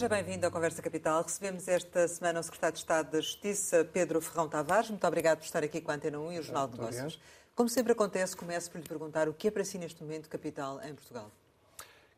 Seja 0.00 0.08
bem-vindo 0.08 0.46
à 0.46 0.50
Conversa 0.50 0.80
Capital. 0.80 1.22
Recebemos 1.22 1.68
esta 1.68 2.08
semana 2.08 2.40
o 2.40 2.42
Secretário 2.42 2.72
de 2.72 2.78
Estado 2.78 3.10
da 3.10 3.20
Justiça, 3.20 3.84
Pedro 3.84 4.18
Ferrão 4.22 4.48
Tavares. 4.48 4.88
Muito 4.88 5.06
obrigado 5.06 5.40
por 5.40 5.44
estar 5.44 5.62
aqui 5.62 5.78
com 5.78 5.90
a 5.90 5.94
Antena 5.94 6.18
1 6.18 6.32
e 6.32 6.38
o 6.38 6.42
Jornal 6.42 6.68
de 6.68 6.78
Negócios. 6.78 7.20
Como 7.54 7.68
sempre 7.68 7.92
acontece, 7.92 8.34
começo 8.34 8.70
por 8.70 8.78
lhe 8.78 8.88
perguntar 8.88 9.28
o 9.28 9.34
que 9.34 9.48
é 9.48 9.50
para 9.50 9.62
si 9.62 9.76
neste 9.76 10.02
momento 10.02 10.26
capital 10.30 10.80
em 10.82 10.94
Portugal. 10.94 11.30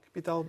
Capital, 0.04 0.46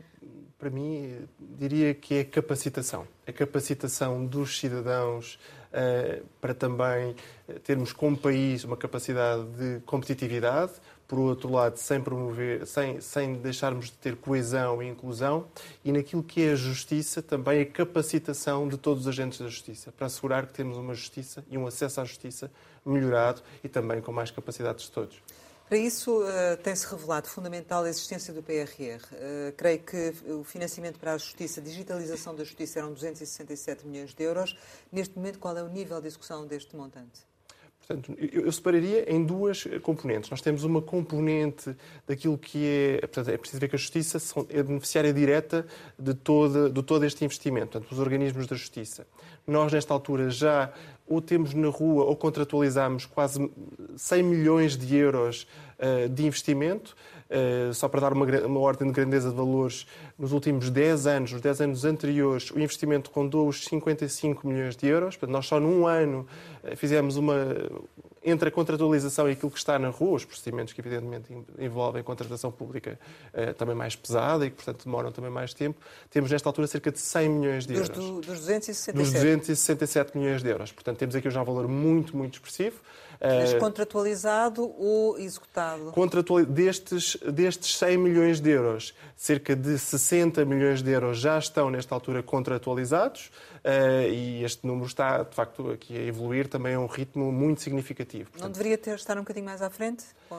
para 0.60 0.70
mim, 0.70 1.28
diria 1.40 1.96
que 1.96 2.14
é 2.14 2.24
capacitação. 2.24 3.08
A 3.26 3.34
capacitação 3.34 4.24
dos 4.27 4.60
cidadãos 4.60 5.40
uh, 5.72 6.24
para 6.40 6.54
também 6.54 7.16
termos 7.63 7.91
como 7.91 8.16
país 8.16 8.63
uma 8.63 8.77
capacidade 8.77 9.44
de 9.58 9.80
competitividade, 9.88 10.74
por 11.07 11.20
outro 11.20 11.52
lado, 11.52 11.77
sem 11.77 12.02
promover, 12.02 12.66
sem, 12.66 12.99
sem 13.02 13.35
deixarmos 13.35 13.85
de 13.85 13.93
ter 13.93 14.16
coesão 14.16 14.81
e 14.81 14.88
inclusão, 14.88 15.48
e 15.84 15.91
naquilo 15.91 16.23
que 16.23 16.43
é 16.43 16.52
a 16.52 16.55
justiça, 16.55 17.21
também 17.21 17.62
a 17.62 17.66
capacitação 17.66 18.67
de 18.67 18.77
todos 18.77 19.03
os 19.03 19.07
agentes 19.07 19.39
da 19.39 19.48
justiça, 19.48 19.91
para 19.91 20.07
assegurar 20.07 20.48
que 20.48 20.53
temos 20.53 20.77
uma 20.77 20.93
justiça 20.93 21.43
e 21.49 21.57
um 21.57 21.67
acesso 21.67 22.02
à 22.02 22.05
justiça 22.05 22.52
melhorado 22.85 23.41
e 23.63 23.70
também 23.70 24.02
com 24.02 24.12
mais 24.12 24.31
capacidades 24.31 24.85
de 24.85 24.91
todos. 24.91 25.21
Para 25.67 25.77
isso, 25.77 26.21
uh, 26.21 26.57
tem-se 26.62 26.85
revelado 26.85 27.27
fundamental 27.27 27.84
a 27.84 27.90
existência 27.90 28.34
do 28.34 28.43
PRR. 28.43 29.01
Uh, 29.12 29.54
creio 29.55 29.79
que 29.79 30.13
o 30.29 30.43
financiamento 30.43 30.99
para 30.99 31.13
a 31.13 31.17
justiça, 31.17 31.62
a 31.62 31.63
digitalização 31.63 32.35
da 32.35 32.43
justiça, 32.43 32.79
eram 32.79 32.93
267 32.93 33.88
milhões 33.88 34.13
de 34.13 34.23
euros. 34.23 34.57
Neste 34.91 35.15
momento, 35.15 35.40
qual 35.40 35.57
é 35.57 35.63
o 35.63 35.70
nível 35.70 35.99
de 36.01 36.07
execução 36.07 36.45
deste 36.45 36.76
montante? 36.76 37.26
Portanto, 37.85 38.15
eu 38.17 38.49
separaria 38.51 39.13
em 39.13 39.26
duas 39.26 39.65
componentes. 39.81 40.29
Nós 40.29 40.39
temos 40.41 40.63
uma 40.63 40.81
componente 40.81 41.76
daquilo 42.07 42.37
que 42.37 42.65
é. 42.65 42.99
Portanto, 43.01 43.29
é 43.29 43.37
preciso 43.37 43.59
ver 43.59 43.67
que 43.67 43.76
a 43.76 43.79
Justiça 43.79 44.17
é 44.49 44.63
beneficiária 44.63 45.12
direta 45.12 45.65
de 45.99 46.13
todo, 46.13 46.70
de 46.70 46.81
todo 46.81 47.04
este 47.05 47.26
investimento, 47.26 47.73
portanto, 47.73 47.91
os 47.91 47.99
organismos 47.99 48.48
da 48.48 48.55
Justiça. 48.55 49.05
Nós, 49.45 49.73
nesta 49.73 49.93
altura, 49.93 50.29
já 50.29 50.71
ou 51.05 51.21
temos 51.21 51.54
na 51.54 51.67
rua 51.67 52.05
ou 52.05 52.15
contratualizamos 52.15 53.05
quase 53.05 53.51
100 53.98 54.23
milhões 54.23 54.77
de 54.77 54.95
euros 54.95 55.45
uh, 55.77 56.07
de 56.07 56.26
investimento. 56.26 56.95
Uh, 57.34 57.73
só 57.73 57.87
para 57.87 58.01
dar 58.01 58.13
uma, 58.13 58.26
uma, 58.45 58.59
ordem 58.59 58.87
de 58.87 58.93
grandeza 58.93 59.31
de 59.31 59.35
valores, 59.35 59.87
nos 60.20 60.31
últimos 60.31 60.70
10 60.70 61.07
anos, 61.07 61.31
nos 61.31 61.41
10 61.41 61.62
anos 61.62 61.84
anteriores, 61.84 62.51
o 62.51 62.59
investimento 62.59 63.09
rondou 63.12 63.48
os 63.48 63.63
55 63.65 64.47
milhões 64.47 64.75
de 64.75 64.85
euros. 64.85 65.16
Portanto, 65.16 65.34
nós 65.34 65.47
só 65.47 65.59
num 65.59 65.88
ano 65.88 66.28
uh, 66.63 66.78
fizemos 66.78 67.17
uma, 67.17 67.35
entre 68.23 68.50
a 68.50 68.51
contratualização 68.51 69.28
e 69.28 69.34
aquilo 69.34 69.51
que 69.51 69.57
está 69.57 69.78
na 69.78 69.89
rua, 69.89 70.16
os 70.16 70.25
procedimentos 70.25 70.73
que 70.73 70.81
evidentemente 70.81 71.34
envolvem 71.59 72.01
contratação 72.03 72.51
pública 72.51 72.97
eh, 73.34 73.53
também 73.53 73.75
mais 73.75 73.95
pesada 73.95 74.45
e 74.45 74.50
que, 74.50 74.56
portanto, 74.56 74.85
demoram 74.85 75.11
também 75.11 75.29
mais 75.29 75.53
tempo, 75.53 75.79
temos 76.09 76.31
nesta 76.31 76.47
altura 76.47 76.67
cerca 76.67 76.91
de 76.91 77.00
100 77.00 77.29
milhões 77.29 77.67
de 77.67 77.73
euros. 77.73 77.89
Dos, 77.89 78.06
do, 78.06 78.22
dos 78.22 78.39
267? 78.39 78.97
Dos 78.97 79.11
267 79.11 80.17
milhões 80.17 80.41
de 80.41 80.50
euros. 80.50 80.72
Portanto, 80.72 80.97
temos 80.97 81.16
aqui 81.16 81.29
já 81.29 81.41
um 81.41 81.45
valor 81.45 81.67
muito, 81.67 82.16
muito 82.16 82.35
expressivo. 82.35 82.79
Mas 83.24 83.53
eh, 83.53 83.57
contratualizado 83.59 84.74
ou 84.78 85.18
executado? 85.18 85.91
Contratual... 85.91 86.46
Destes, 86.46 87.18
destes 87.31 87.78
100 87.78 87.97
milhões 87.97 88.41
de 88.41 88.50
euros, 88.50 88.94
cerca 89.16 89.56
de 89.56 89.79
60 89.79 90.44
milhões 90.44 90.81
de 90.81 90.91
euros 90.91 91.19
já 91.19 91.40
estão, 91.40 91.69
nesta 91.69 91.96
altura, 91.96 92.22
contratualizados. 92.22 93.31
Uh, 93.63 94.12
e 94.12 94.44
este 94.44 94.68
número 94.68 94.88
está, 94.88 95.24
de 95.24 95.34
facto, 95.34 95.72
aqui 95.72 95.97
a 95.97 96.01
evoluir 96.01 96.50
também 96.50 96.74
a 96.74 96.79
um 96.79 96.85
ritmo 96.85 97.31
muito 97.31 97.62
significativo. 97.62 98.29
Portanto, 98.29 98.44
Não 98.44 98.51
deveria 98.51 98.78
ter, 98.78 98.95
estar 98.95 99.17
um 99.17 99.22
bocadinho 99.22 99.45
mais 99.45 99.61
à 99.61 99.69
frente? 99.69 100.03
Ou... 100.29 100.38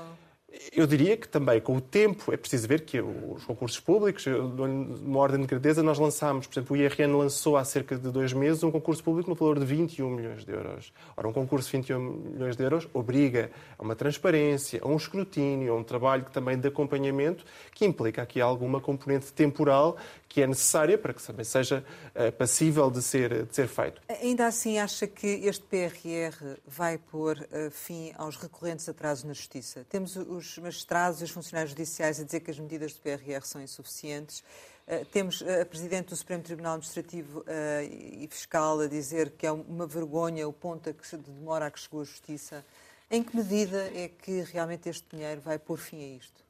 Eu 0.73 0.87
diria 0.87 1.17
que 1.17 1.29
também, 1.29 1.61
com 1.61 1.77
o 1.77 1.81
tempo, 1.81 2.33
é 2.33 2.37
preciso 2.37 2.69
ver 2.69 2.83
que 2.83 3.01
os 3.01 3.45
concursos 3.45 3.81
públicos, 3.81 4.25
numa 4.27 5.19
ordem 5.19 5.41
de 5.41 5.47
grandeza, 5.47 5.83
nós 5.83 5.99
lançámos, 5.99 6.47
por 6.47 6.55
exemplo, 6.55 6.77
o 6.77 6.81
IRN 6.81 7.17
lançou 7.17 7.57
há 7.57 7.65
cerca 7.65 7.97
de 7.97 8.11
dois 8.11 8.33
meses 8.33 8.63
um 8.63 8.71
concurso 8.71 9.03
público 9.03 9.29
no 9.29 9.37
valor 9.37 9.59
de 9.59 9.65
21 9.65 10.11
milhões 10.11 10.45
de 10.45 10.53
euros. 10.53 10.93
Ora, 11.17 11.29
um 11.29 11.33
concurso 11.33 11.71
de 11.71 11.77
21 11.79 11.99
milhões 11.99 12.57
de 12.57 12.63
euros 12.63 12.89
obriga 12.93 13.51
a 13.79 13.83
uma 13.83 13.97
transparência, 13.97 14.81
a 14.83 14.89
um 14.89 14.97
escrutínio, 14.97 15.73
a 15.73 15.77
um 15.77 15.83
trabalho 15.83 16.25
também 16.33 16.59
de 16.59 16.69
acompanhamento, 16.69 17.45
que 17.73 17.85
implica 17.85 18.23
aqui 18.23 18.41
alguma 18.41 18.81
componente 18.81 19.33
temporal 19.33 19.97
que 20.35 20.43
é 20.43 20.49
necessária 20.49 20.99
para 20.99 21.15
que 21.15 21.23
também 21.23 21.45
seja 21.45 21.85
uh, 22.13 22.33
passível 22.33 22.91
de 22.91 23.01
ser, 23.01 23.47
de 23.47 23.55
ser 23.55 23.69
feito. 23.69 24.03
Ainda 24.21 24.49
assim, 24.49 24.81
acha 24.81 25.07
que 25.07 25.29
este 25.29 25.63
PRR 25.63 26.57
vai 26.67 26.99
pôr 26.99 27.39
uh, 27.39 27.71
fim 27.71 28.13
aos 28.17 28.37
recorrentes 28.37 28.89
atrasos 28.89 29.23
na 29.23 29.33
Justiça? 29.33 29.87
Temos 29.89 30.17
os 30.17 30.44
magistrados 30.59 31.21
e 31.21 31.25
os 31.25 31.31
funcionários 31.31 31.71
judiciais 31.71 32.21
a 32.21 32.25
dizer 32.25 32.41
que 32.41 32.51
as 32.51 32.59
medidas 32.59 32.93
do 32.93 33.01
PRR 33.01 33.43
são 33.45 33.61
insuficientes. 33.61 34.45
Uh, 34.87 35.05
temos 35.07 35.43
a 35.43 35.65
Presidente 35.65 36.09
do 36.09 36.17
Supremo 36.17 36.43
Tribunal 36.43 36.75
Administrativo 36.75 37.45
e 37.91 38.29
Fiscal 38.31 38.81
a 38.81 38.87
dizer 38.87 39.31
que 39.31 39.47
é 39.47 39.53
uma 39.53 39.87
vergonha 39.87 40.47
o 40.47 40.53
ponto 40.53 40.91
a 40.91 40.93
que 40.93 41.07
se 41.07 41.17
demora 41.17 41.67
a 41.67 41.71
que 41.71 41.81
chegou 41.81 42.03
a 42.03 42.05
Justiça. 42.05 42.65
Em 43.11 43.23
que 43.23 43.37
medida 43.37 43.91
é 43.95 44.09
que 44.09 44.43
realmente 44.43 44.89
este 44.89 45.05
dinheiro 45.11 45.41
vai 45.41 45.59
pôr 45.59 45.79
fim 45.79 46.03
a 46.03 46.17
isto? 46.17 46.45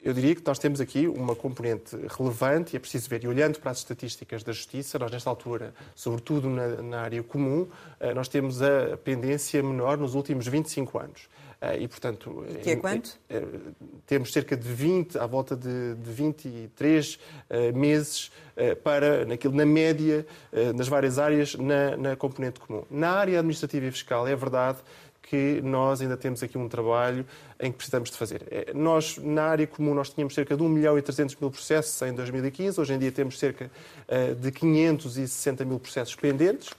eu 0.00 0.12
diria 0.12 0.34
que 0.34 0.42
nós 0.46 0.58
temos 0.58 0.80
aqui 0.80 1.08
uma 1.08 1.34
componente 1.34 1.96
relevante 2.16 2.74
e 2.74 2.76
é 2.76 2.80
preciso 2.80 3.08
ver. 3.08 3.24
E 3.24 3.28
olhando 3.28 3.58
para 3.58 3.72
as 3.72 3.78
estatísticas 3.78 4.42
da 4.42 4.52
Justiça, 4.52 4.98
nós 4.98 5.10
nesta 5.10 5.28
altura, 5.28 5.74
sobretudo 5.94 6.48
na, 6.48 6.82
na 6.82 7.00
área 7.00 7.22
comum, 7.22 7.68
eh, 7.98 8.14
nós 8.14 8.28
temos 8.28 8.62
a 8.62 8.96
pendência 8.96 9.62
menor 9.62 9.98
nos 9.98 10.14
últimos 10.14 10.46
25 10.46 10.98
anos. 10.98 11.28
Eh, 11.60 11.80
e, 11.80 11.88
portanto... 11.88 12.44
E 12.48 12.54
que 12.56 12.70
é 12.70 12.76
quanto? 12.76 13.18
É, 13.28 13.42
temos 14.06 14.32
cerca 14.32 14.56
de 14.56 14.68
20, 14.68 15.18
à 15.18 15.26
volta 15.26 15.56
de, 15.56 15.94
de 15.94 16.10
23 16.10 17.18
meses 17.74 18.30
para, 18.82 19.24
naquilo, 19.24 19.54
na 19.54 19.66
média, 19.66 20.26
nas 20.74 20.88
várias 20.88 21.18
áreas, 21.18 21.54
na, 21.54 21.96
na 21.96 22.16
componente 22.16 22.58
comum. 22.58 22.82
Na 22.90 23.10
área 23.10 23.38
administrativa 23.38 23.86
e 23.86 23.90
fiscal, 23.90 24.26
é 24.26 24.34
verdade 24.34 24.78
que 25.28 25.60
nós 25.62 26.00
ainda 26.00 26.16
temos 26.16 26.42
aqui 26.42 26.56
um 26.56 26.68
trabalho 26.68 27.24
em 27.60 27.70
que 27.70 27.76
precisamos 27.76 28.10
de 28.10 28.16
fazer. 28.16 28.42
Nós, 28.74 29.18
na 29.18 29.44
área 29.44 29.66
comum, 29.66 29.94
nós 29.94 30.08
tínhamos 30.08 30.34
cerca 30.34 30.56
de 30.56 30.62
1 30.62 30.68
milhão 30.68 30.98
e 30.98 31.02
300 31.02 31.36
mil 31.36 31.50
processos 31.50 32.00
em 32.02 32.14
2015, 32.14 32.80
hoje 32.80 32.94
em 32.94 32.98
dia 32.98 33.12
temos 33.12 33.38
cerca 33.38 33.70
eh, 34.06 34.34
de 34.34 34.50
560 34.50 35.64
mil 35.64 35.78
processos 35.78 36.14
pendentes. 36.14 36.70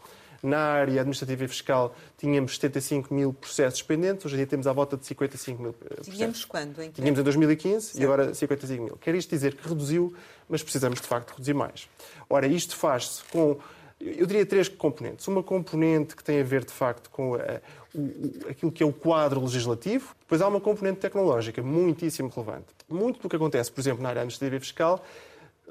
Na 0.42 0.60
área 0.60 1.02
administrativa 1.02 1.44
e 1.44 1.48
fiscal 1.48 1.96
tínhamos 2.18 2.56
75 2.56 3.14
mil 3.14 3.34
processos 3.34 3.82
pendentes, 3.82 4.26
hoje 4.26 4.36
em 4.36 4.38
dia 4.38 4.48
temos 4.48 4.68
à 4.68 4.74
volta 4.74 4.96
de 4.96 5.06
55 5.06 5.62
mil 5.62 5.72
eh, 5.72 5.74
processos. 5.74 6.14
Tínhamos 6.14 6.46
quando? 6.46 6.82
Em 6.82 6.92
tínhamos 6.92 7.20
em 7.20 7.24
2015 7.24 7.86
certo. 7.86 8.00
e 8.00 8.04
agora 8.04 8.34
55 8.34 8.84
mil. 8.84 8.98
Quer 8.98 9.16
isto 9.16 9.30
dizer 9.30 9.56
que 9.56 9.68
reduziu, 9.68 10.14
mas 10.48 10.64
precisamos 10.64 11.02
de 11.02 11.08
facto 11.08 11.32
reduzir 11.32 11.54
mais. 11.54 11.90
Ora, 12.30 12.48
isto 12.48 12.76
faz-se 12.76 13.24
com 13.32 13.58
eu 14.00 14.26
diria 14.26 14.46
três 14.46 14.70
componentes. 14.70 15.28
Uma 15.28 15.44
componente 15.44 16.16
que 16.16 16.24
tem 16.24 16.40
a 16.40 16.44
ver, 16.44 16.64
de 16.64 16.72
facto, 16.72 17.10
com 17.10 17.36
a, 17.36 17.40
eh, 17.40 17.62
o, 17.94 18.50
aquilo 18.50 18.72
que 18.72 18.82
é 18.82 18.86
o 18.86 18.94
quadro 18.94 19.42
legislativo. 19.42 20.16
Depois 20.22 20.42
há 20.42 20.48
uma 20.48 20.62
componente 20.62 21.00
tecnológica 21.00 21.62
muitíssimo 21.62 22.32
relevante. 22.34 22.68
Muito 22.88 23.20
do 23.20 23.28
que 23.28 23.36
acontece, 23.36 23.70
por 23.70 23.82
exemplo, 23.82 24.02
na 24.02 24.10
área 24.10 24.22
administrativa 24.22 24.56
e 24.56 24.60
fiscal 24.60 25.04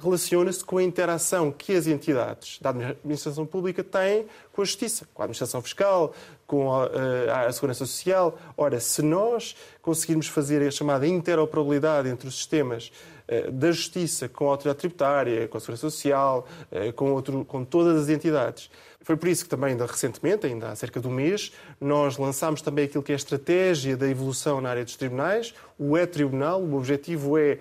relaciona-se 0.01 0.65
com 0.65 0.79
a 0.79 0.83
interação 0.83 1.51
que 1.51 1.75
as 1.75 1.87
entidades 1.87 2.59
da 2.61 2.71
administração 2.71 3.45
pública 3.45 3.83
têm 3.83 4.27
com 4.53 4.63
a 4.63 4.65
justiça, 4.65 5.07
com 5.13 5.23
a 5.23 5.25
administração 5.25 5.61
fiscal, 5.63 6.15
com 6.47 6.75
a, 6.75 6.87
eh, 6.87 7.47
a, 7.47 7.53
segurança 7.53 7.85
social. 7.85 8.39
Ora, 8.57 8.81
se 8.81 9.03
nós 9.03 9.55
conseguirmos 9.83 10.27
fazer 10.29 10.67
a 10.67 10.71
chamada 10.71 11.07
interoperabilidade 11.07 12.09
entre 12.09 12.27
os 12.27 12.37
sistemas 12.37 12.91
eh, 13.29 13.51
da 13.51 13.71
Justiça 13.71 14.29
com 14.29 14.47
a 14.47 14.53
Autoridade 14.53 14.79
Tributária, 14.79 15.47
com 15.47 15.59
a 15.59 15.61
Segurança 15.61 15.91
Social, 15.91 16.49
eh, 16.73 16.91
com, 16.93 17.13
outro, 17.13 17.45
com 17.45 17.65
todas 17.65 18.03
as 18.03 18.09
entidades. 18.09 18.71
Foi 19.03 19.17
por 19.17 19.29
isso 19.29 19.45
que 19.45 19.51
também, 19.51 19.71
ainda 19.71 19.87
recentemente, 19.87 20.47
ainda 20.47 20.69
há 20.69 20.77
cerca 20.77 21.01
de 21.01 21.07
um 21.09 21.11
mês, 21.11 21.53
nós 21.81 22.19
lançámos 22.19 22.61
também 22.61 22.85
aquilo 22.85 23.03
que 23.03 23.13
é 23.13 23.15
a 23.15 23.17
estratégia 23.17 23.97
da 23.97 24.07
evolução 24.09 24.61
na 24.61 24.71
área 24.71 24.85
dos 24.85 24.97
tribunais, 24.97 25.55
o 25.79 25.97
E-Tribunal. 25.97 26.61
O 26.61 26.77
objetivo 26.77 27.39
é, 27.39 27.59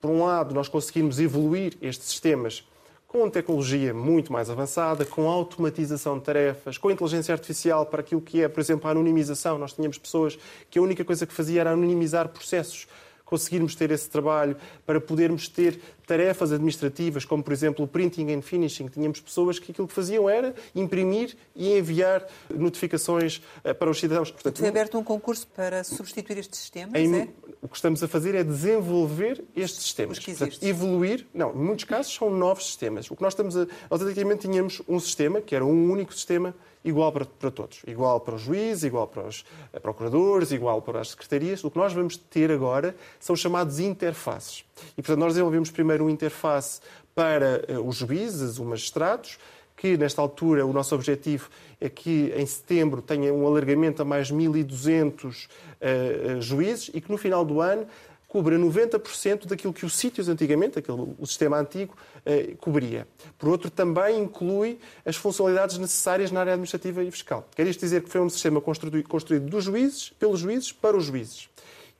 por 0.00 0.10
um 0.10 0.24
lado, 0.24 0.54
nós 0.54 0.68
conseguirmos 0.68 1.18
evoluir 1.18 1.76
estes 1.80 2.08
sistemas 2.08 2.66
com 3.06 3.28
tecnologia 3.30 3.94
muito 3.94 4.32
mais 4.32 4.50
avançada, 4.50 5.04
com 5.04 5.28
automatização 5.28 6.18
de 6.18 6.24
tarefas, 6.24 6.76
com 6.76 6.90
inteligência 6.90 7.32
artificial 7.32 7.86
para 7.86 8.00
aquilo 8.00 8.20
que 8.20 8.42
é, 8.42 8.48
por 8.48 8.60
exemplo, 8.60 8.86
a 8.86 8.90
anonimização. 8.90 9.56
Nós 9.56 9.72
tínhamos 9.72 9.96
pessoas 9.96 10.38
que 10.70 10.78
a 10.78 10.82
única 10.82 11.04
coisa 11.04 11.26
que 11.26 11.32
fazia 11.32 11.62
era 11.62 11.70
anonimizar 11.70 12.28
processos 12.28 12.86
conseguirmos 13.28 13.74
ter 13.74 13.90
esse 13.90 14.08
trabalho, 14.08 14.56
para 14.86 14.98
podermos 14.98 15.48
ter 15.48 15.78
tarefas 16.08 16.50
administrativas, 16.52 17.26
como 17.26 17.42
por 17.42 17.52
exemplo 17.52 17.84
o 17.84 17.88
printing 17.88 18.32
and 18.32 18.40
finishing. 18.40 18.88
Tínhamos 18.88 19.20
pessoas 19.20 19.58
que 19.58 19.70
aquilo 19.70 19.86
que 19.86 19.92
faziam 19.92 20.28
era 20.28 20.54
imprimir 20.74 21.36
e 21.54 21.76
enviar 21.76 22.26
notificações 22.52 23.42
eh, 23.62 23.74
para 23.74 23.90
os 23.90 24.00
cidadãos. 24.00 24.30
Portanto, 24.30 24.58
Foi 24.58 24.68
aberto 24.68 24.98
um 24.98 25.04
concurso 25.04 25.46
para 25.48 25.84
substituir 25.84 26.38
estes 26.38 26.58
sistemas? 26.58 26.94
Em, 26.94 27.14
é? 27.14 27.28
O 27.60 27.68
que 27.68 27.76
estamos 27.76 28.02
a 28.02 28.08
fazer 28.08 28.34
é 28.34 28.42
desenvolver 28.42 29.44
estes 29.54 29.82
sistemas. 29.82 30.18
Portanto, 30.18 30.58
evoluir. 30.62 31.26
Não, 31.34 31.52
em 31.52 31.58
muitos 31.58 31.84
casos 31.84 32.14
são 32.14 32.30
novos 32.30 32.64
sistemas. 32.64 33.10
O 33.10 33.16
que 33.16 33.22
nós 33.22 33.34
estamos 33.34 33.54
a. 33.56 33.66
Nós 33.90 34.00
antigamente 34.00 34.48
tínhamos 34.48 34.80
um 34.88 34.98
sistema, 34.98 35.42
que 35.42 35.54
era 35.54 35.64
um 35.64 35.90
único 35.90 36.14
sistema, 36.14 36.54
igual 36.82 37.12
para, 37.12 37.26
para 37.26 37.50
todos. 37.50 37.82
Igual 37.86 38.20
para 38.20 38.36
os 38.36 38.42
juízes, 38.42 38.84
igual 38.84 39.06
para 39.06 39.26
os 39.26 39.44
eh, 39.74 39.78
procuradores, 39.78 40.52
igual 40.52 40.80
para 40.80 41.00
as 41.00 41.10
secretarias. 41.10 41.62
O 41.64 41.70
que 41.70 41.76
nós 41.76 41.92
vamos 41.92 42.16
ter 42.16 42.50
agora 42.50 42.96
são 43.20 43.34
os 43.34 43.40
chamados 43.40 43.78
interfaces. 43.78 44.64
E, 44.96 45.02
portanto, 45.02 45.18
nós 45.18 45.32
desenvolvemos 45.32 45.70
primeiro 45.70 46.04
uma 46.04 46.10
interface 46.10 46.80
para 47.14 47.64
eh, 47.68 47.78
os 47.78 47.96
juízes, 47.96 48.58
os 48.58 48.66
magistrados, 48.66 49.38
que 49.76 49.96
nesta 49.96 50.20
altura 50.20 50.66
o 50.66 50.72
nosso 50.72 50.94
objetivo 50.94 51.48
é 51.80 51.88
que 51.88 52.32
em 52.36 52.44
setembro 52.44 53.00
tenha 53.00 53.32
um 53.32 53.46
alargamento 53.46 54.02
a 54.02 54.04
mais 54.04 54.30
1.200 54.30 55.46
uh, 55.46 56.42
juízes 56.42 56.90
e 56.92 57.00
que 57.00 57.10
no 57.10 57.16
final 57.16 57.44
do 57.44 57.60
ano 57.60 57.86
cubra 58.28 58.58
90% 58.58 59.46
daquilo 59.46 59.72
que 59.72 59.86
os 59.86 59.96
sítios 59.96 60.28
antigamente, 60.28 60.78
aquele, 60.78 61.14
o 61.18 61.26
sistema 61.26 61.58
antigo, 61.58 61.96
eh, 62.26 62.54
cobria. 62.60 63.08
Por 63.38 63.48
outro, 63.48 63.70
também 63.70 64.20
inclui 64.20 64.78
as 65.04 65.16
funcionalidades 65.16 65.78
necessárias 65.78 66.30
na 66.30 66.40
área 66.40 66.52
administrativa 66.52 67.02
e 67.02 67.10
fiscal. 67.10 67.48
Quer 67.56 67.66
isto 67.66 67.80
dizer 67.80 68.02
que 68.02 68.10
foi 68.10 68.20
um 68.20 68.28
sistema 68.28 68.60
construído, 68.60 69.08
construído 69.08 69.46
dos 69.48 69.64
juízes, 69.64 70.10
pelos 70.18 70.40
juízes, 70.40 70.70
para 70.72 70.94
os 70.94 71.04
juízes. 71.06 71.48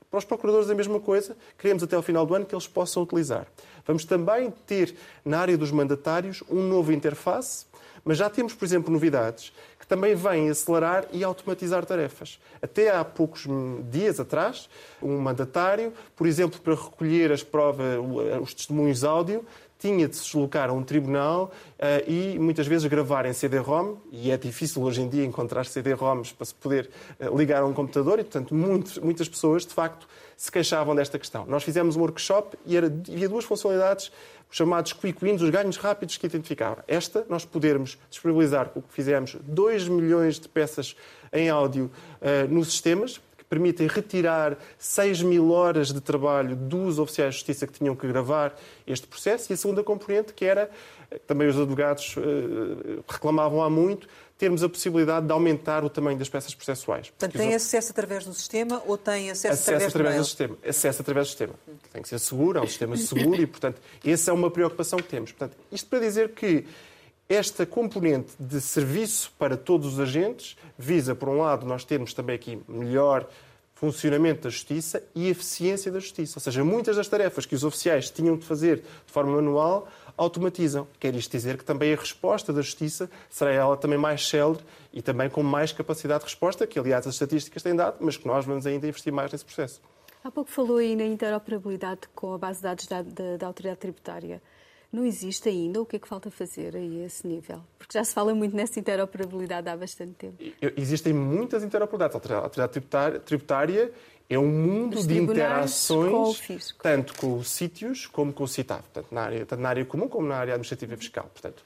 Para 0.09 0.17
os 0.17 0.25
procuradores, 0.25 0.69
a 0.69 0.75
mesma 0.75 0.99
coisa, 0.99 1.37
queremos 1.57 1.83
até 1.83 1.95
ao 1.95 2.01
final 2.01 2.25
do 2.25 2.33
ano 2.33 2.45
que 2.45 2.55
eles 2.55 2.67
possam 2.67 3.03
utilizar. 3.03 3.47
Vamos 3.85 4.05
também 4.05 4.51
ter, 4.65 4.95
na 5.23 5.39
área 5.39 5.57
dos 5.57 5.71
mandatários, 5.71 6.43
um 6.49 6.61
novo 6.67 6.91
interface, 6.91 7.65
mas 8.03 8.17
já 8.17 8.29
temos, 8.29 8.53
por 8.53 8.65
exemplo, 8.65 8.91
novidades 8.91 9.53
também 9.89 10.13
vem 10.13 10.49
acelerar 10.49 11.07
e 11.11 11.23
automatizar 11.23 11.83
tarefas. 11.83 12.39
Até 12.61 12.95
há 12.95 13.03
poucos 13.03 13.47
dias 13.89 14.19
atrás, 14.19 14.69
um 15.01 15.17
mandatário, 15.17 15.91
por 16.15 16.27
exemplo, 16.27 16.61
para 16.61 16.75
recolher 16.75 17.31
as 17.31 17.41
provas, 17.41 17.97
os 18.39 18.53
testemunhos 18.53 19.03
áudio, 19.03 19.43
tinha 19.79 20.07
de 20.07 20.15
se 20.15 20.25
deslocar 20.25 20.69
a 20.69 20.73
um 20.73 20.83
tribunal 20.83 21.51
uh, 21.79 22.09
e 22.11 22.37
muitas 22.37 22.67
vezes 22.67 22.85
gravar 22.87 23.25
em 23.25 23.33
CD-ROM, 23.33 23.95
e 24.11 24.29
é 24.29 24.37
difícil 24.37 24.83
hoje 24.83 25.01
em 25.01 25.07
dia 25.07 25.25
encontrar 25.25 25.65
CD-ROMs 25.65 26.33
para 26.33 26.45
se 26.45 26.53
poder 26.53 26.89
uh, 27.19 27.35
ligar 27.35 27.63
a 27.63 27.65
um 27.65 27.73
computador, 27.73 28.19
e 28.19 28.23
portanto 28.23 28.53
muitas 28.53 29.29
pessoas 29.29 29.65
de 29.65 29.73
facto 29.73 30.07
se 30.35 30.51
queixavam 30.51 30.93
desta 30.93 31.17
questão. 31.17 31.45
Nós 31.47 31.63
fizemos 31.63 31.95
um 31.95 32.01
workshop 32.01 32.57
e 32.65 32.75
era, 32.75 32.87
havia 32.87 33.29
duas 33.29 33.45
funcionalidades 33.45 34.11
os 34.49 34.57
chamados 34.57 34.93
quick 34.93 35.23
wins, 35.23 35.41
os 35.41 35.49
ganhos 35.49 35.77
rápidos 35.77 36.17
que 36.17 36.25
identificaram. 36.25 36.81
Esta, 36.87 37.23
nós 37.29 37.45
podermos 37.45 37.97
disponibilizar 38.09 38.71
o 38.73 38.81
que 38.81 38.91
fizemos, 38.91 39.37
2 39.43 39.87
milhões 39.87 40.39
de 40.39 40.49
peças 40.49 40.95
em 41.31 41.49
áudio 41.49 41.91
uh, 42.19 42.51
nos 42.51 42.71
sistemas, 42.71 43.21
permitem 43.49 43.87
retirar 43.87 44.57
6 44.77 45.23
mil 45.23 45.51
horas 45.51 45.91
de 45.91 45.99
trabalho 45.99 46.55
dos 46.55 46.99
oficiais 46.99 47.33
de 47.33 47.39
justiça 47.39 47.65
que 47.65 47.73
tinham 47.73 47.95
que 47.95 48.07
gravar 48.07 48.55
este 48.85 49.07
processo. 49.07 49.51
E 49.51 49.53
a 49.53 49.57
segunda 49.57 49.83
componente, 49.83 50.33
que 50.33 50.45
era, 50.45 50.69
eh, 51.09 51.19
também 51.25 51.47
os 51.47 51.57
advogados 51.57 52.15
uh, 52.15 53.03
reclamavam 53.07 53.63
há 53.63 53.69
muito, 53.69 54.07
termos 54.37 54.63
a 54.63 54.69
possibilidade 54.69 55.25
de 55.25 55.33
aumentar 55.33 55.83
o 55.83 55.89
tamanho 55.89 56.17
das 56.17 56.29
peças 56.29 56.53
processuais. 56.53 57.09
Portanto, 57.09 57.37
tem 57.37 57.53
acesso 57.53 57.91
através 57.91 58.23
do 58.23 58.33
sistema 58.33 58.81
ou 58.85 58.97
tem 58.97 59.31
acesso, 59.31 59.53
acesso 59.53 59.87
através, 59.87 59.95
através 59.95 60.15
do, 60.15 60.19
do 60.19 60.25
sistema? 60.25 60.57
Acesso 60.65 61.01
através 61.01 61.27
do 61.27 61.29
sistema. 61.29 61.53
Tem 61.91 62.01
que 62.01 62.09
ser 62.09 62.19
seguro, 62.19 62.59
é 62.59 62.61
um 62.61 62.67
sistema 62.67 62.95
seguro 62.95 63.41
e, 63.41 63.47
portanto, 63.47 63.81
essa 64.05 64.31
é 64.31 64.33
uma 64.33 64.49
preocupação 64.49 64.99
que 64.99 65.09
temos. 65.09 65.31
Portanto, 65.31 65.57
isto 65.71 65.89
para 65.89 65.99
dizer 65.99 66.29
que 66.29 66.65
esta 67.29 67.63
componente 67.63 68.33
de 68.39 68.59
serviço 68.59 69.31
para 69.37 69.55
todos 69.55 69.93
os 69.93 69.99
agentes 69.99 70.57
visa, 70.77 71.13
por 71.13 71.29
um 71.29 71.37
lado, 71.37 71.63
nós 71.63 71.85
termos 71.85 72.11
também 72.11 72.35
aqui 72.35 72.59
melhor 72.67 73.29
funcionamento 73.75 74.41
da 74.41 74.49
justiça 74.49 75.01
e 75.15 75.29
eficiência 75.29 75.91
da 75.91 75.99
justiça. 75.99 76.37
Ou 76.37 76.41
seja, 76.41 76.63
muitas 76.63 76.97
das 76.97 77.07
tarefas 77.07 77.45
que 77.45 77.53
os 77.53 77.63
oficiais 77.63 78.09
tinham 78.09 78.35
de 78.35 78.45
fazer 78.45 78.77
de 78.77 79.11
forma 79.13 79.35
manual 79.35 79.87
automatizam. 80.17 80.85
Quer 80.99 81.15
isto 81.15 81.31
dizer 81.31 81.55
que 81.55 81.63
também 81.63 81.93
a 81.93 81.95
resposta 81.95 82.51
da 82.51 82.61
justiça 82.61 83.09
será 83.29 83.53
ela 83.53 83.77
também 83.77 83.97
mais 83.97 84.27
célere 84.27 84.59
e 84.91 85.01
também 85.01 85.29
com 85.29 85.43
mais 85.43 85.71
capacidade 85.71 86.21
de 86.21 86.25
resposta, 86.25 86.67
que 86.67 86.77
aliás 86.77 87.07
as 87.07 87.13
estatísticas 87.13 87.63
têm 87.63 87.75
dado, 87.75 87.97
mas 88.01 88.17
que 88.17 88.27
nós 88.27 88.43
vamos 88.43 88.65
ainda 88.65 88.85
investir 88.85 89.13
mais 89.13 89.31
nesse 89.31 89.45
processo. 89.45 89.79
Há 90.23 90.29
pouco 90.29 90.49
falou 90.51 90.77
aí 90.77 90.95
na 90.95 91.05
interoperabilidade 91.05 92.01
com 92.13 92.33
a 92.33 92.37
base 92.37 92.57
de 92.57 92.63
dados 92.63 92.87
da, 92.87 93.01
da, 93.01 93.37
da 93.37 93.47
autoridade 93.47 93.79
tributária. 93.79 94.41
Não 94.91 95.05
existe 95.05 95.47
ainda? 95.47 95.81
O 95.81 95.85
que 95.85 95.97
é 95.97 95.99
que 95.99 96.07
falta 96.07 96.31
fazer 96.31 96.75
a 96.75 96.79
esse 96.79 97.27
nível? 97.27 97.61
Porque 97.77 97.95
já 97.97 98.03
se 98.03 98.13
fala 98.13 98.33
muito 98.33 98.55
nessa 98.55 98.79
interoperabilidade 98.79 99.69
há 99.69 99.77
bastante 99.77 100.13
tempo. 100.13 100.37
Existem 100.75 101.13
muitas 101.13 101.63
interoperabilidades. 101.63 102.31
A 102.31 102.37
autoridade 102.37 103.19
tributária 103.19 103.91
é 104.27 104.37
um 104.37 104.47
mundo 104.47 105.05
de 105.05 105.17
interações, 105.17 106.71
com 106.71 106.81
tanto 106.81 107.15
com 107.15 107.37
os 107.37 107.49
sítios 107.49 108.07
como 108.07 108.33
com 108.33 108.43
o 108.43 108.47
CITAV, 108.47 108.83
tanto 108.93 109.13
na, 109.13 109.21
área, 109.21 109.45
tanto 109.45 109.61
na 109.61 109.69
área 109.69 109.85
comum 109.85 110.07
como 110.07 110.27
na 110.27 110.35
área 110.35 110.53
administrativa 110.53 110.93
e 110.93 110.97
fiscal. 110.97 111.29
Portanto, 111.31 111.63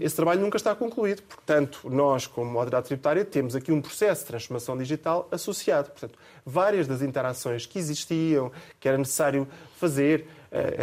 esse 0.00 0.14
trabalho 0.14 0.40
nunca 0.40 0.56
está 0.56 0.74
concluído. 0.74 1.22
Portanto, 1.22 1.88
nós, 1.88 2.26
como 2.26 2.58
autoridade 2.58 2.86
tributária, 2.86 3.24
temos 3.24 3.56
aqui 3.56 3.72
um 3.72 3.80
processo 3.80 4.22
de 4.22 4.28
transformação 4.28 4.76
digital 4.76 5.28
associado. 5.30 5.90
Portanto, 5.90 6.18
várias 6.44 6.86
das 6.86 7.00
interações 7.00 7.64
que 7.64 7.78
existiam, 7.78 8.52
que 8.78 8.88
era 8.88 8.98
necessário 8.98 9.48
fazer, 9.76 10.26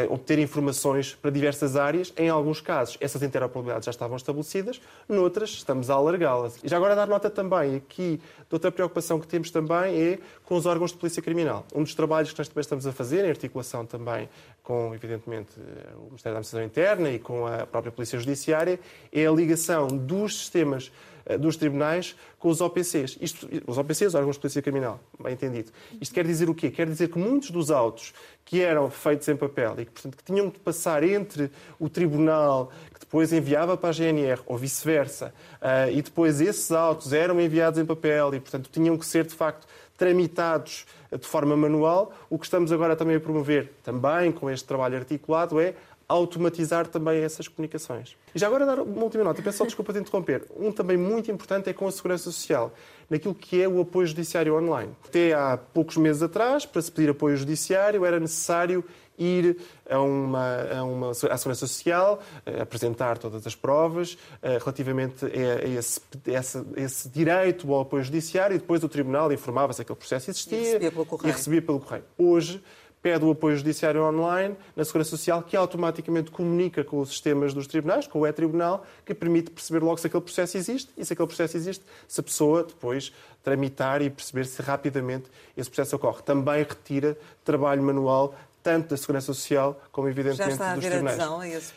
obter 0.10 0.40
informações 0.40 1.16
para 1.16 1.30
diversas 1.30 1.76
áreas. 1.76 2.14
Em 2.18 2.30
alguns 2.30 2.62
casos, 2.62 2.98
essas 3.02 3.22
interoperabilidades 3.22 3.86
já 3.86 3.92
estavam 3.92 4.16
estabelecidas, 4.16 4.82
noutras, 5.08 5.50
estamos 5.50 5.90
a 5.90 5.96
alargá-las. 5.96 6.58
E 6.64 6.68
já 6.68 6.78
agora 6.78 6.96
dar 6.96 7.08
nota 7.08 7.30
também 7.30 7.76
aqui 7.76 8.18
de 8.18 8.56
outra 8.56 8.72
preocupação 8.72 9.20
que 9.20 9.28
temos 9.28 9.52
também 9.52 9.96
é 9.96 10.20
com 10.48 10.56
os 10.56 10.66
órgãos 10.66 10.92
de 10.92 10.98
polícia 10.98 11.22
criminal. 11.22 11.66
Um 11.76 11.84
dos 11.84 11.94
trabalhos 11.94 12.32
que 12.32 12.40
nós 12.40 12.48
também 12.48 12.62
estamos 12.62 12.88
a 12.88 12.94
fazer, 12.94 13.26
em 13.26 13.30
articulação 13.30 13.86
também 13.86 14.30
com, 14.64 14.96
evidentemente, 14.96 15.50
eh, 15.60 15.90
o 15.98 16.06
Ministério 16.06 16.36
da 16.36 16.40
Administração 16.40 16.64
Interna 16.64 17.12
e 17.12 17.20
com 17.20 17.46
a 17.46 17.66
própria 17.66 17.92
Polícia 17.92 18.18
Judiciária, 18.18 18.80
é 19.12 19.28
a 19.28 19.32
ligação 19.32 19.88
dos 19.88 20.38
sistemas 20.38 20.90
eh, 21.26 21.38
dos 21.38 21.58
tribunais 21.58 22.16
com 22.40 22.48
os 22.48 22.62
OPCs. 22.62 23.18
Isto, 23.20 23.50
os 23.68 23.78
OPCs, 23.78 24.16
órgãos 24.16 24.38
de 24.38 24.40
polícia 24.40 24.62
criminal, 24.62 25.02
bem 25.22 25.34
entendido. 25.34 25.70
Isto 26.00 26.16
quer 26.16 26.26
dizer 26.26 26.50
o 26.50 26.56
quê? 26.56 26.72
Quer 26.72 26.88
dizer 26.88 27.10
que 27.10 27.20
muitos 27.20 27.52
dos 27.52 27.70
autos 27.70 28.14
que 28.46 28.62
eram 28.62 28.90
feitos 28.90 29.28
em 29.28 29.36
papel 29.36 29.76
e 29.80 29.86
que, 29.86 29.92
portanto, 29.92 30.16
que 30.16 30.24
tinham 30.24 30.48
de 30.48 30.60
passar 30.60 31.04
entre 31.04 31.52
o 31.78 31.90
tribunal, 31.90 32.72
que 32.94 33.02
depois 33.02 33.34
enviava 33.34 33.76
para 33.76 33.90
a 33.90 33.92
GNR, 33.92 34.42
ou 34.46 34.58
vice-versa, 34.58 35.34
uh, 35.62 35.92
e 35.92 36.02
depois 36.02 36.40
esses 36.40 36.72
autos 36.72 37.12
eram 37.12 37.42
enviados 37.42 37.78
em 37.78 37.86
papel 37.86 38.34
e, 38.34 38.40
portanto, 38.40 38.70
tinham 38.72 38.98
que 38.98 39.06
ser, 39.06 39.26
de 39.26 39.36
facto, 39.36 39.68
tramitados 39.98 40.86
de 41.12 41.28
forma 41.28 41.58
manual. 41.58 42.14
O 42.30 42.38
que 42.38 42.46
estamos 42.46 42.72
agora 42.72 42.96
também 42.96 43.16
a 43.16 43.20
promover, 43.20 43.74
também 43.84 44.32
com 44.32 44.50
este 44.50 44.66
trabalho 44.66 44.98
articulado, 44.98 45.60
é 45.60 45.74
automatizar 46.08 46.88
também 46.88 47.22
essas 47.22 47.48
comunicações. 47.48 48.16
E 48.34 48.40
já 48.40 48.48
agora 48.48 48.66
dar 48.66 48.80
uma 48.80 49.04
última 49.04 49.24
nota, 49.24 49.42
peço 49.42 49.58
só 49.58 49.66
desculpa 49.66 49.92
de 49.92 50.00
interromper. 50.00 50.46
Um 50.56 50.72
também 50.72 50.96
muito 50.96 51.30
importante 51.30 51.70
é 51.70 51.74
com 51.74 51.88
a 51.88 51.92
Segurança 51.92 52.26
Social, 52.26 52.72
naquilo 53.10 53.34
que 53.34 53.62
é 53.62 53.68
o 53.68 53.82
apoio 53.82 54.08
judiciário 54.08 54.56
online. 54.56 54.92
Até 55.08 55.34
há 55.34 55.58
poucos 55.58 55.98
meses 55.98 56.22
atrás, 56.22 56.66
para 56.66 56.82
se 56.82 56.92
pedir 56.92 57.10
apoio 57.10 57.36
judiciário, 57.38 58.06
era 58.06 58.20
necessário 58.20 58.84
ir 59.18 59.58
a 59.90 60.00
uma, 60.00 60.62
a 60.78 60.84
uma 60.84 61.10
à 61.10 61.14
Segurança 61.14 61.66
Social, 61.66 62.22
eh, 62.46 62.62
apresentar 62.62 63.18
todas 63.18 63.48
as 63.48 63.56
provas 63.56 64.18
eh, 64.42 64.60
relativamente 64.60 65.26
a 65.26 65.68
esse, 65.68 66.00
esse, 66.28 66.64
esse, 66.76 67.10
direito 67.10 67.74
ao 67.74 67.82
apoio 67.82 68.04
judiciário 68.04 68.56
e 68.56 68.60
depois 68.60 68.84
o 68.84 68.90
Tribunal 68.90 69.32
informava-se 69.32 69.78
que 69.78 69.82
aquele 69.82 69.98
processo 69.98 70.30
existia 70.30 70.58
e 70.58 70.64
recebia 70.64 70.92
pelo 70.92 71.06
correio. 71.06 71.30
E 71.30 71.32
recebia 71.32 71.62
pelo 71.62 71.80
correio. 71.80 72.04
Hoje, 72.18 72.64
pede 73.02 73.24
o 73.24 73.32
apoio 73.32 73.56
judiciário 73.56 74.04
online 74.04 74.56
na 74.76 74.84
Segurança 74.84 75.12
Social, 75.12 75.44
que 75.44 75.56
automaticamente 75.56 76.32
comunica 76.32 76.84
com 76.84 77.00
os 77.00 77.10
sistemas 77.10 77.54
dos 77.54 77.68
tribunais, 77.68 78.08
com 78.08 78.20
o 78.20 78.28
e-tribunal, 78.28 78.86
que 79.06 79.14
permite 79.14 79.52
perceber 79.52 79.84
logo 79.84 79.98
se 79.98 80.08
aquele 80.08 80.24
processo 80.24 80.58
existe 80.58 80.92
e 80.98 81.06
se 81.06 81.14
aquele 81.14 81.28
processo 81.28 81.56
existe, 81.56 81.86
se 82.08 82.20
a 82.20 82.24
pessoa 82.24 82.64
depois 82.64 83.14
tramitar 83.44 84.02
e 84.02 84.10
perceber 84.10 84.46
se 84.46 84.62
rapidamente 84.62 85.30
esse 85.56 85.70
processo 85.70 85.96
ocorre. 85.96 86.22
Também 86.24 86.64
retira 86.64 87.18
trabalho 87.46 87.82
manual 87.82 88.36
tanto 88.68 88.90
da 88.90 88.98
Segurança 88.98 89.28
Social 89.28 89.82
como, 89.94 90.10
evidentemente, 90.10 90.50
já 90.50 90.52
está 90.52 90.72
a 90.72 90.76
dos 90.76 90.86
tribunais. 90.86 91.18
Adesão 91.18 91.40
a, 91.40 91.48
esse... 91.48 91.74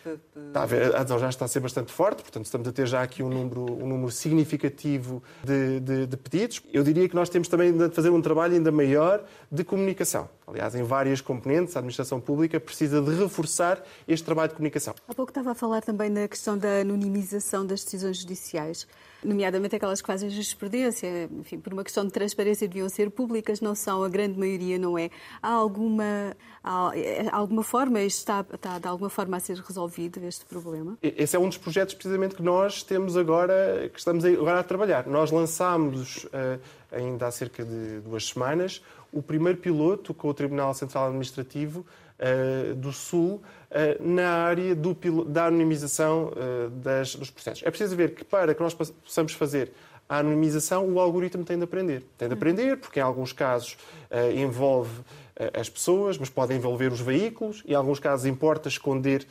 está 0.49 0.63
a, 0.63 0.67
ver, 0.67 0.97
a 0.97 1.01
adesão 1.01 1.19
já 1.21 1.29
está 1.29 1.45
a 1.45 1.49
ser 1.49 1.61
bastante 1.61 1.93
forte, 1.93 2.23
portanto, 2.23 2.47
estamos 2.47 2.67
a 2.67 2.73
ter 2.73 2.89
já 2.89 3.01
aqui 3.01 3.23
um 3.23 3.29
número, 3.29 3.61
um 3.63 3.87
número 3.87 4.11
significativo 4.11 5.23
de, 5.45 5.79
de, 5.79 6.07
de 6.09 6.17
pedidos. 6.17 6.61
Eu 6.73 6.83
diria 6.83 7.09
que 7.09 7.15
nós 7.15 7.29
temos 7.29 7.47
também 7.47 7.73
de 7.73 7.91
fazer 7.91 8.11
um 8.11 8.21
trabalho 8.21 8.55
ainda 8.55 8.73
maior 8.73 9.23
de 9.53 9.63
comunicação. 9.63 10.29
Aliás, 10.49 10.75
em 10.75 10.83
várias 10.83 11.21
componentes, 11.21 11.77
a 11.77 11.79
administração 11.79 12.21
pública 12.21 12.59
precisa 12.59 13.01
de 13.01 13.15
reforçar 13.15 13.81
este 14.09 14.25
trabalho 14.25 14.49
de 14.49 14.57
comunicação. 14.57 14.93
Há 15.07 15.15
pouco 15.15 15.31
estava 15.31 15.53
a 15.53 15.55
falar 15.55 15.83
também 15.83 16.11
na 16.11 16.27
questão 16.27 16.59
da 16.59 16.81
anonimização 16.81 17.65
das 17.65 17.85
decisões 17.85 18.19
judiciais 18.19 18.85
nomeadamente 19.25 19.77
aquelas 19.77 20.01
que 20.01 20.07
fazem 20.07 20.31
jurisprudência, 20.31 21.29
enfim, 21.33 21.59
por 21.59 21.73
uma 21.73 21.85
questão 21.85 22.05
de 22.05 22.11
transparência 22.11 22.67
deviam 22.67 22.89
ser 22.89 23.11
públicas, 23.11 23.61
não 23.61 23.75
são, 23.75 24.03
a 24.03 24.09
grande 24.09 24.39
maioria 24.39 24.79
não 24.79 24.99
é. 24.99 25.11
Há 25.43 25.51
alguma, 25.51 26.37
há, 26.63 26.93
alguma 27.33 27.63
forma, 27.63 28.01
está, 28.01 28.45
está 28.53 28.79
de 28.79 28.89
alguma 28.89 29.11
forma 29.11 29.37
a 29.37 29.41
ser 29.41 29.59
resolvido 29.59 30.25
este 30.25 30.45
problema? 30.45 30.99
Esse 31.03 31.37
é 31.37 31.39
um 31.39 31.49
dos 31.49 31.59
projetos 31.59 31.95
precisamente 31.95 32.35
que 32.35 32.43
nós 32.43 32.83
temos 32.83 33.17
agora, 33.17 33.91
que 33.93 33.99
estamos 33.99 34.25
agora 34.25 34.61
a 34.61 34.65
trabalhar. 34.65 35.07
Nós 35.07 35.31
lançámos, 35.31 36.27
eh, 36.33 36.59
ainda 36.93 37.27
há 37.27 37.31
cerca 37.31 37.65
de 37.65 38.01
duas 38.01 38.27
semanas, 38.29 38.83
o 39.13 39.23
primeiro 39.23 39.59
piloto 39.59 40.15
com 40.15 40.29
o 40.29 40.35
Tribunal 40.35 40.73
Central 40.75 41.07
Administrativo 41.07 41.85
do 42.77 42.93
Sul 42.93 43.41
na 44.01 44.29
área 44.31 44.75
do, 44.75 44.95
da 45.25 45.47
anonimização 45.47 46.33
das, 46.83 47.15
dos 47.15 47.31
processos. 47.31 47.63
É 47.65 47.71
preciso 47.71 47.95
ver 47.95 48.15
que 48.15 48.25
para 48.25 48.55
que 48.55 48.63
nós 48.63 48.75
possamos 48.75 49.33
fazer 49.33 49.73
a 50.09 50.19
anonimização, 50.19 50.89
o 50.89 50.99
algoritmo 50.99 51.45
tem 51.45 51.57
de 51.57 51.63
aprender. 51.63 52.03
Tem 52.19 52.27
de 52.27 52.35
aprender 52.35 52.77
porque, 52.79 52.99
em 52.99 53.03
alguns 53.03 53.33
casos, 53.33 53.77
envolve 54.35 54.91
as 55.55 55.69
pessoas, 55.69 56.19
mas 56.19 56.29
pode 56.29 56.53
envolver 56.53 56.93
os 56.93 57.01
veículos, 57.01 57.63
e 57.65 57.73
em 57.73 57.75
alguns 57.77 58.01
casos 58.01 58.27
importa 58.27 58.69
esconder 58.69 59.25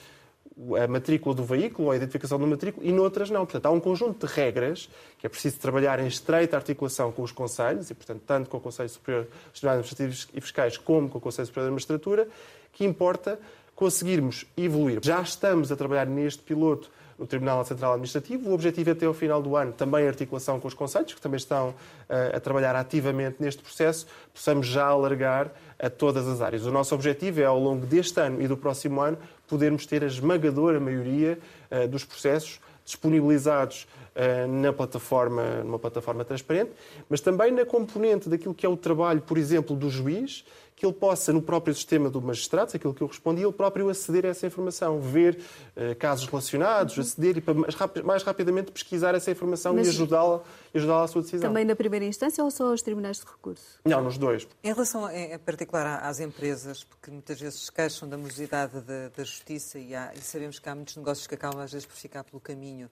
a 0.82 0.88
matrícula 0.88 1.34
do 1.34 1.44
veículo 1.44 1.88
ou 1.88 1.92
a 1.92 1.96
identificação 1.96 2.38
do 2.38 2.46
matrícula 2.46 2.86
e 2.86 2.92
noutras 2.92 3.30
não. 3.30 3.46
Portanto, 3.46 3.66
há 3.66 3.72
um 3.72 3.80
conjunto 3.80 4.26
de 4.26 4.34
regras 4.34 4.90
que 5.18 5.26
é 5.26 5.30
preciso 5.30 5.58
trabalhar 5.58 6.00
em 6.00 6.08
estreita 6.08 6.58
articulação 6.58 7.12
com 7.12 7.22
os 7.22 7.32
Conselhos, 7.32 7.90
e, 7.90 7.94
portanto, 7.94 8.22
tanto 8.26 8.50
com 8.50 8.58
o 8.58 8.60
Conselho 8.60 8.90
Superior 8.90 9.28
Tribunais 9.54 9.80
Administrativos 9.80 10.28
e 10.34 10.42
Fiscais 10.42 10.78
como 10.78 11.10
com 11.10 11.18
o 11.18 11.22
Conselho 11.22 11.46
Superior 11.46 11.68
da 11.68 11.72
Magistratura, 11.72 12.28
que 12.74 12.84
importa 12.86 13.40
conseguirmos 13.80 14.46
evoluir. 14.58 15.00
Já 15.02 15.22
estamos 15.22 15.72
a 15.72 15.76
trabalhar 15.78 16.06
neste 16.06 16.44
piloto 16.44 16.92
no 17.18 17.26
Tribunal 17.26 17.64
Central 17.64 17.94
Administrativo. 17.94 18.50
O 18.50 18.54
objetivo 18.54 18.90
é 18.90 18.92
até 18.92 19.06
ao 19.06 19.14
final 19.14 19.42
do 19.42 19.56
ano, 19.56 19.72
também 19.72 20.06
a 20.06 20.10
articulação 20.10 20.60
com 20.60 20.68
os 20.68 20.74
Conselhos, 20.74 21.14
que 21.14 21.22
também 21.22 21.38
estão 21.38 21.70
uh, 21.70 22.36
a 22.36 22.40
trabalhar 22.42 22.76
ativamente 22.76 23.38
neste 23.40 23.62
processo, 23.62 24.06
possamos 24.34 24.68
já 24.68 24.86
alargar 24.86 25.50
a 25.80 25.90
todas 25.90 26.28
as 26.28 26.42
áreas. 26.42 26.66
O 26.66 26.72
nosso 26.72 26.94
objetivo 26.94 27.40
é, 27.40 27.46
ao 27.46 27.58
longo 27.58 27.86
deste 27.86 28.20
ano 28.20 28.42
e 28.42 28.50
do 28.50 28.58
próximo 28.58 29.00
ano, 29.00 29.18
podermos 29.48 29.86
ter 29.86 30.04
a 30.04 30.08
esmagadora 30.08 30.78
maioria 30.78 31.40
uh, 31.72 31.88
dos 31.88 32.04
processos 32.04 32.60
disponibilizados 32.84 33.88
uh, 34.14 34.46
na 34.46 34.74
plataforma, 34.74 35.64
numa 35.64 35.80
plataforma 35.80 36.26
transparente, 36.26 36.72
mas 37.08 37.22
também 37.22 37.50
na 37.54 37.64
componente 37.64 38.28
daquilo 38.28 38.54
que 38.54 38.66
é 38.66 38.70
o 38.70 38.76
trabalho, 38.76 39.22
por 39.22 39.38
exemplo, 39.38 39.74
do 39.74 39.90
juiz, 39.90 40.44
que 40.80 40.86
ele 40.86 40.94
possa, 40.94 41.34
no 41.34 41.42
próprio 41.42 41.76
sistema 41.76 42.10
do 42.10 42.22
magistrado, 42.22 42.72
aquilo 42.74 42.94
que 42.94 43.02
eu 43.02 43.08
respondi, 43.08 43.42
ele 43.42 43.52
próprio 43.52 43.90
aceder 43.90 44.26
a 44.26 44.30
essa 44.30 44.48
informação, 44.48 45.02
ver 45.02 45.38
uh, 45.76 45.94
casos 45.98 46.26
relacionados, 46.26 46.96
uhum. 46.96 47.04
aceder 47.04 47.38
e 47.38 47.42
para 47.42 47.54
mais, 47.54 47.76
mais, 48.06 48.24
rapidamente 48.24 48.72
pesquisar 48.72 49.14
essa 49.14 49.30
informação 49.30 49.74
Mas 49.74 49.88
e 49.88 49.90
ajudá-la 49.90 50.42
ajudá 50.74 51.04
à 51.04 51.08
sua 51.08 51.22
decisão. 51.22 51.50
Também 51.50 51.66
na 51.66 51.76
primeira 51.76 52.06
instância 52.06 52.42
ou 52.42 52.50
só 52.50 52.68
aos 52.68 52.82
tribunais 52.82 53.18
de 53.18 53.26
recurso? 53.26 53.80
Não, 53.84 54.02
nos 54.02 54.18
dois. 54.18 54.48
Em 54.64 54.72
relação, 54.72 55.12
em 55.12 55.38
particular, 55.40 56.00
às 56.02 56.22
empresas, 56.22 56.86
porque 56.86 57.12
muitas 57.12 57.38
vezes 57.42 57.66
se 57.66 57.72
queixam 57.72 58.08
da 58.08 58.18
morosidade 58.18 58.80
da, 58.80 59.10
da 59.10 59.24
justiça 59.26 59.78
e, 59.78 59.94
há, 59.94 60.14
e 60.16 60.22
sabemos 60.22 60.60
que 60.60 60.70
há 60.70 60.76
muitos 60.76 60.96
negócios 60.96 61.28
que 61.28 61.36
acabam 61.36 61.62
às 61.62 61.74
vezes 61.74 61.86
por 61.86 61.98
ficar 61.98 62.24
pelo 62.24 62.40
caminho 62.40 62.90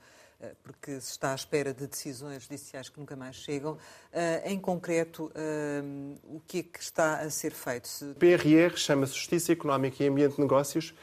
porque 0.64 1.00
se 1.02 1.12
está 1.12 1.32
à 1.32 1.36
espera 1.36 1.74
de 1.74 1.88
decisões 1.88 2.44
judiciais 2.44 2.90
que 2.90 3.00
nunca 3.00 3.16
mais 3.16 3.36
chegam. 3.36 3.78
Eh, 4.12 4.52
em 4.52 4.60
concreto, 4.60 5.32
eh, 5.34 5.82
o 6.24 6.40
que 6.46 6.60
é 6.60 6.64
que 6.64 6.80
está 6.80 7.20
a 7.20 7.30
ser 7.30 7.52
feito? 7.52 7.90
O 8.12 8.16
PRR 8.16 8.76
chama-se 8.76 9.14
Justiça 9.14 9.52
Económica 9.52 10.04
e 10.04 10.08
Ambiente 10.08 10.36
de 10.36 10.42
Negócios, 10.42 10.94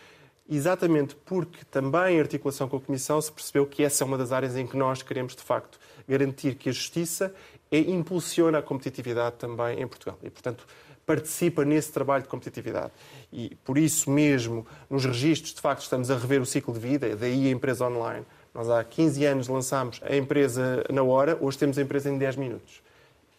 exatamente 0.49 1.17
porque 1.17 1.65
também 1.65 2.17
em 2.17 2.21
articulação 2.21 2.69
com 2.69 2.77
a 2.77 2.81
Comissão 2.81 3.21
se 3.21 3.33
percebeu 3.33 3.67
que 3.67 3.83
essa 3.83 4.05
é 4.05 4.07
uma 4.07 4.19
das 4.19 4.31
áreas 4.31 4.57
em 4.57 4.67
que 4.67 4.77
nós 4.77 5.03
queremos, 5.03 5.35
de 5.35 5.43
facto, 5.43 5.81
garantir 6.09 6.55
que 6.55 6.69
a 6.69 6.73
justiça 6.73 7.35
é, 7.71 7.79
impulsiona 7.79 8.59
a 8.59 8.63
competitividade 8.63 9.37
também 9.37 9.81
em 9.81 9.87
Portugal. 9.87 10.19
E, 10.23 10.31
portanto, 10.31 10.65
participa 11.05 11.65
nesse 11.65 11.93
trabalho 11.93 12.23
de 12.23 12.29
competitividade. 12.29 12.93
E, 13.33 13.57
por 13.65 13.77
isso 13.77 14.11
mesmo, 14.11 14.67
nos 14.89 15.05
registros, 15.05 15.55
de 15.55 15.61
facto, 15.61 15.83
estamos 15.83 16.11
a 16.11 16.17
rever 16.17 16.41
o 16.41 16.47
ciclo 16.47 16.73
de 16.73 16.81
vida, 16.81 17.15
daí 17.17 17.49
a 17.49 17.51
empresa 17.51 17.87
online 17.87 18.25
nós 18.55 18.71
há 18.71 18.85
15 18.85 19.25
anos 19.25 19.49
lançámos 19.49 20.01
a 20.03 20.17
empresa 20.17 20.85
na 20.89 21.03
hora, 21.03 21.37
hoje 21.41 21.59
temos 21.59 21.77
a 21.77 21.83
empresa 21.83 22.09
em 22.09 22.17
10 22.17 22.37
minutos. 22.37 22.83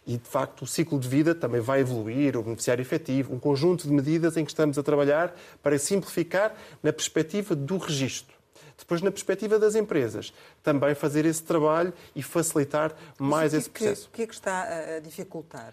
E, 0.06 0.18
de 0.18 0.28
facto, 0.28 0.62
o 0.62 0.66
ciclo 0.66 1.00
de 1.00 1.08
vida 1.08 1.34
também 1.34 1.60
vai 1.60 1.80
evoluir, 1.80 2.36
o 2.36 2.42
beneficiário 2.42 2.80
efetivo, 2.80 3.34
um 3.34 3.40
conjunto 3.40 3.88
de 3.88 3.92
medidas 3.92 4.36
em 4.36 4.44
que 4.44 4.50
estamos 4.52 4.78
a 4.78 4.82
trabalhar 4.82 5.34
para 5.62 5.76
simplificar 5.78 6.54
na 6.80 6.92
perspectiva 6.92 7.56
do 7.56 7.76
registro. 7.76 8.36
Depois, 8.78 9.00
na 9.00 9.10
perspectiva 9.10 9.58
das 9.58 9.74
empresas, 9.74 10.32
também 10.62 10.94
fazer 10.94 11.24
esse 11.24 11.42
trabalho 11.42 11.92
e 12.14 12.22
facilitar 12.22 12.94
mais 13.18 13.52
que, 13.52 13.58
esse 13.58 13.70
processo. 13.70 14.08
O 14.08 14.10
que 14.12 14.22
é 14.22 14.26
que 14.26 14.34
está 14.34 14.96
a 14.96 15.00
dificultar? 15.00 15.72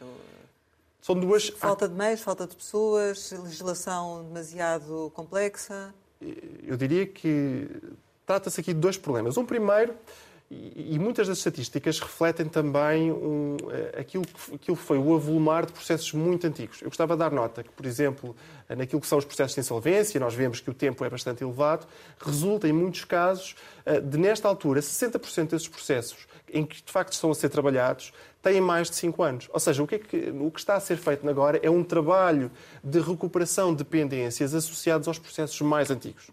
São 1.02 1.14
duas. 1.14 1.50
Falta 1.50 1.88
de 1.88 1.94
meios, 1.94 2.22
falta 2.22 2.48
de 2.48 2.56
pessoas, 2.56 3.32
legislação 3.32 4.24
demasiado 4.24 5.12
complexa? 5.14 5.94
Eu 6.66 6.78
diria 6.78 7.06
que 7.06 7.70
Trata-se 8.26 8.60
aqui 8.60 8.74
de 8.74 8.80
dois 8.80 8.98
problemas. 8.98 9.38
Um 9.38 9.46
primeiro, 9.46 9.94
e 10.50 11.00
muitas 11.00 11.28
das 11.28 11.40
estatísticas 11.40 12.00
refletem 12.00 12.48
também 12.48 13.12
um, 13.12 13.58
eh, 13.72 14.02
aquilo, 14.02 14.24
que, 14.24 14.56
aquilo 14.56 14.78
que 14.78 14.84
foi 14.84 14.98
o 14.98 15.16
avolumar 15.16 15.66
de 15.66 15.72
processos 15.72 16.14
muito 16.14 16.46
antigos. 16.46 16.82
Eu 16.82 16.90
gostava 16.90 17.16
de 17.16 17.20
dar 17.20 17.32
nota 17.32 17.64
que, 17.64 17.72
por 17.72 17.86
exemplo, 17.86 18.36
naquilo 18.70 19.02
que 19.02 19.08
são 19.08 19.18
os 19.18 19.26
processos 19.26 19.56
de 19.56 19.62
insolvência, 19.62 20.20
nós 20.20 20.34
vemos 20.34 20.60
que 20.60 20.70
o 20.70 20.74
tempo 20.74 21.04
é 21.04 21.10
bastante 21.10 21.44
elevado, 21.44 21.88
resulta, 22.20 22.68
em 22.68 22.74
muitos 22.74 23.04
casos, 23.04 23.56
eh, 23.86 24.00
de, 24.00 24.18
nesta 24.18 24.48
altura, 24.48 24.80
60% 24.80 25.50
desses 25.50 25.68
processos 25.68 26.28
em 26.54 26.66
que, 26.66 26.84
de 26.84 26.92
facto, 26.92 27.14
estão 27.14 27.32
a 27.32 27.36
ser 27.36 27.50
trabalhados, 27.50 28.14
têm 28.44 28.60
mais 28.60 28.90
de 28.90 28.98
5 28.98 29.24
anos. 29.24 29.50
Ou 29.52 29.60
seja, 29.60 29.82
o 29.82 29.88
que, 29.88 29.96
é 29.96 30.00
que, 30.00 30.18
o 30.40 30.52
que 30.52 30.60
está 30.60 30.76
a 30.76 30.80
ser 30.80 30.98
feito 30.98 31.28
agora 31.28 31.60
é 31.64 31.70
um 31.70 31.84
trabalho 31.84 32.52
de 32.84 33.00
recuperação 33.00 33.74
de 33.74 33.86
pendências 33.86 34.54
associados 34.54 35.08
aos 35.08 35.18
processos 35.18 35.60
mais 35.62 35.90
antigos. 35.90 36.28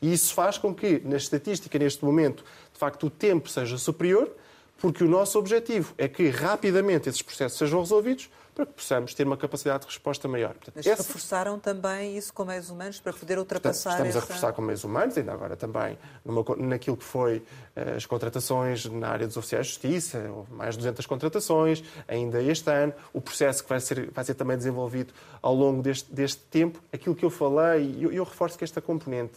E 0.00 0.12
isso 0.12 0.34
faz 0.34 0.58
com 0.58 0.74
que, 0.74 1.00
na 1.04 1.16
estatística, 1.16 1.76
neste 1.78 2.04
momento, 2.04 2.44
de 2.72 2.78
facto, 2.78 3.06
o 3.06 3.10
tempo 3.10 3.48
seja 3.48 3.78
superior, 3.78 4.30
porque 4.78 5.02
o 5.02 5.08
nosso 5.08 5.38
objetivo 5.38 5.94
é 5.96 6.06
que 6.06 6.28
rapidamente 6.28 7.08
esses 7.08 7.22
processos 7.22 7.56
sejam 7.56 7.80
resolvidos 7.80 8.28
para 8.54 8.66
que 8.66 8.72
possamos 8.72 9.12
ter 9.14 9.26
uma 9.26 9.36
capacidade 9.36 9.80
de 9.80 9.86
resposta 9.86 10.28
maior. 10.28 10.54
Portanto, 10.54 10.76
Mas 10.76 10.86
reforçaram 10.86 11.58
também 11.58 12.16
isso 12.16 12.32
com 12.32 12.44
meios 12.44 12.70
humanos 12.70 13.00
para 13.00 13.12
poder 13.12 13.38
ultrapassar 13.38 13.96
Portanto, 13.96 14.06
Estamos 14.06 14.16
essa... 14.16 14.18
a 14.18 14.22
reforçar 14.22 14.52
com 14.52 14.62
meios 14.62 14.84
humanos, 14.84 15.18
ainda 15.18 15.32
agora 15.32 15.56
também 15.56 15.98
numa, 16.24 16.44
naquilo 16.58 16.96
que 16.96 17.04
foi 17.04 17.38
uh, 17.38 17.96
as 17.96 18.06
contratações 18.06 18.84
na 18.86 19.08
área 19.08 19.26
dos 19.26 19.36
oficiais 19.36 19.66
de 19.66 19.72
justiça, 19.72 20.30
houve 20.30 20.52
mais 20.52 20.74
de 20.74 20.78
200 20.78 21.04
contratações, 21.06 21.82
ainda 22.06 22.40
este 22.42 22.70
ano, 22.70 22.94
o 23.12 23.20
processo 23.20 23.62
que 23.62 23.68
vai 23.68 23.80
ser, 23.80 24.10
vai 24.10 24.24
ser 24.24 24.34
também 24.34 24.56
desenvolvido 24.56 25.12
ao 25.42 25.54
longo 25.54 25.82
deste, 25.82 26.12
deste 26.12 26.40
tempo, 26.42 26.80
aquilo 26.92 27.14
que 27.14 27.24
eu 27.24 27.30
falei, 27.30 27.96
eu, 28.00 28.12
eu 28.12 28.24
reforço 28.24 28.56
que 28.56 28.64
esta 28.64 28.80
componente 28.80 29.34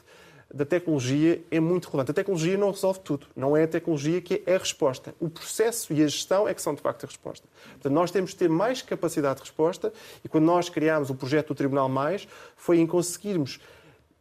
da 0.53 0.65
tecnologia 0.65 1.41
é 1.51 1.59
muito 1.59 1.85
relevante. 1.85 2.11
A 2.11 2.13
tecnologia 2.13 2.57
não 2.57 2.71
resolve 2.71 2.99
tudo. 3.01 3.27
Não 3.35 3.55
é 3.55 3.63
a 3.63 3.67
tecnologia 3.67 4.21
que 4.21 4.41
é 4.45 4.55
a 4.55 4.57
resposta. 4.57 5.13
O 5.19 5.29
processo 5.29 5.91
e 5.93 6.01
a 6.01 6.07
gestão 6.07 6.47
é 6.47 6.53
que 6.53 6.61
são, 6.61 6.73
de 6.73 6.81
facto, 6.81 7.03
a 7.03 7.07
resposta. 7.07 7.47
Portanto, 7.73 7.93
nós 7.93 8.11
temos 8.11 8.31
de 8.31 8.37
ter 8.37 8.49
mais 8.49 8.81
capacidade 8.81 9.35
de 9.35 9.41
resposta 9.41 9.91
e 10.23 10.29
quando 10.29 10.45
nós 10.45 10.69
criámos 10.69 11.09
o 11.09 11.15
projeto 11.15 11.49
do 11.49 11.55
Tribunal 11.55 11.89
Mais, 11.89 12.27
foi 12.55 12.79
em 12.79 12.87
conseguirmos 12.87 13.59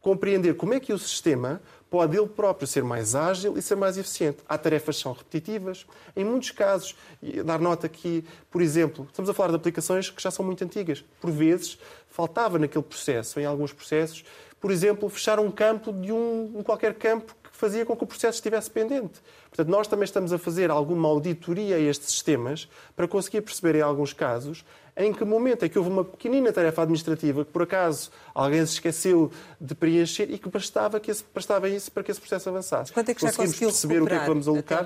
compreender 0.07 0.55
como 0.55 0.73
é 0.73 0.79
que 0.79 0.93
o 0.93 0.97
sistema 0.97 1.61
pode 1.89 2.17
ele 2.17 2.27
próprio 2.27 2.65
ser 2.65 2.81
mais 2.81 3.13
ágil 3.13 3.57
e 3.57 3.61
ser 3.61 3.75
mais 3.75 3.97
eficiente. 3.97 4.37
Há 4.47 4.57
tarefas 4.57 4.95
que 4.95 5.01
são 5.03 5.11
repetitivas. 5.11 5.85
Em 6.15 6.23
muitos 6.23 6.51
casos, 6.51 6.95
dar 7.43 7.59
nota 7.59 7.89
que, 7.89 8.23
por 8.49 8.61
exemplo, 8.61 9.05
estamos 9.09 9.29
a 9.29 9.33
falar 9.33 9.49
de 9.49 9.57
aplicações 9.57 10.09
que 10.09 10.23
já 10.23 10.31
são 10.31 10.45
muito 10.45 10.63
antigas. 10.63 11.03
Por 11.19 11.29
vezes, 11.29 11.77
faltava 12.07 12.57
naquele 12.57 12.85
processo, 12.85 13.37
em 13.37 13.45
alguns 13.45 13.73
processos, 13.73 14.23
por 14.61 14.71
exemplo, 14.71 15.09
fechar 15.09 15.41
um 15.41 15.51
campo 15.51 15.91
de 15.91 16.13
um, 16.13 16.53
um 16.55 16.63
qualquer 16.63 16.93
campo 16.93 17.35
que 17.43 17.49
fazia 17.51 17.85
com 17.85 17.93
que 17.93 18.05
o 18.05 18.07
processo 18.07 18.37
estivesse 18.37 18.71
pendente. 18.71 19.19
Portanto, 19.49 19.67
nós 19.67 19.89
também 19.89 20.05
estamos 20.05 20.31
a 20.31 20.37
fazer 20.37 20.71
alguma 20.71 21.09
auditoria 21.09 21.75
a 21.75 21.79
estes 21.79 22.11
sistemas 22.11 22.69
para 22.95 23.09
conseguir 23.09 23.41
perceber, 23.41 23.75
em 23.75 23.81
alguns 23.81 24.13
casos, 24.13 24.63
em 24.97 25.13
que 25.13 25.23
momento 25.23 25.63
é 25.63 25.69
que 25.69 25.77
houve 25.77 25.91
uma 25.91 26.03
pequenina 26.03 26.51
tarefa 26.51 26.81
administrativa 26.81 27.45
que, 27.45 27.51
por 27.51 27.61
acaso, 27.61 28.09
alguém 28.33 28.65
se 28.65 28.73
esqueceu 28.73 29.31
de 29.61 29.75
preencher 29.75 30.31
e 30.31 30.37
que 30.37 30.49
bastava, 30.49 30.99
que 30.99 31.11
esse, 31.11 31.23
bastava 31.33 31.69
isso 31.69 31.91
para 31.91 32.03
que 32.03 32.11
esse 32.11 32.19
processo 32.19 32.49
avançasse. 32.49 32.91
Quanto 32.91 33.09
é 33.09 33.13
que 33.13 33.21
já 33.21 33.31
Conseguimos 33.31 33.75
perceber 33.75 34.01
o 34.01 34.07
que 34.07 34.13
é 34.13 34.19
que 34.19 34.25
vamos 34.25 34.47
alocar. 34.47 34.85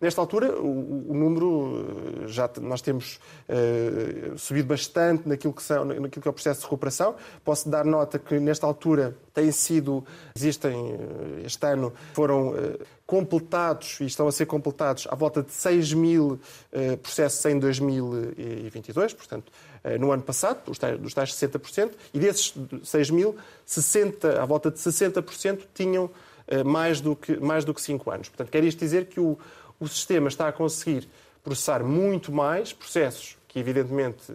Nesta 0.00 0.18
altura, 0.18 0.58
o, 0.58 1.10
o 1.10 1.14
número 1.14 2.24
eh, 2.24 2.28
já 2.28 2.48
nós 2.62 2.80
temos 2.80 3.20
uh, 3.50 4.38
subido 4.38 4.68
bastante 4.68 5.28
naquilo 5.28 5.52
que, 5.52 5.62
são, 5.62 5.84
naquilo 5.84 6.22
que 6.22 6.26
é 6.26 6.30
o 6.30 6.32
processo 6.32 6.60
de 6.60 6.64
recuperação. 6.64 7.14
Posso 7.44 7.68
dar 7.68 7.84
nota 7.84 8.18
que 8.18 8.40
nesta 8.40 8.66
altura 8.66 9.14
têm 9.34 9.52
sido, 9.52 10.02
existem, 10.34 10.94
eh, 10.94 11.42
este 11.44 11.66
ano, 11.66 11.92
foram 12.14 12.48
uh, 12.48 12.78
completados 13.06 14.00
e 14.00 14.06
estão 14.06 14.26
a 14.26 14.32
ser 14.32 14.46
completados 14.46 15.06
à 15.10 15.14
volta 15.14 15.42
de 15.42 15.52
6 15.52 15.92
mil 15.92 16.40
uh, 16.72 16.96
processos 16.96 17.44
em 17.44 17.58
2022, 17.58 19.12
portanto, 19.12 19.52
no 19.98 20.12
ano 20.12 20.22
passado, 20.22 20.64
dos 20.66 20.78
tais, 20.78 20.98
dos 20.98 21.14
tais 21.14 21.32
60%, 21.32 21.92
e 22.12 22.18
desses 22.18 22.54
6 22.84 23.10
mil, 23.10 23.34
60, 23.64 24.40
à 24.40 24.44
volta 24.44 24.70
de 24.70 24.78
60% 24.78 25.60
tinham 25.74 26.10
mais 26.66 27.00
do, 27.00 27.16
que, 27.16 27.38
mais 27.38 27.64
do 27.64 27.72
que 27.72 27.80
5 27.80 28.10
anos. 28.10 28.28
Portanto, 28.28 28.50
quer 28.50 28.62
isto 28.62 28.78
dizer 28.78 29.06
que 29.06 29.20
o, 29.20 29.38
o 29.80 29.88
sistema 29.88 30.28
está 30.28 30.46
a 30.46 30.52
conseguir 30.52 31.08
processar 31.42 31.82
muito 31.82 32.30
mais 32.30 32.72
processos 32.72 33.40
que 33.50 33.58
evidentemente 33.58 34.32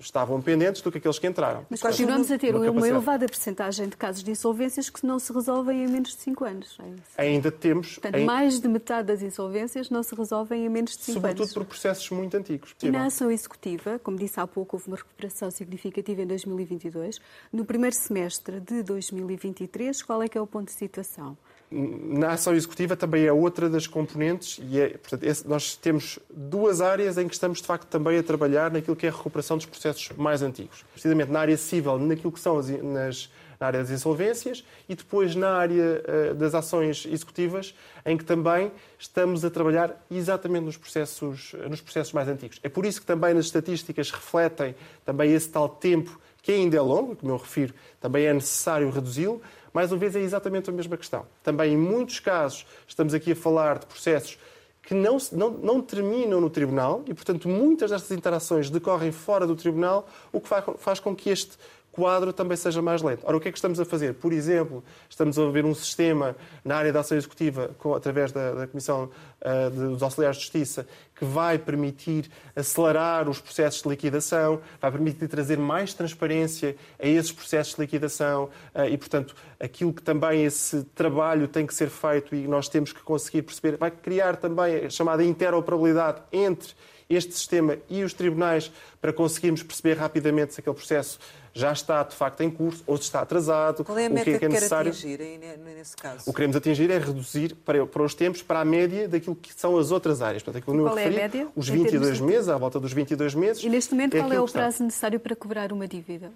estavam 0.00 0.42
pendentes 0.42 0.82
do 0.82 0.90
que 0.90 0.98
aqueles 0.98 1.16
que 1.16 1.28
entraram. 1.28 1.64
Mas 1.70 1.80
continuamos 1.80 2.28
a 2.28 2.36
ter 2.36 2.56
uma, 2.56 2.68
uma 2.72 2.88
elevada 2.88 3.24
percentagem 3.24 3.88
de 3.88 3.96
casos 3.96 4.24
de 4.24 4.32
insolvências 4.32 4.90
que 4.90 5.06
não 5.06 5.20
se 5.20 5.32
resolvem 5.32 5.84
em 5.84 5.86
menos 5.86 6.10
de 6.10 6.22
5 6.22 6.44
anos. 6.44 6.76
É 7.16 7.22
Ainda 7.22 7.52
temos... 7.52 7.98
Portanto, 8.00 8.20
mais 8.24 8.58
de 8.58 8.66
metade 8.66 9.06
das 9.06 9.22
insolvências 9.22 9.90
não 9.90 10.02
se 10.02 10.12
resolvem 10.16 10.66
em 10.66 10.68
menos 10.68 10.96
de 10.96 11.04
5 11.04 11.18
anos. 11.18 11.30
Sobretudo 11.30 11.54
por 11.54 11.64
processos 11.66 12.10
muito 12.10 12.36
antigos. 12.36 12.74
E 12.82 12.90
na 12.90 13.06
ação 13.06 13.30
executiva, 13.30 14.00
como 14.00 14.16
disse 14.16 14.40
há 14.40 14.46
pouco, 14.46 14.74
houve 14.74 14.88
uma 14.88 14.96
recuperação 14.96 15.48
significativa 15.52 16.22
em 16.22 16.26
2022. 16.26 17.20
No 17.52 17.64
primeiro 17.64 17.94
semestre 17.94 18.58
de 18.58 18.82
2023, 18.82 20.02
qual 20.02 20.20
é 20.20 20.28
que 20.28 20.36
é 20.36 20.40
o 20.40 20.48
ponto 20.48 20.66
de 20.66 20.72
situação? 20.72 21.38
Na 21.68 22.32
ação 22.32 22.54
executiva 22.54 22.96
também 22.96 23.24
é 23.24 23.32
outra 23.32 23.68
das 23.68 23.88
componentes 23.88 24.60
e 24.70 24.80
é, 24.80 24.90
portanto, 24.90 25.24
esse, 25.24 25.48
nós 25.48 25.74
temos 25.74 26.18
duas 26.30 26.80
áreas 26.80 27.18
em 27.18 27.26
que 27.26 27.34
estamos 27.34 27.60
de 27.60 27.66
facto 27.66 27.88
também 27.88 28.16
a 28.18 28.22
trabalhar 28.22 28.70
naquilo 28.70 28.94
que 28.94 29.04
é 29.04 29.08
a 29.08 29.12
recuperação 29.12 29.56
dos 29.56 29.66
processos 29.66 30.10
mais 30.16 30.42
antigos. 30.42 30.84
Precisamente 30.92 31.30
na 31.32 31.40
área 31.40 31.56
civil, 31.56 31.98
naquilo 31.98 32.30
que 32.30 32.38
são 32.38 32.58
as, 32.58 32.68
nas, 32.68 33.28
na 33.58 33.66
área 33.66 33.80
das 33.80 33.90
insolvências 33.90 34.64
e 34.88 34.94
depois 34.94 35.34
na 35.34 35.56
área 35.56 36.02
uh, 36.30 36.34
das 36.34 36.54
ações 36.54 37.04
executivas, 37.04 37.74
em 38.04 38.16
que 38.16 38.24
também 38.24 38.70
estamos 38.96 39.44
a 39.44 39.50
trabalhar 39.50 40.06
exatamente 40.08 40.64
nos 40.64 40.76
processos, 40.76 41.52
nos 41.68 41.80
processos 41.80 42.12
mais 42.12 42.28
antigos. 42.28 42.60
É 42.62 42.68
por 42.68 42.86
isso 42.86 43.00
que 43.00 43.06
também 43.06 43.34
nas 43.34 43.46
estatísticas 43.46 44.12
refletem 44.12 44.76
também 45.04 45.32
esse 45.32 45.48
tal 45.48 45.68
tempo 45.68 46.16
que 46.42 46.52
ainda 46.52 46.76
é 46.76 46.80
longo, 46.80 47.16
como 47.16 47.32
eu 47.32 47.36
refiro, 47.38 47.74
também 48.00 48.24
é 48.24 48.32
necessário 48.32 48.88
reduzi-lo, 48.88 49.42
mais 49.76 49.92
uma 49.92 49.98
vez, 49.98 50.16
é 50.16 50.20
exatamente 50.20 50.70
a 50.70 50.72
mesma 50.72 50.96
questão. 50.96 51.26
Também, 51.42 51.74
em 51.74 51.76
muitos 51.76 52.18
casos, 52.18 52.64
estamos 52.88 53.12
aqui 53.12 53.32
a 53.32 53.36
falar 53.36 53.78
de 53.78 53.84
processos 53.84 54.38
que 54.80 54.94
não, 54.94 55.18
não, 55.32 55.50
não, 55.50 55.82
terminam 55.82 56.40
no 56.40 56.48
tribunal 56.48 57.04
e, 57.06 57.12
portanto, 57.12 57.46
muitas 57.46 57.90
destas 57.90 58.10
interações 58.10 58.70
decorrem 58.70 59.12
fora 59.12 59.46
do 59.46 59.54
tribunal, 59.54 60.08
o 60.32 60.40
que 60.40 60.48
faz, 60.48 60.64
faz 60.78 60.98
com 60.98 61.14
que 61.14 61.28
este 61.28 61.58
quadro 61.96 62.30
também 62.30 62.58
seja 62.58 62.82
mais 62.82 63.00
lento. 63.00 63.22
Ora, 63.24 63.38
o 63.38 63.40
que 63.40 63.48
é 63.48 63.50
que 63.50 63.56
estamos 63.56 63.80
a 63.80 63.84
fazer? 63.86 64.12
Por 64.12 64.30
exemplo, 64.30 64.84
estamos 65.08 65.38
a 65.38 65.50
ver 65.50 65.64
um 65.64 65.74
sistema 65.74 66.36
na 66.62 66.76
área 66.76 66.92
da 66.92 67.00
ação 67.00 67.16
executiva, 67.16 67.70
com, 67.78 67.94
através 67.94 68.30
da, 68.30 68.52
da 68.52 68.66
Comissão 68.66 69.08
uh, 69.40 69.70
dos 69.70 70.02
Auxiliares 70.02 70.36
de 70.36 70.42
Justiça, 70.42 70.86
que 71.14 71.24
vai 71.24 71.58
permitir 71.58 72.30
acelerar 72.54 73.26
os 73.30 73.40
processos 73.40 73.82
de 73.82 73.88
liquidação, 73.88 74.60
vai 74.78 74.92
permitir 74.92 75.26
trazer 75.26 75.56
mais 75.56 75.94
transparência 75.94 76.76
a 76.98 77.06
esses 77.06 77.32
processos 77.32 77.74
de 77.74 77.80
liquidação 77.80 78.50
uh, 78.74 78.84
e, 78.84 78.98
portanto, 78.98 79.34
aquilo 79.58 79.94
que 79.94 80.02
também 80.02 80.44
esse 80.44 80.84
trabalho 80.94 81.48
tem 81.48 81.66
que 81.66 81.74
ser 81.74 81.88
feito 81.88 82.34
e 82.34 82.46
nós 82.46 82.68
temos 82.68 82.92
que 82.92 83.02
conseguir 83.02 83.40
perceber, 83.40 83.78
vai 83.78 83.90
criar 83.90 84.36
também 84.36 84.84
a 84.84 84.90
chamada 84.90 85.24
interoperabilidade 85.24 86.20
entre 86.30 86.74
este 87.08 87.32
sistema 87.34 87.78
e 87.88 88.02
os 88.02 88.12
tribunais 88.12 88.70
para 89.00 89.12
conseguirmos 89.12 89.62
perceber 89.62 89.94
rapidamente 89.94 90.54
se 90.54 90.60
aquele 90.60 90.76
processo 90.76 91.18
já 91.54 91.72
está 91.72 92.02
de 92.02 92.14
facto 92.14 92.42
em 92.42 92.50
curso 92.50 92.84
ou 92.86 92.96
se 92.98 93.04
está 93.04 93.20
atrasado. 93.20 93.82
Qual 93.82 93.98
é 93.98 94.06
a 94.06 94.10
meta 94.10 94.22
o 94.22 94.24
que, 94.24 94.30
é 94.30 94.38
que, 94.38 94.44
é 94.44 94.48
necessário. 94.48 94.90
atingir 94.90 95.20
aí, 95.20 95.38
nesse 95.38 95.96
caso? 95.96 96.22
O 96.26 96.32
que 96.32 96.36
queremos 96.36 96.54
atingir 96.54 96.90
é 96.90 96.98
reduzir 96.98 97.54
para, 97.64 97.86
para 97.86 98.02
os 98.02 98.14
tempos 98.14 98.42
para 98.42 98.60
a 98.60 98.64
média 98.64 99.08
daquilo 99.08 99.34
que 99.34 99.54
são 99.54 99.78
as 99.78 99.90
outras 99.90 100.20
áreas. 100.20 100.42
Portanto, 100.42 100.62
aquilo 100.62 100.82
qual 100.82 100.94
referi, 100.94 101.14
é 101.14 101.18
a 101.18 101.22
média? 101.22 101.48
Os 101.56 101.68
22 101.68 102.20
meses, 102.20 102.48
à 102.50 102.58
volta 102.58 102.78
dos 102.78 102.92
22 102.92 103.34
meses. 103.34 103.64
E 103.64 103.70
neste 103.70 103.94
momento, 103.94 104.16
é 104.16 104.20
qual 104.20 104.32
é 104.32 104.40
o 104.40 104.46
prazo 104.46 104.82
necessário 104.82 105.18
para 105.18 105.34
cobrar 105.34 105.72
uma 105.72 105.88
dívida? 105.88 106.30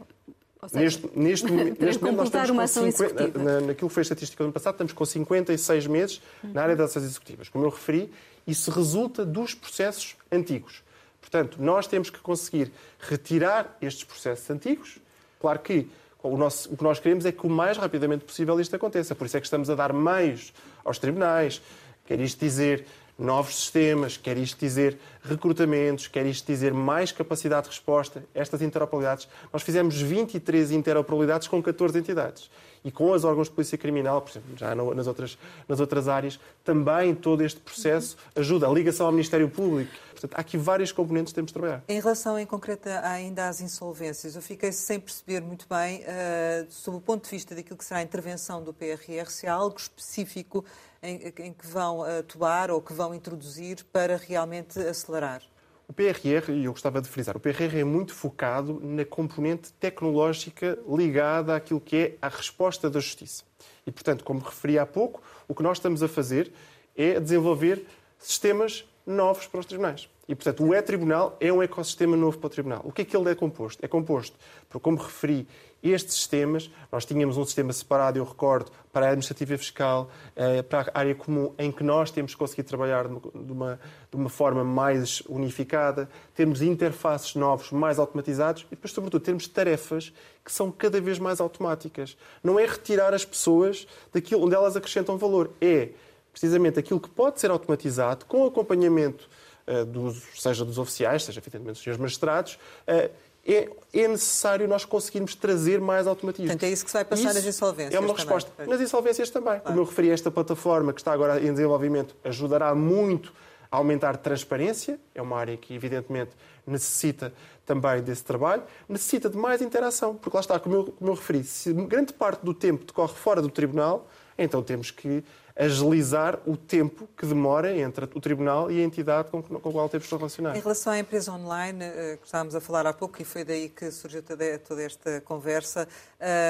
Seja, 0.68 0.84
neste, 0.84 1.10
neste, 1.18 1.50
neste 1.80 2.02
momento, 2.02 2.16
nós 2.16 2.28
estamos 2.28 2.50
com 2.50 2.66
50, 2.90 3.38
na, 3.38 3.60
naquilo 3.60 3.88
que 3.88 3.94
foi 3.94 4.00
a 4.00 4.02
estatística 4.02 4.42
do 4.42 4.46
ano 4.46 4.52
passado, 4.52 4.74
estamos 4.74 4.92
com 4.92 5.04
56 5.04 5.86
meses 5.86 6.20
uhum. 6.42 6.52
na 6.52 6.62
área 6.62 6.76
das 6.76 6.90
ações 6.90 7.04
executivas. 7.04 7.48
Como 7.48 7.64
eu 7.64 7.70
referi, 7.70 8.12
isso 8.46 8.70
resulta 8.70 9.24
dos 9.24 9.54
processos 9.54 10.16
antigos. 10.30 10.82
Portanto, 11.20 11.58
nós 11.60 11.86
temos 11.86 12.10
que 12.10 12.18
conseguir 12.18 12.72
retirar 12.98 13.76
estes 13.80 14.04
processos 14.04 14.50
antigos 14.50 15.00
Claro 15.40 15.58
que 15.60 15.88
o, 16.22 16.36
nosso, 16.36 16.72
o, 16.72 16.76
que 16.76 16.84
nós 16.84 17.00
queremos 17.00 17.24
é 17.24 17.32
que 17.32 17.46
o 17.46 17.50
mais 17.50 17.78
rapidamente 17.78 18.24
possível 18.24 18.60
isto 18.60 18.76
aconteça. 18.76 19.14
Por 19.14 19.26
isso 19.26 19.38
é 19.38 19.40
que 19.40 19.46
estamos 19.46 19.70
a 19.70 19.74
dar 19.74 19.92
meios 19.92 20.52
aos 20.84 20.98
tribunais. 20.98 21.62
Quer 22.06 22.20
isto 22.20 22.38
dizer 22.38 22.86
novos 23.20 23.54
sistemas, 23.54 24.16
quer 24.16 24.36
isto 24.38 24.58
dizer 24.58 24.98
recrutamentos, 25.22 26.08
quer 26.08 26.24
isto 26.24 26.46
dizer 26.46 26.72
mais 26.72 27.12
capacidade 27.12 27.64
de 27.64 27.70
resposta, 27.70 28.24
estas 28.34 28.62
interoperabilidades. 28.62 29.28
Nós 29.52 29.62
fizemos 29.62 30.00
23 30.00 30.72
interoperabilidades 30.72 31.46
com 31.46 31.62
14 31.62 31.98
entidades. 31.98 32.50
E 32.82 32.90
com 32.90 33.10
os 33.10 33.24
órgãos 33.24 33.48
de 33.48 33.54
polícia 33.54 33.76
criminal, 33.76 34.22
por 34.22 34.30
exemplo, 34.30 34.56
já 34.56 34.74
nas 34.74 35.06
outras, 35.06 35.38
nas 35.68 35.80
outras 35.80 36.08
áreas, 36.08 36.40
também 36.64 37.14
todo 37.14 37.42
este 37.42 37.60
processo 37.60 38.16
ajuda. 38.34 38.66
A 38.66 38.70
ligação 38.70 39.04
ao 39.04 39.12
Ministério 39.12 39.50
Público. 39.50 39.92
Portanto, 40.12 40.34
há 40.34 40.40
aqui 40.40 40.56
vários 40.56 40.90
componentes 40.90 41.32
que 41.32 41.34
temos 41.34 41.50
de 41.50 41.52
trabalhar. 41.52 41.84
Em 41.86 42.00
relação, 42.00 42.38
em 42.38 42.46
concreto, 42.46 42.88
ainda 43.02 43.48
às 43.48 43.60
insolvências, 43.60 44.34
eu 44.34 44.40
fiquei 44.40 44.72
sem 44.72 44.98
perceber 44.98 45.42
muito 45.42 45.66
bem, 45.68 46.00
uh, 46.00 46.66
sob 46.70 46.96
o 46.96 47.00
ponto 47.02 47.24
de 47.24 47.30
vista 47.30 47.54
daquilo 47.54 47.76
que 47.76 47.84
será 47.84 48.00
a 48.00 48.02
intervenção 48.02 48.62
do 48.64 48.72
PRR, 48.72 49.28
se 49.28 49.46
há 49.46 49.52
algo 49.52 49.76
específico 49.78 50.64
em, 51.02 51.32
em 51.38 51.52
que 51.52 51.66
vão 51.66 52.02
atuar 52.02 52.70
ou 52.70 52.80
que 52.80 52.92
vão 52.92 53.14
introduzir 53.14 53.84
para 53.92 54.16
realmente 54.16 54.78
acelerar? 54.78 55.42
O 55.88 55.92
PRR, 55.92 56.52
e 56.52 56.66
eu 56.66 56.72
gostava 56.72 57.02
de 57.02 57.08
frisar, 57.08 57.36
o 57.36 57.40
PRR 57.40 57.80
é 57.80 57.84
muito 57.84 58.14
focado 58.14 58.78
na 58.80 59.04
componente 59.04 59.72
tecnológica 59.72 60.78
ligada 60.88 61.56
àquilo 61.56 61.80
que 61.80 61.96
é 61.96 62.16
a 62.22 62.28
resposta 62.28 62.88
da 62.88 63.00
justiça. 63.00 63.42
E, 63.84 63.90
portanto, 63.90 64.22
como 64.22 64.38
referi 64.38 64.78
há 64.78 64.86
pouco, 64.86 65.20
o 65.48 65.54
que 65.54 65.64
nós 65.64 65.78
estamos 65.78 66.00
a 66.00 66.06
fazer 66.06 66.52
é 66.96 67.18
desenvolver 67.18 67.84
sistemas 68.18 68.84
novos 69.04 69.48
para 69.48 69.58
os 69.58 69.66
tribunais. 69.66 70.08
E, 70.28 70.34
portanto, 70.36 70.62
o 70.62 70.72
e-tribunal 70.72 71.36
é 71.40 71.52
um 71.52 71.60
ecossistema 71.60 72.16
novo 72.16 72.38
para 72.38 72.46
o 72.46 72.50
tribunal. 72.50 72.82
O 72.84 72.92
que 72.92 73.02
é 73.02 73.04
que 73.04 73.16
ele 73.16 73.28
é 73.28 73.34
composto? 73.34 73.84
É 73.84 73.88
composto, 73.88 74.38
por, 74.68 74.78
como 74.78 74.96
referi, 74.96 75.48
estes 75.82 76.14
sistemas, 76.14 76.70
nós 76.92 77.04
tínhamos 77.04 77.36
um 77.36 77.44
sistema 77.44 77.72
separado, 77.72 78.18
eu 78.18 78.24
recordo, 78.24 78.70
para 78.92 79.06
a 79.06 79.08
administrativa 79.10 79.56
fiscal, 79.56 80.10
eh, 80.36 80.62
para 80.62 80.90
a 80.92 80.98
área 80.98 81.14
comum, 81.14 81.54
em 81.58 81.72
que 81.72 81.82
nós 81.82 82.10
temos 82.10 82.34
conseguido 82.34 82.68
trabalhar 82.68 83.06
de 83.08 83.52
uma, 83.52 83.80
de 84.10 84.16
uma 84.16 84.28
forma 84.28 84.62
mais 84.64 85.22
unificada, 85.28 86.08
termos 86.34 86.60
interfaces 86.60 87.34
novos, 87.34 87.70
mais 87.70 87.98
automatizados 87.98 88.62
e 88.62 88.70
depois, 88.70 88.92
sobretudo, 88.92 89.22
termos 89.22 89.46
tarefas 89.48 90.12
que 90.44 90.52
são 90.52 90.70
cada 90.70 91.00
vez 91.00 91.18
mais 91.18 91.40
automáticas. 91.40 92.16
Não 92.42 92.58
é 92.58 92.66
retirar 92.66 93.14
as 93.14 93.24
pessoas 93.24 93.86
daquilo 94.12 94.44
onde 94.44 94.54
elas 94.54 94.76
acrescentam 94.76 95.16
valor, 95.16 95.50
é 95.60 95.90
precisamente 96.32 96.78
aquilo 96.78 97.00
que 97.00 97.08
pode 97.08 97.40
ser 97.40 97.50
automatizado 97.50 98.24
com 98.24 98.46
acompanhamento 98.46 99.28
uh, 99.66 99.84
dos, 99.84 100.22
seja 100.36 100.64
dos 100.64 100.78
oficiais, 100.78 101.24
seja 101.24 101.40
evidentemente 101.40 101.74
dos 101.74 101.82
senhores 101.82 102.00
magistrados, 102.00 102.58
uh, 102.86 103.10
é, 103.46 103.70
é, 103.92 104.08
necessário 104.08 104.68
nós 104.68 104.84
conseguirmos 104.84 105.34
trazer 105.34 105.80
mais 105.80 106.06
automatismo. 106.06 106.46
Portanto, 106.46 106.64
é 106.64 106.72
isso 106.72 106.84
que 106.84 106.90
se 106.90 106.96
vai 106.96 107.04
passar 107.04 107.24
isso 107.30 107.34
nas 107.34 107.44
insolvências. 107.44 107.94
É 107.94 107.98
uma 107.98 108.08
também. 108.08 108.24
resposta. 108.24 108.66
Nas 108.66 108.80
insolvências 108.80 109.30
também. 109.30 109.54
Claro. 109.54 109.62
Como 109.62 109.80
eu 109.80 109.84
referi, 109.84 110.10
esta 110.10 110.30
plataforma 110.30 110.92
que 110.92 111.00
está 111.00 111.12
agora 111.12 111.40
em 111.40 111.50
desenvolvimento 111.50 112.14
ajudará 112.22 112.74
muito 112.74 113.32
a 113.70 113.76
aumentar 113.78 114.14
a 114.14 114.18
transparência. 114.18 115.00
É 115.14 115.22
uma 115.22 115.38
área 115.38 115.56
que, 115.56 115.74
evidentemente, 115.74 116.32
necessita 116.66 117.32
também 117.64 118.02
desse 118.02 118.24
trabalho. 118.24 118.62
Necessita 118.88 119.30
de 119.30 119.36
mais 119.36 119.62
interação, 119.62 120.14
porque 120.14 120.36
lá 120.36 120.40
está, 120.40 120.58
como 120.60 120.74
eu, 120.74 120.84
como 120.98 121.10
eu 121.10 121.14
referi, 121.14 121.42
se 121.44 121.72
grande 121.72 122.12
parte 122.12 122.44
do 122.44 122.52
tempo 122.52 122.84
decorre 122.84 123.14
fora 123.14 123.40
do 123.40 123.48
tribunal, 123.48 124.08
então 124.36 124.62
temos 124.62 124.90
que 124.90 125.24
agilizar 125.56 126.38
o 126.46 126.56
tempo 126.56 127.08
que 127.16 127.26
demora 127.26 127.76
entre 127.76 128.04
o 128.04 128.20
Tribunal 128.20 128.70
e 128.70 128.80
a 128.80 128.84
entidade 128.84 129.28
com, 129.28 129.42
com 129.42 129.68
a 129.68 129.72
qual 129.72 129.88
temos 129.88 130.08
de 130.08 130.14
relacionar. 130.14 130.56
Em 130.56 130.60
relação 130.60 130.92
à 130.92 130.98
empresa 130.98 131.32
online, 131.32 131.84
eh, 131.84 132.18
que 132.20 132.26
estávamos 132.26 132.54
a 132.54 132.60
falar 132.60 132.86
há 132.86 132.92
pouco, 132.92 133.20
e 133.20 133.24
foi 133.24 133.44
daí 133.44 133.68
que 133.68 133.90
surgiu 133.90 134.22
toda, 134.22 134.44
esta 134.82 135.20
conversa, 135.20 135.88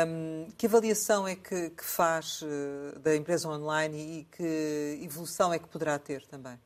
um, 0.07 0.47
que 0.57 0.67
avaliação 0.67 1.27
é 1.27 1.35
que, 1.35 1.71
que, 1.71 1.85
faz 1.85 2.43
eh, 2.45 2.99
da 2.99 3.17
empresa 3.17 3.49
online 3.49 4.21
e 4.21 4.37
que 4.37 5.01
evolução 5.03 5.53
é 5.53 5.59
que 5.59 5.69
poderá 5.69 5.99
ter 5.99 6.25
também? 6.27 6.59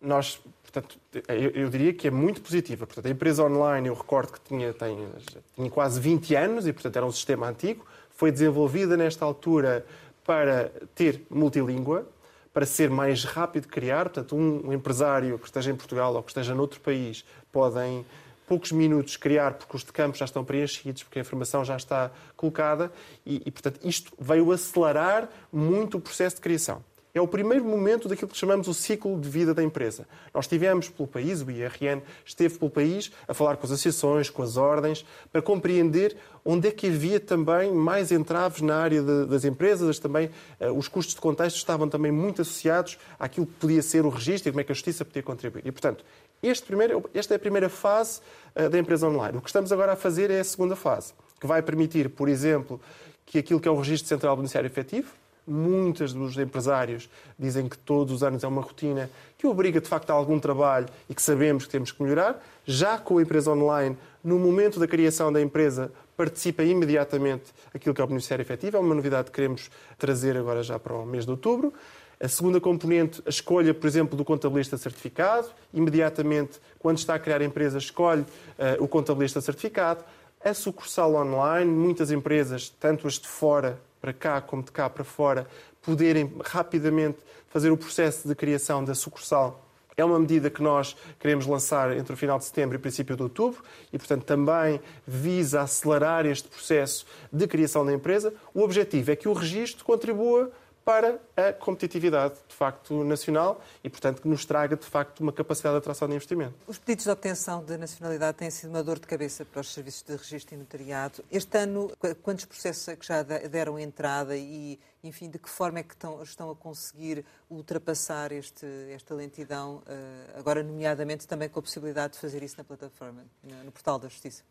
Nós, 0.00 0.40
portanto, 0.62 0.96
eu, 1.26 1.50
eu, 1.50 1.68
diria 1.68 1.92
que 1.92 2.06
é 2.06 2.10
muito 2.10 2.40
positiva. 2.40 2.86
Portanto, 2.86 3.06
a 3.06 3.10
empresa 3.10 3.42
online, 3.42 3.88
eu 3.88 3.94
recordo 3.94 4.32
que 4.32 4.40
tinha, 4.40 4.72
tem, 4.72 5.08
tinha 5.56 5.70
quase 5.70 6.00
20 6.00 6.36
anos 6.36 6.66
e, 6.68 6.72
portanto, 6.72 6.96
era 6.96 7.04
um 7.04 7.10
sistema 7.10 7.48
antigo. 7.48 7.84
Foi 8.10 8.30
desenvolvida 8.30 8.96
nesta 8.96 9.24
altura 9.24 9.84
para 10.28 10.70
ter 10.94 11.22
multilíngua, 11.30 12.06
para 12.52 12.66
ser 12.66 12.90
mais 12.90 13.24
rápido 13.24 13.62
de 13.62 13.68
criar. 13.68 14.10
Portanto, 14.10 14.36
um 14.36 14.70
empresário 14.74 15.38
que 15.38 15.46
esteja 15.46 15.70
em 15.70 15.74
Portugal 15.74 16.14
ou 16.14 16.22
que 16.22 16.30
esteja 16.30 16.54
noutro 16.54 16.78
país 16.80 17.24
podem 17.50 18.04
poucos 18.46 18.70
minutos 18.70 19.16
criar, 19.16 19.54
porque 19.54 19.74
os 19.74 19.82
de 19.82 19.90
campo 19.90 20.18
já 20.18 20.26
estão 20.26 20.44
preenchidos, 20.44 21.02
porque 21.02 21.18
a 21.18 21.22
informação 21.22 21.64
já 21.64 21.78
está 21.78 22.10
colocada 22.36 22.92
e, 23.24 23.40
e, 23.46 23.50
portanto, 23.50 23.80
isto 23.82 24.12
veio 24.20 24.52
acelerar 24.52 25.30
muito 25.50 25.96
o 25.96 26.00
processo 26.00 26.36
de 26.36 26.42
criação. 26.42 26.84
É 27.18 27.20
o 27.20 27.26
primeiro 27.26 27.64
momento 27.64 28.08
daquilo 28.08 28.30
que 28.30 28.36
chamamos 28.36 28.68
o 28.68 28.74
ciclo 28.74 29.20
de 29.20 29.28
vida 29.28 29.52
da 29.52 29.60
empresa. 29.60 30.06
Nós 30.32 30.44
estivemos 30.44 30.88
pelo 30.88 31.08
país, 31.08 31.42
o 31.42 31.50
IRN 31.50 32.00
esteve 32.24 32.56
pelo 32.56 32.70
país 32.70 33.10
a 33.26 33.34
falar 33.34 33.56
com 33.56 33.66
as 33.66 33.72
associações, 33.72 34.30
com 34.30 34.40
as 34.40 34.56
ordens, 34.56 35.04
para 35.32 35.42
compreender 35.42 36.16
onde 36.44 36.68
é 36.68 36.70
que 36.70 36.86
havia 36.86 37.18
também 37.18 37.72
mais 37.72 38.12
entraves 38.12 38.62
na 38.62 38.76
área 38.76 39.02
de, 39.02 39.26
das 39.26 39.44
empresas, 39.44 39.98
também 39.98 40.30
uh, 40.60 40.70
os 40.70 40.86
custos 40.86 41.16
de 41.16 41.20
contexto 41.20 41.56
estavam 41.56 41.88
também 41.88 42.12
muito 42.12 42.42
associados 42.42 42.96
àquilo 43.18 43.46
que 43.46 43.54
podia 43.54 43.82
ser 43.82 44.06
o 44.06 44.10
registro 44.10 44.50
e 44.50 44.52
como 44.52 44.60
é 44.60 44.64
que 44.64 44.70
a 44.70 44.74
justiça 44.76 45.04
podia 45.04 45.24
contribuir. 45.24 45.66
E, 45.66 45.72
portanto, 45.72 46.04
este 46.40 46.64
primeiro, 46.64 47.10
esta 47.12 47.34
é 47.34 47.36
a 47.36 47.40
primeira 47.40 47.68
fase 47.68 48.20
uh, 48.54 48.68
da 48.68 48.78
empresa 48.78 49.08
online. 49.08 49.38
O 49.38 49.40
que 49.40 49.48
estamos 49.48 49.72
agora 49.72 49.94
a 49.94 49.96
fazer 49.96 50.30
é 50.30 50.38
a 50.38 50.44
segunda 50.44 50.76
fase, 50.76 51.14
que 51.40 51.48
vai 51.48 51.62
permitir, 51.62 52.10
por 52.10 52.28
exemplo, 52.28 52.80
que 53.26 53.40
aquilo 53.40 53.58
que 53.58 53.66
é 53.66 53.70
o 53.72 53.76
registro 53.76 54.08
central 54.08 54.36
beneficiário 54.36 54.68
efetivo, 54.68 55.08
muitos 55.48 56.12
dos 56.12 56.36
empresários 56.36 57.08
dizem 57.38 57.68
que 57.68 57.78
todos 57.78 58.14
os 58.14 58.22
anos 58.22 58.44
é 58.44 58.48
uma 58.48 58.62
rotina 58.62 59.10
que 59.36 59.46
obriga 59.46 59.80
de 59.80 59.88
facto 59.88 60.10
a 60.10 60.12
algum 60.12 60.38
trabalho 60.38 60.86
e 61.08 61.14
que 61.14 61.22
sabemos 61.22 61.64
que 61.64 61.70
temos 61.70 61.90
que 61.90 62.02
melhorar. 62.02 62.44
Já 62.66 62.98
com 62.98 63.18
a 63.18 63.22
empresa 63.22 63.50
online, 63.50 63.96
no 64.22 64.38
momento 64.38 64.78
da 64.78 64.86
criação 64.86 65.32
da 65.32 65.40
empresa, 65.40 65.90
participa 66.16 66.62
imediatamente 66.64 67.54
aquilo 67.72 67.94
que 67.94 68.00
é 68.00 68.04
o 68.04 68.06
beneficiário 68.06 68.42
efetivo. 68.42 68.76
É 68.76 68.80
uma 68.80 68.94
novidade 68.94 69.26
que 69.26 69.32
queremos 69.32 69.70
trazer 69.96 70.36
agora 70.36 70.62
já 70.62 70.78
para 70.78 70.92
o 70.92 71.06
mês 71.06 71.24
de 71.24 71.30
outubro. 71.30 71.72
A 72.20 72.26
segunda 72.26 72.60
componente, 72.60 73.22
a 73.24 73.30
escolha, 73.30 73.72
por 73.72 73.86
exemplo, 73.86 74.16
do 74.16 74.24
contabilista 74.24 74.76
certificado. 74.76 75.48
Imediatamente, 75.72 76.58
quando 76.80 76.98
está 76.98 77.14
a 77.14 77.18
criar 77.18 77.40
a 77.40 77.44
empresa, 77.44 77.78
escolhe 77.78 78.22
uh, 78.22 78.82
o 78.82 78.88
contabilista 78.88 79.40
certificado. 79.40 80.04
A 80.44 80.52
sucursal 80.52 81.14
online, 81.14 81.70
muitas 81.70 82.10
empresas, 82.10 82.68
tanto 82.68 83.06
as 83.06 83.14
de 83.14 83.28
fora 83.28 83.78
para 84.00 84.12
cá 84.12 84.40
como 84.40 84.62
de 84.62 84.72
cá 84.72 84.88
para 84.88 85.04
fora, 85.04 85.46
poderem 85.82 86.32
rapidamente 86.44 87.18
fazer 87.48 87.70
o 87.70 87.76
processo 87.76 88.28
de 88.28 88.34
criação 88.34 88.84
da 88.84 88.94
sucursal 88.94 89.68
é 90.00 90.04
uma 90.04 90.18
medida 90.18 90.48
que 90.48 90.62
nós 90.62 90.96
queremos 91.18 91.44
lançar 91.44 91.96
entre 91.96 92.12
o 92.12 92.16
final 92.16 92.38
de 92.38 92.44
setembro 92.44 92.76
e 92.76 92.78
o 92.78 92.80
princípio 92.80 93.16
de 93.16 93.22
outubro 93.24 93.62
e, 93.92 93.98
portanto, 93.98 94.24
também 94.24 94.80
visa 95.04 95.60
acelerar 95.62 96.24
este 96.24 96.48
processo 96.48 97.04
de 97.32 97.46
criação 97.48 97.84
da 97.84 97.92
empresa. 97.92 98.32
O 98.54 98.62
objetivo 98.62 99.10
é 99.10 99.16
que 99.16 99.28
o 99.28 99.32
registro 99.32 99.84
contribua 99.84 100.52
para 100.88 101.20
a 101.36 101.52
competitividade, 101.52 102.36
de 102.48 102.54
facto, 102.54 103.04
nacional 103.04 103.60
e, 103.84 103.90
portanto, 103.90 104.22
que 104.22 104.28
nos 104.28 104.46
traga, 104.46 104.74
de 104.74 104.86
facto, 104.86 105.20
uma 105.20 105.30
capacidade 105.30 105.74
de 105.74 105.78
atração 105.80 106.08
de 106.08 106.14
investimento. 106.14 106.54
Os 106.66 106.78
pedidos 106.78 107.04
de 107.04 107.10
obtenção 107.10 107.62
de 107.62 107.76
nacionalidade 107.76 108.38
têm 108.38 108.50
sido 108.50 108.70
uma 108.70 108.82
dor 108.82 108.98
de 108.98 109.06
cabeça 109.06 109.44
para 109.44 109.60
os 109.60 109.70
serviços 109.70 110.02
de 110.02 110.16
registro 110.16 110.54
e 110.54 110.58
notariado. 110.58 111.22
Este 111.30 111.58
ano, 111.58 111.92
quantos 112.22 112.46
processos 112.46 112.88
é 112.88 112.96
que 112.96 113.06
já 113.06 113.22
deram 113.22 113.78
entrada 113.78 114.34
e, 114.34 114.80
enfim, 115.04 115.28
de 115.28 115.38
que 115.38 115.50
forma 115.50 115.80
é 115.80 115.82
que 115.82 115.92
estão, 115.92 116.22
estão 116.22 116.50
a 116.50 116.56
conseguir 116.56 117.22
ultrapassar 117.50 118.32
este, 118.32 118.64
esta 118.90 119.14
lentidão, 119.14 119.82
eh, 119.86 120.38
agora, 120.38 120.62
nomeadamente, 120.62 121.28
também 121.28 121.50
com 121.50 121.58
a 121.58 121.62
possibilidade 121.62 122.14
de 122.14 122.18
fazer 122.18 122.42
isso 122.42 122.54
na 122.56 122.64
plataforma, 122.64 123.26
no 123.62 123.70
portal 123.70 123.98
da 123.98 124.08
Justiça? 124.08 124.42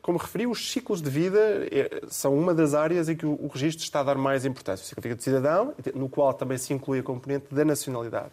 Como 0.00 0.18
referi, 0.18 0.46
os 0.46 0.70
ciclos 0.70 1.02
de 1.02 1.10
vida 1.10 1.38
é, 1.70 2.02
são 2.08 2.36
uma 2.36 2.54
das 2.54 2.74
áreas 2.74 3.08
em 3.08 3.16
que 3.16 3.26
o 3.26 3.48
registro 3.48 3.82
está 3.82 4.00
a 4.00 4.02
dar 4.04 4.16
mais 4.16 4.44
importância. 4.44 4.84
O 4.84 4.86
ciclo 4.86 5.14
de 5.14 5.22
cidadão, 5.22 5.74
no 5.94 6.08
qual 6.08 6.32
também 6.32 6.56
se 6.58 6.72
inclui 6.72 7.00
a 7.00 7.02
componente 7.02 7.46
da 7.52 7.64
nacionalidade. 7.64 8.30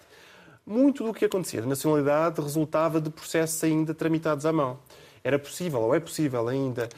Muito 0.65 1.03
do 1.03 1.13
que 1.13 1.25
acontecia 1.25 1.61
da 1.61 1.67
nacionalidade 1.67 2.39
resultava 2.39 3.01
de 3.01 3.09
processos 3.09 3.63
ainda 3.63 3.93
tramitados 3.93 4.45
à 4.45 4.53
mão. 4.53 4.79
Era 5.23 5.37
possível, 5.39 5.81
ou 5.81 5.95
é 5.95 5.99
possível 5.99 6.47
ainda, 6.47 6.89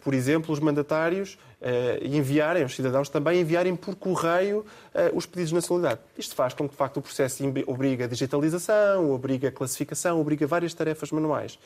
por 0.00 0.14
exemplo, 0.14 0.52
os 0.52 0.60
mandatários 0.60 1.38
eh, 1.60 2.00
enviarem, 2.02 2.64
os 2.64 2.74
cidadãos 2.74 3.08
também 3.08 3.40
enviarem 3.40 3.74
por 3.74 3.94
correio 3.96 4.64
eh, 4.94 5.10
os 5.14 5.26
pedidos 5.26 5.50
de 5.50 5.54
nacionalidade. 5.56 6.00
Isto 6.16 6.34
faz 6.34 6.54
com 6.54 6.64
que, 6.64 6.72
de 6.72 6.76
facto, 6.76 6.98
o 6.98 7.02
processo 7.02 7.42
obriga 7.66 8.04
a 8.04 8.08
digitalização, 8.08 9.10
obriga 9.10 9.48
a 9.48 9.52
classificação, 9.52 10.20
obriga 10.20 10.46
várias 10.46 10.74
tarefas 10.74 11.10
manuais 11.10 11.58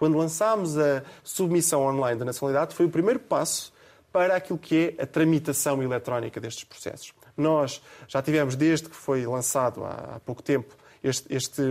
quando 0.00 0.16
lançámos 0.16 0.78
a 0.78 1.02
submissão 1.22 1.82
online 1.82 2.18
da 2.18 2.24
nacionalidade, 2.24 2.74
foi 2.74 2.86
o 2.86 2.88
primeiro 2.88 3.20
passo 3.20 3.70
para 4.10 4.34
aquilo 4.34 4.58
que 4.58 4.94
é 4.98 5.02
a 5.02 5.06
tramitação 5.06 5.82
eletrónica 5.82 6.40
destes 6.40 6.64
processos. 6.64 7.12
Nós 7.36 7.82
já 8.08 8.22
tivemos, 8.22 8.56
desde 8.56 8.88
que 8.88 8.96
foi 8.96 9.26
lançado 9.26 9.84
há, 9.84 10.18
pouco 10.24 10.42
tempo, 10.42 10.74
este, 11.04 11.30
este, 11.30 11.62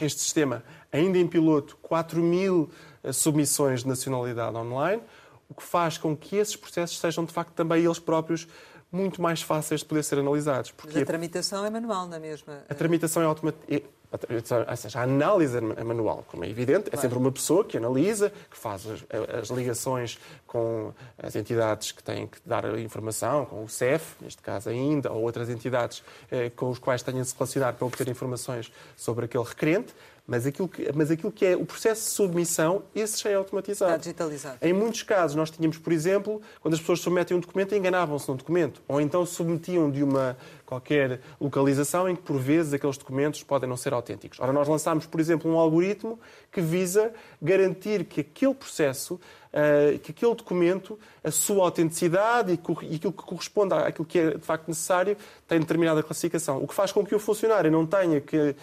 este 0.00 0.20
sistema, 0.22 0.64
ainda 0.90 1.18
em 1.18 1.26
piloto, 1.28 1.78
4 1.82 2.20
mil 2.20 2.68
eh, 3.04 3.12
submissões 3.12 3.84
de 3.84 3.88
nacionalidade 3.88 4.56
online, 4.56 5.00
o 5.48 5.54
que 5.54 5.62
faz 5.62 5.96
com 5.98 6.16
que 6.16 6.34
esses 6.34 6.56
processos 6.56 6.98
sejam, 6.98 7.24
de 7.24 7.32
facto, 7.32 7.52
também 7.52 7.84
eles 7.84 8.00
próprios 8.00 8.48
muito 8.90 9.22
mais 9.22 9.40
fáceis 9.40 9.82
de 9.82 9.86
poder 9.86 10.02
ser 10.02 10.18
analisados. 10.18 10.72
Porque 10.72 10.94
Mas 10.94 11.02
a 11.02 11.06
tramitação 11.06 11.64
é 11.64 11.70
manual, 11.70 12.08
na 12.08 12.18
mesma? 12.18 12.64
A 12.68 12.74
tramitação 12.74 13.22
é 13.22 13.26
automática 13.26 13.64
ou 13.70 13.82
seja, 14.78 15.00
a 15.00 15.02
análise 15.02 15.56
é 15.56 15.84
manual, 15.84 16.24
como 16.28 16.44
é 16.44 16.48
evidente, 16.48 16.88
é 16.92 16.96
sempre 16.96 17.18
uma 17.18 17.32
pessoa 17.32 17.64
que 17.64 17.76
analisa, 17.76 18.32
que 18.50 18.56
faz 18.56 18.86
as, 18.86 19.04
as, 19.42 19.50
ligações 19.50 20.18
com 20.46 20.92
as 21.18 21.34
entidades 21.34 21.92
que 21.92 22.02
têm 22.02 22.26
que 22.26 22.38
dar 22.44 22.64
a 22.64 22.80
informação, 22.80 23.44
com 23.46 23.64
o 23.64 23.68
CEF, 23.68 24.16
neste 24.20 24.42
caso 24.42 24.68
ainda, 24.68 25.12
ou 25.12 25.22
outras 25.22 25.48
entidades 25.50 26.02
eh, 26.30 26.50
com 26.50 26.70
os 26.70 26.78
quais 26.78 27.02
tenham 27.02 27.22
de 27.22 27.28
se 27.28 27.34
relacionar 27.34 27.72
para 27.74 27.86
obter 27.86 28.08
informações 28.08 28.72
sobre 28.96 29.24
aquele 29.24 29.44
requerente. 29.44 29.94
Mas 30.26 30.44
aquilo, 30.44 30.68
que, 30.68 30.90
mas 30.92 31.10
aquilo 31.10 31.30
que 31.30 31.46
é 31.46 31.56
o 31.56 31.64
processo 31.64 32.02
de 32.02 32.10
submissão, 32.10 32.82
esse 32.94 33.22
já 33.22 33.30
é 33.30 33.34
automatizado. 33.34 33.92
Está 33.92 33.96
digitalizado. 33.98 34.58
Em 34.60 34.72
muitos 34.72 35.04
casos, 35.04 35.36
nós 35.36 35.50
tínhamos, 35.50 35.78
por 35.78 35.92
exemplo, 35.92 36.42
quando 36.60 36.74
as 36.74 36.80
pessoas 36.80 36.98
submetem 36.98 37.36
um 37.36 37.40
documento, 37.40 37.74
enganavam-se 37.76 38.28
num 38.28 38.34
documento. 38.34 38.82
Ou 38.88 39.00
então 39.00 39.24
submetiam 39.24 39.88
de 39.88 40.02
uma 40.02 40.36
qualquer 40.64 41.20
localização 41.40 42.08
em 42.08 42.16
que, 42.16 42.22
por 42.22 42.38
vezes, 42.38 42.72
aqueles 42.72 42.98
documentos 42.98 43.44
podem 43.44 43.68
não 43.68 43.76
ser 43.76 43.92
autênticos. 43.92 44.40
Ora, 44.40 44.52
nós 44.52 44.66
lançámos, 44.66 45.06
por 45.06 45.20
exemplo, 45.20 45.48
um 45.48 45.56
algoritmo 45.56 46.18
que 46.50 46.60
visa 46.60 47.12
garantir 47.40 48.04
que 48.04 48.20
aquele 48.20 48.54
processo 48.54 49.20
uh, 49.56 49.98
que 50.00 50.10
aquele 50.10 50.34
documento, 50.34 50.98
a 51.24 51.30
sua 51.30 51.64
autenticidade 51.64 52.52
e, 52.52 52.54
aquilo 52.54 53.12
que 53.12 53.22
corresponde 53.24 53.74
àquilo 53.74 54.04
que 54.04 54.18
é 54.18 54.30
de 54.32 54.44
facto 54.44 54.68
necessário, 54.68 55.16
tem 55.48 55.58
determinada 55.58 56.02
classificação. 56.02 56.62
O 56.62 56.68
que 56.68 56.74
faz 56.74 56.92
com 56.92 57.04
que 57.04 57.14
o 57.14 57.18
funcionário 57.18 57.70
não 57.70 57.86
tenha 57.86 58.20
que 58.20 58.36
uh, 58.36 58.54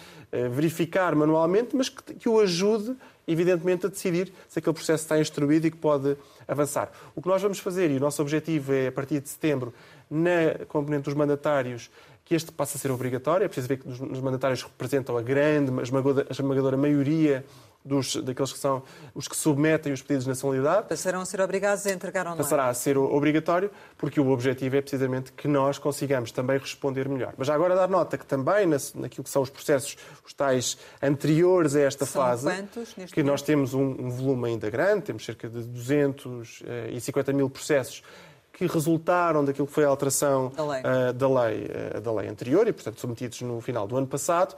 verificar 0.50 1.14
manualmente, 1.14 1.74
mas 1.74 1.88
que 1.88 2.28
o 2.28 2.40
ajude 2.40 2.96
evidentemente, 3.26 3.86
a 3.86 3.88
decidir 3.88 4.30
se 4.46 4.58
aquele 4.58 4.74
processo 4.74 5.02
está 5.02 5.18
instruído 5.18 5.66
e 5.66 5.70
que 5.70 5.78
pode 5.78 6.14
avançar. 6.46 6.92
O 7.14 7.22
que 7.22 7.28
nós 7.28 7.40
vamos 7.40 7.58
fazer, 7.58 7.90
e 7.90 7.96
o 7.96 8.00
nosso 8.00 8.20
objetivo 8.20 8.70
é, 8.72 8.88
a 8.88 8.92
partir 8.92 9.18
de 9.20 9.30
setembro, 9.30 9.72
na 10.10 10.64
componente 10.68 11.04
dos 11.04 11.14
mandatários, 11.14 11.90
que 12.24 12.34
este 12.34 12.50
passe 12.52 12.76
a 12.76 12.80
ser 12.80 12.90
obrigatório. 12.90 13.44
É 13.44 13.48
preciso 13.48 13.68
ver 13.68 13.78
que 13.78 13.88
os 13.88 14.20
mandatários 14.20 14.62
representam 14.62 15.16
a 15.16 15.22
grande, 15.22 15.72
a 15.80 16.32
esmagadora 16.32 16.76
maioria 16.76 17.44
dos, 17.84 18.16
daqueles 18.16 18.52
que 18.52 18.58
são 18.58 18.82
os 19.14 19.28
que 19.28 19.36
submetem 19.36 19.92
os 19.92 20.00
pedidos 20.00 20.24
de 20.24 20.30
nacionalidade. 20.30 20.88
Passarão 20.88 21.20
a 21.20 21.24
ser 21.26 21.40
obrigados 21.40 21.86
a 21.86 21.90
entregar 21.90 22.26
online. 22.26 22.42
Passará 22.42 22.68
a 22.68 22.74
ser 22.74 22.96
obrigatório, 22.96 23.70
porque 23.98 24.18
o 24.18 24.30
objetivo 24.30 24.76
é 24.76 24.80
precisamente 24.80 25.32
que 25.32 25.46
nós 25.46 25.78
consigamos 25.78 26.32
também 26.32 26.58
responder 26.58 27.08
melhor. 27.08 27.34
Mas 27.36 27.46
já 27.46 27.54
agora 27.54 27.74
dar 27.74 27.88
nota 27.88 28.16
que 28.16 28.24
também 28.24 28.66
naquilo 28.66 29.24
que 29.24 29.30
são 29.30 29.42
os 29.42 29.50
processos, 29.50 29.96
os 30.24 30.32
tais 30.32 30.78
anteriores 31.02 31.76
a 31.76 31.80
esta 31.80 32.06
são 32.06 32.22
fase, 32.22 32.46
quantos, 32.46 32.94
que 32.94 33.00
momento? 33.00 33.22
nós 33.24 33.42
temos 33.42 33.74
um, 33.74 33.82
um, 33.82 34.10
volume 34.10 34.48
ainda 34.48 34.70
grande, 34.70 35.02
temos 35.02 35.24
cerca 35.24 35.48
de 35.48 35.62
250 35.62 37.32
mil 37.34 37.50
processos 37.50 38.02
que 38.50 38.66
resultaram 38.66 39.44
daquilo 39.44 39.66
que 39.66 39.72
foi 39.72 39.84
a 39.84 39.88
alteração 39.88 40.52
da 40.56 40.64
lei, 40.64 40.80
uh, 40.80 41.12
da, 41.12 41.28
lei 41.28 41.64
uh, 41.96 42.00
da 42.00 42.12
lei 42.12 42.28
anterior 42.28 42.66
e, 42.68 42.72
portanto, 42.72 43.00
submetidos 43.00 43.42
no 43.42 43.60
final 43.60 43.86
do 43.86 43.96
ano 43.96 44.06
passado 44.06 44.56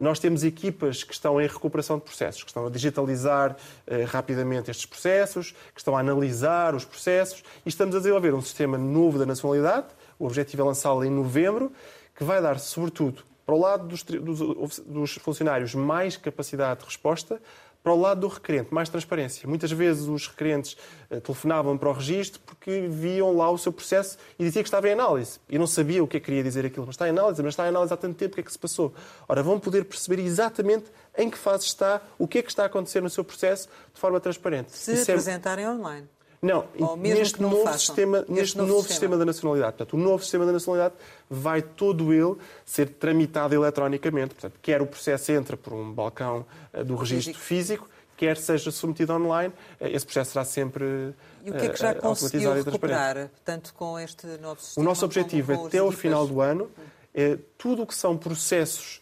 nós 0.00 0.18
temos 0.18 0.42
equipas 0.42 1.04
que 1.04 1.12
estão 1.12 1.38
em 1.38 1.46
recuperação 1.46 1.98
de 1.98 2.04
processos, 2.04 2.42
que 2.42 2.48
estão 2.48 2.66
a 2.66 2.70
digitalizar 2.70 3.54
eh, 3.86 4.04
rapidamente 4.04 4.70
estes 4.70 4.86
processos, 4.86 5.52
que 5.74 5.80
estão 5.80 5.94
a 5.94 6.00
analisar 6.00 6.74
os 6.74 6.86
processos 6.86 7.44
e 7.66 7.68
estamos 7.68 7.94
a 7.94 7.98
desenvolver 7.98 8.32
um 8.32 8.40
sistema 8.40 8.78
novo 8.78 9.18
da 9.18 9.26
nacionalidade. 9.26 9.88
O 10.18 10.24
objetivo 10.24 10.62
é 10.62 10.64
lançá-lo 10.64 11.04
em 11.04 11.10
novembro, 11.10 11.70
que 12.16 12.24
vai 12.24 12.40
dar, 12.40 12.58
sobretudo, 12.58 13.22
para 13.44 13.54
o 13.54 13.60
lado 13.60 13.86
dos, 13.86 14.02
dos, 14.02 14.78
dos 14.78 15.14
funcionários 15.16 15.74
mais 15.74 16.16
capacidade 16.16 16.80
de 16.80 16.86
resposta, 16.86 17.40
para 17.82 17.92
o 17.92 18.00
lado 18.00 18.20
do 18.20 18.28
requerente, 18.28 18.72
mais 18.72 18.88
transparência. 18.88 19.48
Muitas 19.48 19.72
vezes 19.72 20.06
os 20.06 20.26
requerentes 20.28 20.76
eh, 21.10 21.18
telefonavam 21.20 21.78
para 21.78 21.88
o 21.88 21.92
registro 21.92 22.40
porque 22.44 22.86
viam 22.88 23.34
lá 23.36 23.50
o 23.50 23.56
seu 23.56 23.72
processo 23.72 24.18
e 24.38 24.44
diziam 24.44 24.62
que 24.62 24.68
estava 24.68 24.88
em 24.88 24.92
análise. 24.92 25.40
E 25.48 25.58
não 25.58 25.66
sabia 25.66 26.04
o 26.04 26.06
que 26.06 26.18
é 26.18 26.20
que 26.20 26.26
queria 26.26 26.42
dizer 26.42 26.66
aquilo. 26.66 26.86
Mas 26.86 26.94
está 26.94 27.06
em 27.06 27.10
análise, 27.10 27.42
mas 27.42 27.52
está 27.52 27.64
em 27.64 27.68
análise 27.68 27.92
há 27.92 27.96
tanto 27.96 28.16
tempo, 28.16 28.32
o 28.32 28.34
que 28.34 28.40
é 28.40 28.44
que 28.44 28.52
se 28.52 28.58
passou? 28.58 28.92
Ora, 29.26 29.42
vão 29.42 29.58
poder 29.58 29.84
perceber 29.84 30.22
exatamente 30.22 30.86
em 31.16 31.30
que 31.30 31.38
fase 31.38 31.64
está, 31.64 32.02
o 32.18 32.28
que 32.28 32.38
é 32.38 32.42
que 32.42 32.50
está 32.50 32.64
a 32.64 32.66
acontecer 32.66 33.00
no 33.00 33.08
seu 33.08 33.24
processo, 33.24 33.68
de 33.94 34.00
forma 34.00 34.20
transparente. 34.20 34.72
Se 34.72 34.92
Isso 34.92 35.10
é 35.10 35.14
apresentarem 35.14 35.64
é... 35.64 35.70
online. 35.70 36.08
Não, 36.42 36.64
neste 36.96 37.40
novo, 37.40 37.64
façam, 37.64 37.78
sistema, 37.78 38.24
neste 38.26 38.56
novo, 38.56 38.72
sistema. 38.72 38.88
sistema. 38.88 39.16
da 39.18 39.24
nacionalidade. 39.26 39.76
Portanto, 39.76 39.94
o 39.94 40.00
novo 40.00 40.22
sistema 40.22 40.46
da 40.46 40.52
nacionalidade 40.52 40.94
vai 41.28 41.60
todo 41.60 42.12
ele 42.14 42.34
ser 42.64 42.88
tramitado 42.88 43.54
eletronicamente. 43.54 44.34
Portanto, 44.34 44.58
quer 44.62 44.80
o 44.80 44.86
processo 44.86 45.32
entra 45.32 45.56
por 45.56 45.74
um 45.74 45.92
balcão 45.92 46.46
eh, 46.72 46.82
do 46.82 46.96
registro 46.96 47.38
físico, 47.38 47.90
quer 48.16 48.38
seja 48.38 48.70
submetido 48.70 49.12
online, 49.12 49.52
eh, 49.78 49.90
esse 49.90 50.06
processo 50.06 50.32
será 50.32 50.44
sempre 50.46 51.14
E 51.44 51.50
o 51.50 51.52
que 51.52 51.66
é 51.66 51.68
que 51.68 51.78
já 51.78 51.90
eh, 51.90 51.94
conseguiu 51.94 52.54
recuperar, 52.54 53.30
tanto 53.44 53.74
com 53.74 53.98
este 53.98 54.26
novo 54.38 54.62
sistema? 54.62 54.82
O 54.82 54.88
nosso 54.88 55.04
objetivo 55.04 55.52
é, 55.52 55.54
até 55.56 55.78
ao 55.78 55.92
final 55.92 56.26
do 56.26 56.40
ano, 56.40 56.70
é 57.14 57.36
tudo 57.58 57.82
o 57.82 57.86
que 57.86 57.94
são 57.94 58.16
processos 58.16 58.99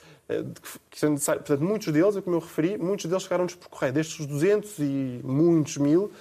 que 0.91 0.99
são 0.99 1.11
necessários, 1.11 1.47
portanto, 1.47 1.67
muitos 1.67 1.93
deles, 1.93 2.17
como 2.21 2.37
eu 2.37 2.41
referi, 2.41 2.77
muitos 2.77 3.07
deles 3.07 3.23
chegaram-nos 3.23 3.55
por 3.55 3.69
correio. 3.69 3.93
Destes 3.93 4.27
200 4.27 4.79
e 4.79 5.21
muitos 5.25 5.79
mil, 5.79 6.13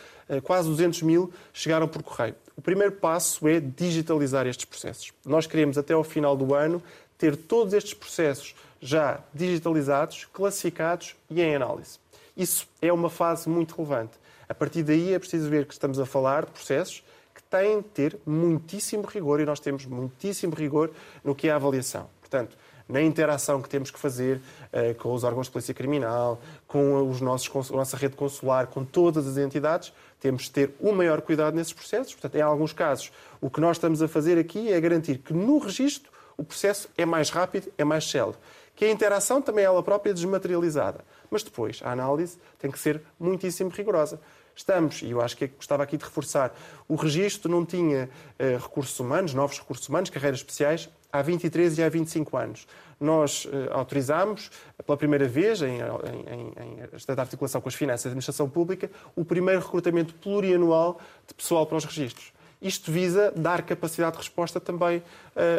quase 0.43 0.69
200 0.69 1.01
mil 1.01 1.31
chegaram 1.51 1.87
por 1.87 2.01
correio. 2.01 2.35
O 2.55 2.61
primeiro 2.61 2.93
passo 2.93 3.47
é 3.47 3.59
digitalizar 3.59 4.47
estes 4.47 4.65
processos. 4.65 5.11
Nós 5.25 5.45
queremos, 5.45 5.77
até 5.77 5.93
ao 5.93 6.03
final 6.03 6.37
do 6.37 6.55
ano, 6.55 6.81
ter 7.17 7.35
todos 7.35 7.73
estes 7.73 7.93
processos 7.93 8.55
já 8.79 9.19
digitalizados, 9.33 10.25
classificados 10.31 11.15
e 11.29 11.41
em 11.41 11.55
análise. 11.55 11.99
Isso 12.35 12.67
é 12.81 12.93
uma 12.93 13.09
fase 13.09 13.49
muito 13.49 13.75
relevante. 13.75 14.13
A 14.47 14.53
partir 14.53 14.83
daí 14.83 15.13
é 15.13 15.19
preciso 15.19 15.49
ver 15.49 15.65
que 15.65 15.73
estamos 15.73 15.99
a 15.99 16.05
falar 16.05 16.45
de 16.45 16.51
processos 16.51 17.03
que 17.35 17.43
têm 17.43 17.81
de 17.81 17.87
ter 17.89 18.17
muitíssimo 18.25 19.03
rigor 19.05 19.39
e 19.39 19.45
nós 19.45 19.59
temos 19.59 19.85
muitíssimo 19.85 20.53
rigor 20.53 20.91
no 21.23 21.35
que 21.35 21.47
é 21.47 21.51
a 21.51 21.55
avaliação. 21.55 22.09
Portanto, 22.21 22.57
na 22.87 23.01
interação 23.01 23.61
que 23.61 23.69
temos 23.69 23.91
que 23.91 23.99
fazer 23.99 24.37
uh, 24.71 24.95
com 24.95 25.13
os 25.13 25.23
órgãos 25.23 25.47
de 25.47 25.51
polícia 25.51 25.73
criminal, 25.73 26.39
com 26.67 27.09
os 27.09 27.21
nossos, 27.21 27.71
a 27.71 27.75
nossa 27.75 27.97
rede 27.97 28.15
consular, 28.15 28.67
com 28.67 28.85
todas 28.85 29.27
as 29.27 29.37
entidades, 29.37 29.93
temos 30.19 30.43
de 30.43 30.51
ter 30.51 30.73
o 30.79 30.91
maior 30.91 31.21
cuidado 31.21 31.55
nesses 31.55 31.73
processos. 31.73 32.13
Portanto, 32.13 32.35
em 32.35 32.41
alguns 32.41 32.73
casos, 32.73 33.11
o 33.41 33.49
que 33.49 33.59
nós 33.59 33.77
estamos 33.77 34.01
a 34.01 34.07
fazer 34.07 34.37
aqui 34.37 34.71
é 34.71 34.79
garantir 34.79 35.17
que 35.19 35.33
no 35.33 35.57
registro 35.57 36.11
o 36.37 36.43
processo 36.43 36.87
é 36.97 37.05
mais 37.05 37.29
rápido, 37.29 37.71
é 37.77 37.83
mais 37.83 38.09
célebre. 38.09 38.39
Que 38.75 38.85
a 38.85 38.91
interação 38.91 39.41
também 39.41 39.63
é 39.63 39.67
ela 39.67 39.81
própria 39.81 40.13
desmaterializada. 40.13 41.03
Mas 41.31 41.41
depois, 41.41 41.81
a 41.83 41.91
análise 41.91 42.37
tem 42.59 42.69
que 42.69 42.77
ser 42.77 43.01
muitíssimo 43.19 43.71
rigorosa. 43.71 44.19
Estamos, 44.57 45.03
e 45.03 45.11
eu 45.11 45.21
acho 45.21 45.37
que 45.37 45.45
é 45.45 45.47
gostava 45.47 45.83
aqui 45.83 45.97
de 45.97 46.03
reforçar, 46.03 46.51
o 46.87 46.95
registro 46.95 47.49
não 47.49 47.63
tinha 47.63 48.09
uh, 48.39 48.57
recursos 48.57 48.99
humanos, 48.99 49.35
novos 49.35 49.59
recursos 49.59 49.87
humanos, 49.87 50.09
carreiras 50.09 50.39
especiais, 50.39 50.89
há 51.13 51.21
23 51.21 51.77
e 51.77 51.83
há 51.83 51.89
25 51.89 52.35
anos. 52.35 52.67
Nós 52.99 53.45
uh, 53.45 53.49
autorizámos, 53.71 54.49
pela 54.83 54.97
primeira 54.97 55.27
vez, 55.27 55.61
em, 55.61 55.77
em, 55.77 56.53
em 56.59 56.79
esta 56.91 57.13
articulação 57.13 57.61
com 57.61 57.69
as 57.69 57.75
finanças 57.75 58.05
da 58.05 58.09
administração 58.09 58.49
pública, 58.49 58.89
o 59.15 59.23
primeiro 59.23 59.61
recrutamento 59.61 60.15
plurianual 60.15 60.99
de 61.27 61.35
pessoal 61.35 61.67
para 61.67 61.77
os 61.77 61.85
registros. 61.85 62.33
Isto 62.59 62.91
visa 62.91 63.31
dar 63.35 63.61
capacidade 63.61 64.13
de 64.13 64.17
resposta 64.23 64.59
também 64.59 64.97
uh, 64.97 65.03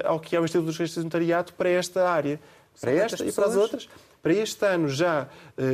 ao 0.06 0.18
que 0.18 0.34
é 0.34 0.40
o 0.40 0.44
Instituto 0.44 0.66
dos 0.66 0.76
Registros 0.76 1.04
de 1.04 1.06
Notariado 1.06 1.52
para 1.52 1.68
esta 1.68 2.10
área, 2.10 2.40
para 2.80 2.90
esta 2.90 3.24
e 3.24 3.30
para 3.30 3.46
as 3.46 3.54
outras. 3.54 3.88
Para 4.22 4.32
este 4.32 4.64
ano, 4.66 4.88
já 4.88 5.28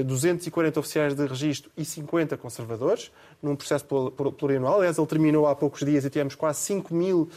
240 0.05 0.81
oficiais 0.81 1.15
de 1.15 1.27
registro 1.27 1.71
e 1.77 1.85
50 1.85 2.37
conservadores, 2.37 3.11
num 3.43 3.57
processo 3.57 3.85
plurianual. 4.37 4.79
Aliás, 4.79 4.99
ele 4.99 5.07
terminou 5.07 5.47
há 5.47 5.55
poucos 5.55 5.85
dias 5.85 6.05
e 6.05 6.11
tivemos 6.11 6.35
quase 6.35 6.61
5 6.61 6.95
mil 6.95 7.29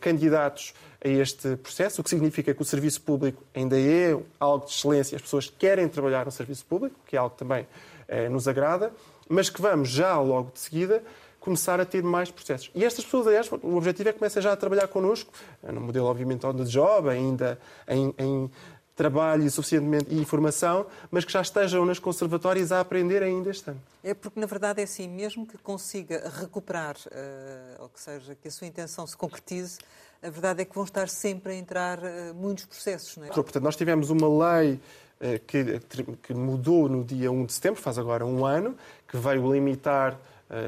candidatos 0.00 0.74
a 1.04 1.08
este 1.08 1.56
processo, 1.56 2.00
o 2.00 2.04
que 2.04 2.10
significa 2.10 2.52
que 2.52 2.60
o 2.60 2.64
serviço 2.64 3.00
público 3.02 3.42
ainda 3.54 3.78
é 3.78 4.18
algo 4.40 4.66
de 4.66 4.72
excelência, 4.72 5.14
as 5.14 5.22
pessoas 5.22 5.48
querem 5.48 5.88
trabalhar 5.88 6.24
no 6.24 6.32
serviço 6.32 6.64
público, 6.64 6.96
que 7.06 7.14
é 7.14 7.18
algo 7.18 7.30
que 7.30 7.38
também 7.38 7.66
eh, 8.08 8.28
nos 8.28 8.48
agrada, 8.48 8.92
mas 9.28 9.48
que 9.48 9.62
vamos 9.62 9.88
já 9.88 10.18
logo 10.18 10.50
de 10.52 10.60
seguida 10.60 11.02
começar 11.38 11.80
a 11.80 11.84
ter 11.84 12.02
mais 12.02 12.28
processos. 12.28 12.72
E 12.74 12.84
estas 12.84 13.04
pessoas, 13.04 13.28
aliás, 13.28 13.48
o 13.62 13.76
objetivo 13.76 14.08
é 14.08 14.12
que 14.12 14.18
comecem 14.18 14.42
já 14.42 14.52
a 14.52 14.56
trabalhar 14.56 14.88
connosco, 14.88 15.32
no 15.62 15.80
modelo, 15.80 16.06
obviamente, 16.06 16.44
on 16.44 16.54
the 16.54 16.64
job, 16.64 17.08
ainda 17.08 17.56
em, 17.86 18.12
em 18.18 18.50
trabalho 18.96 19.48
suficientemente 19.50 20.06
e 20.12 20.18
informação, 20.18 20.86
mas 21.10 21.24
que 21.24 21.30
já 21.30 21.42
estejam 21.42 21.84
nas 21.84 21.98
conservatórias 21.98 22.72
a 22.72 22.80
aprender 22.80 23.22
ainda 23.22 23.50
este 23.50 23.70
ano. 23.70 23.80
É 24.02 24.14
porque, 24.14 24.40
na 24.40 24.46
verdade, 24.46 24.80
é 24.80 24.84
assim, 24.84 25.06
mesmo 25.06 25.46
que 25.46 25.58
consiga 25.58 26.32
recuperar, 26.40 26.96
uh, 27.06 27.82
ou 27.82 27.88
que 27.90 28.00
seja, 28.00 28.34
que 28.34 28.48
a 28.48 28.50
sua 28.50 28.66
intenção 28.66 29.06
se 29.06 29.14
concretize, 29.14 29.78
a 30.22 30.30
verdade 30.30 30.62
é 30.62 30.64
que 30.64 30.74
vão 30.74 30.84
estar 30.84 31.08
sempre 31.10 31.52
a 31.52 31.54
entrar 31.54 31.98
uh, 31.98 32.34
muitos 32.34 32.64
processos, 32.64 33.18
não 33.18 33.26
é? 33.26 33.28
Portanto, 33.28 33.62
nós 33.62 33.76
tivemos 33.76 34.08
uma 34.08 34.26
lei 34.26 34.80
uh, 35.20 35.38
que, 35.46 35.78
que 36.22 36.32
mudou 36.32 36.88
no 36.88 37.04
dia 37.04 37.30
1 37.30 37.44
de 37.44 37.52
setembro, 37.52 37.82
faz 37.82 37.98
agora 37.98 38.24
um 38.24 38.46
ano, 38.46 38.74
que 39.06 39.18
veio 39.18 39.52
limitar 39.52 40.18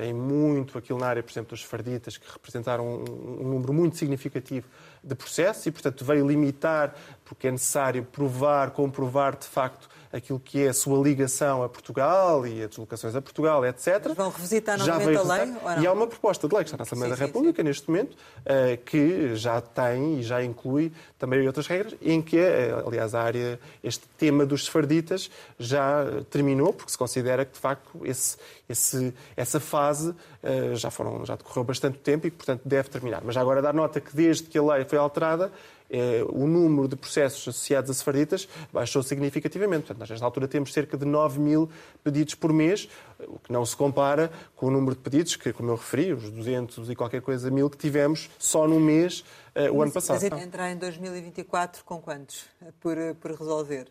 em 0.05 0.13
muito 0.13 0.77
aquilo 0.77 0.99
na 0.99 1.07
área, 1.07 1.23
por 1.23 1.31
exemplo, 1.31 1.51
dos 1.51 1.63
farditas, 1.63 2.17
que 2.17 2.31
representaram 2.31 2.85
um, 2.85 3.41
um 3.41 3.49
número 3.49 3.73
muito 3.73 3.97
significativo 3.97 4.67
de 5.03 5.15
processos 5.15 5.65
e, 5.67 5.71
portanto, 5.71 6.05
veio 6.05 6.27
limitar, 6.27 6.95
porque 7.25 7.49
é 7.49 7.51
necessário 7.53 8.05
provar, 8.05 8.71
comprovar 8.73 9.37
de 9.37 9.47
facto 9.47 9.89
aquilo 10.13 10.41
que 10.41 10.65
é 10.65 10.69
a 10.69 10.75
sua 10.75 11.03
ligação 11.03 11.63
a 11.63 11.69
Portugal 11.69 12.47
e 12.47 12.63
as 12.63 12.71
deslocações 12.71 13.15
a 13.15 13.21
Portugal, 13.21 13.65
etc. 13.67 14.03
Mas 14.07 14.17
vão 14.17 14.31
revisitar 14.31 14.79
novamente 14.79 15.17
a 15.17 15.23
lei? 15.23 15.83
E 15.83 15.87
há 15.87 15.93
uma 15.93 16.07
proposta 16.07 16.49
de 16.49 16.55
lei 16.55 16.65
que 16.65 16.69
está 16.69 16.77
na 16.79 16.83
Assembleia 16.83 17.15
sim, 17.15 17.21
da 17.21 17.27
República, 17.27 17.57
sim, 17.57 17.63
sim. 17.63 17.69
neste 17.69 17.91
momento, 17.91 18.17
eh, 18.45 18.79
que 18.85 19.35
já 19.37 19.61
tem 19.61 20.21
e 20.21 20.23
já 20.23 20.43
inclui 20.43 20.93
também 21.19 21.47
outras 21.47 21.67
regras, 21.67 21.95
em 22.01 22.23
que, 22.23 22.39
eh, 22.39 22.83
aliás, 22.87 23.15
a 23.15 23.23
área, 23.23 23.61
este 23.83 24.07
tema 24.17 24.47
dos 24.47 24.65
sefarditas 24.65 25.31
já 25.59 26.05
terminou, 26.31 26.73
porque 26.73 26.91
se 26.91 26.99
considera 26.99 27.45
que, 27.45 27.53
de 27.53 27.59
facto, 27.59 28.01
esse, 28.05 28.37
esse, 28.69 29.15
essa 29.37 29.61
fase 29.61 30.15
eh, 30.43 30.75
já, 30.75 30.91
foram, 30.91 31.25
já 31.25 31.37
decorreu 31.37 31.65
bastante 31.65 31.99
tempo 31.99 32.27
e, 32.27 32.31
portanto, 32.31 32.63
deve 32.65 32.89
terminar. 32.89 33.23
Mas 33.25 33.35
já 33.35 33.41
agora 33.41 33.61
dar 33.61 33.75
nota 33.75 34.01
que, 34.01 34.15
desde 34.15 34.45
que 34.45 34.57
a 34.57 34.63
lei 34.63 34.85
foi 34.85 34.99
alterada, 34.99 35.53
eh, 35.91 36.25
o 36.29 36.47
número 36.47 36.87
de 36.87 36.97
processos 36.97 37.49
associados 37.49 37.91
a 37.91 37.95
sefarditas 37.95 38.49
baixou 38.73 39.03
significativamente. 39.03 39.87
Portanto, 39.87 40.01
nós, 40.01 40.11
nesta 40.11 40.25
altura, 40.25 40.47
temos 40.47 40.73
cerca 40.73 40.97
de 40.97 41.05
9 41.05 41.41
mil 41.41 41.71
pedidos 42.05 42.35
por 42.35 42.53
mês, 42.53 42.89
o 43.27 43.39
que 43.39 43.53
não 43.53 43.65
se 43.65 43.77
compara 43.77 44.31
com 44.55 44.67
o 44.67 44.71
número 44.71 44.95
de 44.95 45.01
pedidos 45.01 45.37
que, 45.37 45.53
como 45.53 45.71
eu 45.71 45.77
referi, 45.77 46.13
os 46.13 46.31
200 46.31 46.91
e 46.91 46.95
qualquer 46.95 47.23
coisa 47.23 47.51
mil 47.51 47.71
que 47.71 47.77
tivemos 47.77 48.29
só 48.39 48.69
no 48.69 48.79
mês 48.79 49.21
uh, 49.55 49.73
o 49.73 49.79
mas, 49.79 49.83
ano 49.83 49.93
passado. 49.93 50.21
Mas 50.31 50.43
entrar 50.43 50.71
em 50.71 50.77
2024 50.77 51.85
com 51.85 52.01
quantos 52.01 52.45
por, 52.81 52.97
por 53.21 53.33
resolver? 53.33 53.89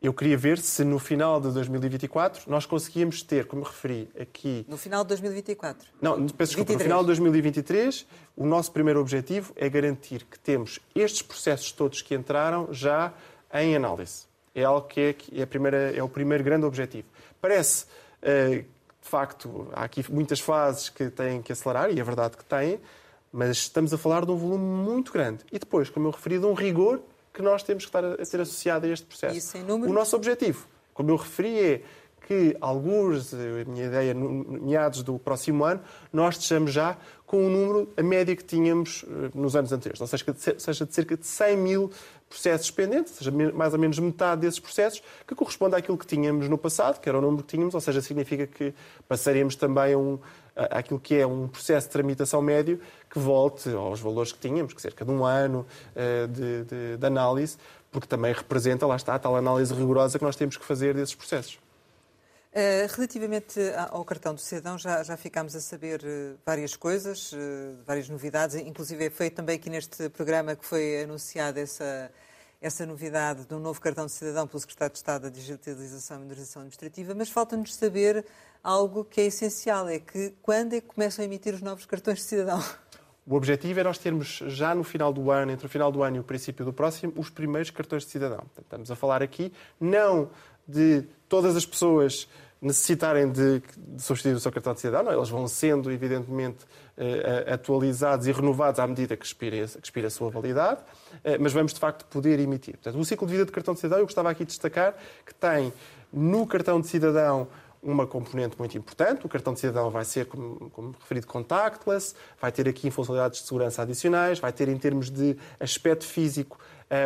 Eu 0.00 0.14
queria 0.14 0.36
ver 0.36 0.58
se 0.58 0.84
no 0.84 1.00
final 1.00 1.40
de 1.40 1.50
2024 1.50 2.48
nós 2.48 2.64
conseguíamos 2.64 3.20
ter, 3.20 3.46
como 3.46 3.64
referi 3.64 4.08
aqui. 4.18 4.64
No 4.68 4.76
final 4.76 5.02
de 5.02 5.08
2024? 5.08 5.88
Não, 6.00 6.14
peço 6.28 6.50
desculpa, 6.50 6.72
23. 6.72 6.78
no 6.78 6.84
final 6.84 7.00
de 7.00 7.06
2023, 7.06 8.06
o 8.36 8.46
nosso 8.46 8.70
primeiro 8.70 9.00
objetivo 9.00 9.52
é 9.56 9.68
garantir 9.68 10.24
que 10.24 10.38
temos 10.38 10.78
estes 10.94 11.22
processos 11.22 11.72
todos 11.72 12.00
que 12.00 12.14
entraram 12.14 12.68
já 12.70 13.12
em 13.52 13.74
análise. 13.74 14.26
É 14.54 14.62
algo 14.62 14.86
que 14.86 15.00
é, 15.00 15.12
que 15.12 15.42
é, 15.42 15.44
primeira, 15.44 15.92
é 15.96 16.02
o 16.02 16.08
primeiro 16.08 16.44
grande 16.44 16.64
objetivo. 16.64 17.08
Parece, 17.40 17.86
uh, 18.22 18.62
de 18.62 18.66
facto, 19.08 19.68
há 19.72 19.82
aqui 19.82 20.04
muitas 20.12 20.38
fases 20.38 20.88
que 20.88 21.10
têm 21.10 21.42
que 21.42 21.50
acelerar, 21.50 21.90
e 21.90 21.98
é 21.98 22.04
verdade 22.04 22.36
que 22.36 22.44
têm, 22.44 22.78
mas 23.32 23.56
estamos 23.58 23.92
a 23.92 23.98
falar 23.98 24.24
de 24.24 24.30
um 24.30 24.36
volume 24.36 24.64
muito 24.64 25.12
grande. 25.12 25.44
E 25.50 25.58
depois, 25.58 25.90
como 25.90 26.06
eu 26.06 26.12
referi, 26.12 26.38
de 26.38 26.46
um 26.46 26.54
rigor 26.54 27.00
que 27.38 27.42
nós 27.42 27.62
temos 27.62 27.84
que 27.84 27.88
estar 27.88 28.04
a 28.04 28.24
ser 28.24 28.40
associado 28.40 28.84
a 28.84 28.88
este 28.88 29.06
processo. 29.06 29.34
O 29.88 29.92
nosso 29.92 30.16
objetivo, 30.16 30.66
como 30.92 31.10
eu 31.10 31.16
referi, 31.16 31.58
é 31.60 31.82
que 32.28 32.54
alguns, 32.60 33.32
a 33.32 33.64
minha 33.66 33.86
ideia, 33.86 34.14
meados 34.14 35.02
do 35.02 35.18
próximo 35.18 35.64
ano, 35.64 35.80
nós 36.12 36.34
estejamos 36.34 36.70
já 36.70 36.94
com 37.24 37.46
o 37.46 37.48
número, 37.48 37.88
a 37.96 38.02
média 38.02 38.36
que 38.36 38.44
tínhamos 38.44 39.02
eh, 39.08 39.30
nos 39.34 39.56
anos 39.56 39.72
anteriores. 39.72 39.98
Ou 39.98 40.06
seja, 40.06 40.26
seja 40.58 40.84
de 40.84 40.94
cerca 40.94 41.16
de 41.16 41.26
100 41.26 41.56
mil 41.56 41.90
processos 42.28 42.70
pendentes, 42.70 43.14
seja 43.14 43.30
mais 43.30 43.72
ou 43.72 43.78
menos 43.78 43.98
metade 43.98 44.42
desses 44.42 44.60
processos, 44.60 45.02
que 45.26 45.34
corresponde 45.34 45.74
àquilo 45.74 45.96
que 45.96 46.06
tínhamos 46.06 46.50
no 46.50 46.58
passado, 46.58 47.00
que 47.00 47.08
era 47.08 47.16
o 47.16 47.22
número 47.22 47.42
que 47.42 47.48
tínhamos, 47.48 47.74
ou 47.74 47.80
seja, 47.80 48.02
significa 48.02 48.46
que 48.46 48.74
passaremos 49.08 49.56
também 49.56 49.96
um, 49.96 50.18
aquilo 50.54 51.00
que 51.00 51.14
é 51.14 51.26
um 51.26 51.48
processo 51.48 51.86
de 51.86 51.92
tramitação 51.94 52.42
médio 52.42 52.78
que 53.08 53.18
volte 53.18 53.70
aos 53.70 54.00
valores 54.00 54.32
que 54.32 54.38
tínhamos, 54.38 54.74
que 54.74 54.82
cerca 54.82 55.02
de 55.02 55.10
um 55.10 55.24
ano 55.24 55.66
eh, 55.96 56.26
de, 56.26 56.64
de, 56.64 56.96
de 56.98 57.06
análise, 57.06 57.56
porque 57.90 58.06
também 58.06 58.34
representa, 58.34 58.86
lá 58.86 58.96
está, 58.96 59.14
a 59.14 59.18
tal 59.18 59.34
análise 59.34 59.72
rigorosa 59.72 60.18
que 60.18 60.24
nós 60.26 60.36
temos 60.36 60.58
que 60.58 60.64
fazer 60.66 60.94
desses 60.94 61.14
processos. 61.14 61.58
Eh, 62.52 62.86
relativamente 62.90 63.60
ao 63.90 64.04
cartão 64.04 64.34
do 64.34 64.40
cidadão, 64.40 64.78
já, 64.78 65.02
já 65.02 65.16
ficámos 65.16 65.54
a 65.54 65.60
saber 65.60 66.00
eh, 66.02 66.34
várias 66.44 66.74
coisas, 66.74 67.32
várias 67.86 68.08
novidades, 68.08 68.56
inclusive 68.56 69.10
foi 69.10 69.30
também 69.30 69.56
aqui 69.56 69.68
neste 69.68 70.08
programa 70.08 70.56
que 70.56 70.64
foi 70.64 71.02
anunciada 71.02 71.60
essa, 71.60 72.10
essa 72.60 72.86
novidade 72.86 73.44
de 73.44 73.54
um 73.54 73.60
novo 73.60 73.80
cartão 73.80 74.06
de 74.06 74.12
cidadão 74.12 74.46
pelo 74.46 74.60
Secretário 74.60 74.92
de 74.92 74.98
Estado 74.98 75.22
da 75.22 75.28
Digitalização 75.28 76.16
e 76.16 76.20
Modernização 76.20 76.62
Administrativa, 76.62 77.14
mas 77.14 77.28
falta-nos 77.28 77.74
saber 77.74 78.24
algo 78.62 79.04
que 79.04 79.20
é 79.20 79.26
essencial, 79.26 79.88
é 79.88 79.98
que 79.98 80.34
quando 80.42 80.72
é 80.72 80.80
que 80.80 80.86
começam 80.86 81.22
a 81.22 81.26
emitir 81.26 81.54
os 81.54 81.62
novos 81.62 81.86
cartões 81.86 82.18
de 82.18 82.24
cidadão? 82.24 82.64
O 83.26 83.34
objetivo 83.34 83.78
é 83.78 83.84
nós 83.84 83.98
termos 83.98 84.42
já 84.46 84.74
no 84.74 84.82
final 84.82 85.12
do 85.12 85.30
ano, 85.30 85.52
entre 85.52 85.66
o 85.66 85.68
final 85.68 85.92
do 85.92 86.02
ano 86.02 86.16
e 86.16 86.20
o 86.20 86.24
princípio 86.24 86.64
do 86.64 86.72
próximo, 86.72 87.12
os 87.14 87.28
primeiros 87.28 87.70
cartões 87.70 88.04
de 88.04 88.10
cidadão. 88.10 88.42
Estamos 88.58 88.90
a 88.90 88.96
falar 88.96 89.22
aqui 89.22 89.52
não 89.78 90.30
de 90.66 91.06
todas 91.28 91.56
as 91.56 91.66
pessoas 91.66 92.28
necessitarem 92.60 93.30
de, 93.30 93.62
de 93.76 94.02
substituir 94.02 94.34
o 94.34 94.40
seu 94.40 94.50
cartão 94.50 94.74
de 94.74 94.80
cidadão, 94.80 95.04
não, 95.04 95.16
eles 95.16 95.28
vão 95.28 95.46
sendo, 95.46 95.92
evidentemente, 95.92 96.58
eh, 96.96 97.46
atualizados 97.52 98.26
e 98.26 98.32
renovados 98.32 98.80
à 98.80 98.86
medida 98.86 99.16
que 99.16 99.24
expira, 99.24 99.64
que 99.66 100.00
a 100.00 100.10
sua 100.10 100.28
validade, 100.28 100.80
eh, 101.22 101.38
mas 101.38 101.52
vamos, 101.52 101.72
de 101.72 101.78
facto, 101.78 102.04
poder 102.06 102.40
emitir. 102.40 102.74
Portanto, 102.74 102.98
o 102.98 103.04
ciclo 103.04 103.26
de 103.28 103.32
vida 103.34 103.44
de 103.44 103.52
cartão 103.52 103.74
de 103.74 103.80
cidadão, 103.80 104.00
eu 104.00 104.06
gostava 104.06 104.30
aqui 104.30 104.44
de 104.44 104.48
destacar 104.48 104.94
que 105.24 105.32
tem 105.32 105.72
no 106.12 106.46
cartão 106.46 106.80
de 106.80 106.88
cidadão 106.88 107.46
uma 107.80 108.06
componente 108.06 108.56
muito 108.58 108.76
importante. 108.76 109.24
O 109.24 109.28
cartão 109.28 109.54
de 109.54 109.60
cidadão 109.60 109.90
vai 109.90 110.04
ser, 110.04 110.26
como, 110.26 110.70
como, 110.70 110.94
referido, 110.98 111.28
contactless, 111.28 112.14
vai 112.40 112.50
ter 112.50 112.68
aqui 112.68 112.90
funcionalidades 112.90 113.40
de 113.40 113.46
segurança 113.46 113.82
adicionais, 113.82 114.40
vai 114.40 114.52
ter, 114.52 114.68
em 114.68 114.76
termos 114.76 115.10
de 115.10 115.36
aspecto 115.60 116.04
físico, 116.04 116.58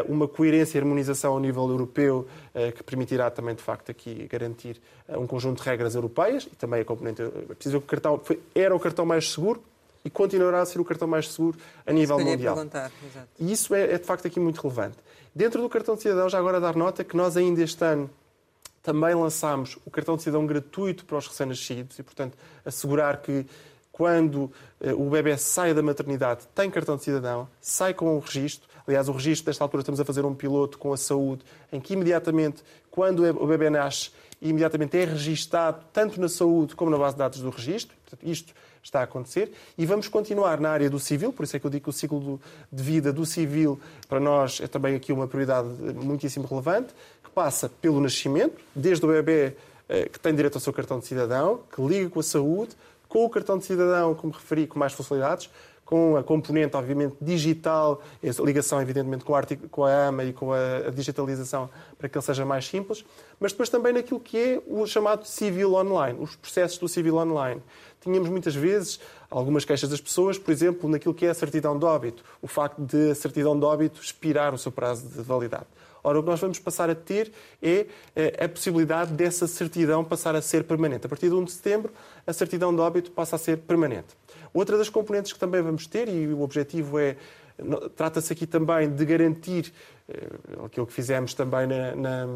uma 0.09 0.29
coerência 0.29 0.79
e 0.79 0.81
harmonização 0.81 1.33
ao 1.33 1.41
nível 1.41 1.69
europeu 1.69 2.27
eh, 2.55 2.73
que 2.73 2.83
permitirá 2.83 3.31
também, 3.31 3.55
de 3.55 3.63
facto, 3.63 3.91
aqui 3.91 4.29
garantir 4.31 4.81
eh, 5.09 5.19
um 5.19 5.27
conjunto 5.27 5.63
de 5.63 5.69
regras 5.69 5.95
europeias 5.95 6.49
e 6.51 6.55
também 6.55 6.83
a 6.83 6.85
componente. 6.85 7.23
Preciso 7.49 7.81
que 7.81 7.85
o 7.85 7.89
cartão 7.89 8.21
foi, 8.23 8.41
era 8.55 8.75
o 8.75 8.81
cartão 8.81 9.05
mais 9.05 9.31
seguro, 9.31 9.63
e 10.05 10.11
continuará 10.11 10.61
a 10.61 10.67
ser 10.67 10.81
o 10.81 10.85
cartão 10.85 11.07
mais 11.07 11.31
seguro 11.31 11.59
a 11.87 11.93
nível 11.93 12.19
mundial. 12.19 12.57
E 13.39 13.53
isso 13.53 13.75
é, 13.75 13.95
é, 13.95 13.99
de 13.99 14.05
facto 14.05 14.27
aqui 14.27 14.41
muito 14.41 14.61
relevante. 14.61 14.97
Dentro 15.35 15.63
do 15.63 15.69
cartão 15.69 15.95
de 15.95 16.03
cidadão, 16.03 16.29
já 16.29 16.39
agora 16.39 16.61
dar 16.61 16.77
nota 16.77 17.05
que 17.05 17.17
nós 17.17 17.37
ainda 17.37 17.63
este 17.63 17.85
ano 17.85 18.11
também 18.83 19.15
lançámos 19.15 19.79
o 19.87 19.91
cartão 19.91 20.17
de 20.17 20.23
cidadão 20.23 20.45
gratuito 20.45 21.05
para 21.05 21.17
os 21.17 21.29
recém-nascidos 21.29 21.99
e, 21.99 22.03
portanto, 22.03 22.37
assegurar 22.65 23.23
que 23.23 23.47
quando 23.93 24.51
eh, 24.81 24.93
o 24.93 25.09
bebê 25.09 25.37
sai 25.37 25.73
da 25.73 25.83
maternidade 25.83 26.49
tem 26.55 26.69
cartão 26.71 26.97
de 26.97 27.05
cidadão, 27.05 27.49
sai 27.61 27.95
com 27.95 28.17
o 28.17 28.19
registro. 28.19 28.69
Aliás, 28.87 29.09
o 29.09 29.13
registro, 29.13 29.47
desta 29.47 29.65
altura, 29.65 29.83
estamos 29.83 30.01
a 30.01 30.05
fazer 30.05 30.25
um 30.25 30.35
piloto 30.35 30.79
com 30.79 30.93
a 30.93 30.97
saúde, 30.97 31.45
em 31.73 31.81
que 31.81 31.95
imediatamente, 31.95 32.63
quando 32.91 33.25
o 33.25 33.47
bebê 33.47 33.71
nasce, 33.71 34.11
imediatamente 34.41 34.97
é 34.99 35.05
registado 35.05 35.85
tanto 35.93 36.21
na 36.21 36.29
saúde 36.29 36.75
como 36.75 36.91
na 36.91 36.99
base 36.99 37.15
de 37.15 37.19
dados 37.19 37.41
do 37.41 37.51
registro. 37.51 37.97
Portanto, 38.05 38.29
isto 38.29 38.53
está 38.83 39.01
a 39.01 39.03
acontecer. 39.05 39.53
E 39.79 39.87
vamos 39.87 40.09
continuar 40.09 40.61
na 40.61 40.71
área 40.71 40.91
do 40.91 40.99
civil, 40.99 41.33
por 41.33 41.45
isso 41.45 41.57
é 41.57 41.61
que 41.61 41.67
eu 41.67 41.71
digo 41.71 41.85
que 41.85 41.91
o 41.91 41.93
ciclo 41.93 42.41
de 42.71 42.83
vida 42.83 43.13
do 43.13 43.25
civil, 43.25 43.81
para 44.09 44.19
nós, 44.19 44.61
é 44.61 44.67
também 44.67 44.97
aqui 44.97 45.13
uma 45.13 45.29
prioridade 45.29 45.69
muitíssimo 45.95 46.47
relevante, 46.47 46.93
que 47.23 47.31
passa 47.31 47.69
pelo 47.69 48.01
nascimento, 48.01 48.61
desde 48.75 49.05
o 49.05 49.09
bebê 49.09 49.57
eh, 49.89 50.09
que 50.09 50.19
tem 50.19 50.35
direito 50.35 50.57
ao 50.57 50.61
seu 50.61 50.73
cartão 50.73 50.99
de 50.99 51.07
cidadão, 51.07 51.61
que 51.75 51.81
liga 51.81 52.11
com 52.11 52.19
a 52.19 52.23
saúde, 52.23 52.73
com 53.09 53.25
o 53.25 53.31
cartão 53.31 53.59
de 53.59 53.65
cidadão, 53.65 54.15
como 54.15 54.33
referi, 54.33 54.67
com 54.67 54.79
mais 54.79 54.93
funcionalidades, 54.93 55.49
com 55.93 56.17
a 56.17 56.23
componente, 56.23 56.75
obviamente, 56.75 57.17
digital, 57.21 58.01
ligação, 58.43 58.81
evidentemente, 58.81 59.27
com 59.27 59.35
a, 59.37 59.43
com 59.71 59.85
a 59.85 60.07
AMA 60.07 60.25
e 60.25 60.33
com 60.33 60.51
a, 60.51 60.89
digitalização 60.91 61.69
para 61.99 62.09
que 62.09 62.17
ele 62.17 62.25
seja 62.25 62.47
mais 62.47 62.67
simples, 62.67 63.05
mas 63.39 63.53
depois 63.53 63.69
também 63.69 63.93
naquilo 63.93 64.19
que 64.19 64.39
é 64.39 64.63
o 64.67 64.87
chamado 64.87 65.27
civil 65.27 65.75
online, 65.75 66.19
os 66.19 66.35
processos 66.35 66.79
do 66.79 66.89
civil 66.89 67.17
online. 67.17 67.61
Tínhamos 68.01 68.31
muitas 68.31 68.55
vezes 68.55 69.01
algumas 69.31 69.67
queixas 69.67 69.91
das 69.91 70.01
pessoas, 70.01 70.39
por 70.39 70.51
exemplo, 70.51 70.89
naquilo 70.89 71.13
que 71.13 71.27
é 71.27 71.29
a 71.29 71.35
certidão 71.35 71.79
de 71.79 71.85
óbito, 71.85 72.25
o 72.41 72.47
facto 72.47 72.81
de 72.81 73.11
a 73.11 73.15
certidão 73.15 73.59
de 73.59 73.67
óbito 73.67 74.01
expirar 74.01 74.55
o 74.55 74.59
seu 74.59 74.73
prazo 74.73 75.07
de 75.07 75.21
validade. 75.21 75.67
Ora, 76.03 76.19
o 76.19 76.23
que 76.23 76.31
nós 76.31 76.41
vamos 76.41 76.59
passar 76.59 76.89
a 76.89 76.95
ter 76.95 77.31
é 77.63 77.87
eh, 78.17 78.45
a 78.45 78.49
possibilidade 78.49 79.13
dessa 79.13 79.47
certidão 79.47 80.03
passar 80.03 80.35
a 80.35 80.41
ser 80.41 80.65
permanente. 80.65 81.05
A 81.05 81.09
partir 81.09 81.29
de 81.29 81.35
1 81.35 81.45
de 81.45 81.53
setembro, 81.53 81.93
a 82.27 82.33
certidão 82.33 82.75
de 82.75 82.81
óbito 82.81 83.11
passa 83.11 83.37
a 83.37 83.39
ser 83.39 83.59
permanente. 83.59 84.22
Outra 84.53 84.77
das 84.77 84.89
componentes 84.89 85.33
que 85.33 85.39
também 85.39 85.63
vamos 85.63 85.87
ter, 85.87 86.09
e 86.09 86.27
o 86.27 86.43
objetivo 86.43 86.99
é, 86.99 87.17
trata-se 87.97 88.33
aqui 88.33 88.47
também 88.47 88.91
de 88.91 89.05
garantir 89.05 89.73
eh, 90.09 90.29
aquilo 90.65 90.87
que 90.87 90.93
fizemos 90.93 91.35
também 91.35 91.67
na, 91.67 91.95
na, 91.95 92.27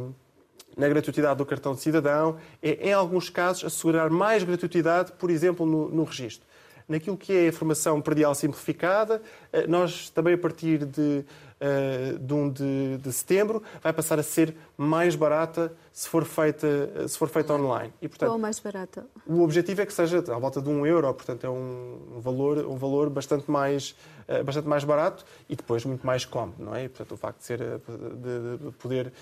na, 0.77 0.89
gratuidade 0.89 1.39
do 1.39 1.47
cartão 1.47 1.75
de 1.75 1.81
cidadão, 1.81 2.37
é, 2.63 2.89
em 2.89 2.93
alguns 2.93 3.29
casos, 3.29 3.65
assegurar 3.65 4.11
mais 4.11 4.45
gratuidade, 4.45 5.13
por 5.13 5.31
exemplo, 5.31 5.67
no, 5.67 5.89
no 5.89 6.05
registro. 6.05 6.47
Naquilo 6.89 7.17
que 7.17 7.33
é 7.33 7.41
a 7.47 7.49
informação 7.49 8.01
predial 8.01 8.35
simplificada, 8.35 9.21
eh, 9.53 9.67
nós 9.67 10.09
também, 10.11 10.35
a 10.35 10.39
partir 10.39 10.85
de 10.85 11.25
uh, 11.61 12.19
de 12.19 12.35
1 12.35 12.51
de, 12.51 12.99
de, 12.99 13.13
setembro, 13.13 13.63
vai 13.83 13.93
passar 13.93 14.19
a 14.19 14.23
ser 14.23 14.55
mais 14.77 15.17
barata 15.17 15.73
se 15.93 16.09
for 16.09 16.25
feita, 16.25 17.09
se 17.09 17.19
for 17.19 17.29
feita 17.29 17.55
online. 17.55 17.93
E, 18.01 18.09
portanto, 18.09 18.31
Qual 18.31 18.39
mais 18.39 18.59
barata? 18.59 19.07
O 19.27 19.43
objetivo 19.43 19.81
é 19.81 19.87
que 19.87 19.93
seja 19.93 20.19
à 20.19 20.39
volta 20.39 20.61
de 20.61 20.69
1 20.69 20.87
euro, 20.87 21.13
portanto 21.15 21.45
é 21.45 21.51
um, 21.51 22.17
um 22.17 22.21
valor, 22.21 22.59
um 22.67 22.77
valor 22.77 23.11
bastante, 23.11 23.51
mais, 23.51 23.97
bastante 24.45 24.69
mais 24.69 24.85
barato 24.85 25.25
e 25.49 25.57
depois 25.57 25.85
muito 25.85 26.07
mais 26.07 26.25
cómodo, 26.25 26.63
não 26.63 26.75
é? 26.75 26.85
E, 26.85 26.89
portanto, 26.89 27.13
o 27.13 27.17
facto 27.17 27.39
de, 27.39 27.45
ser, 27.45 27.59
de, 27.59 28.59
de 28.59 28.73
poder 28.73 29.13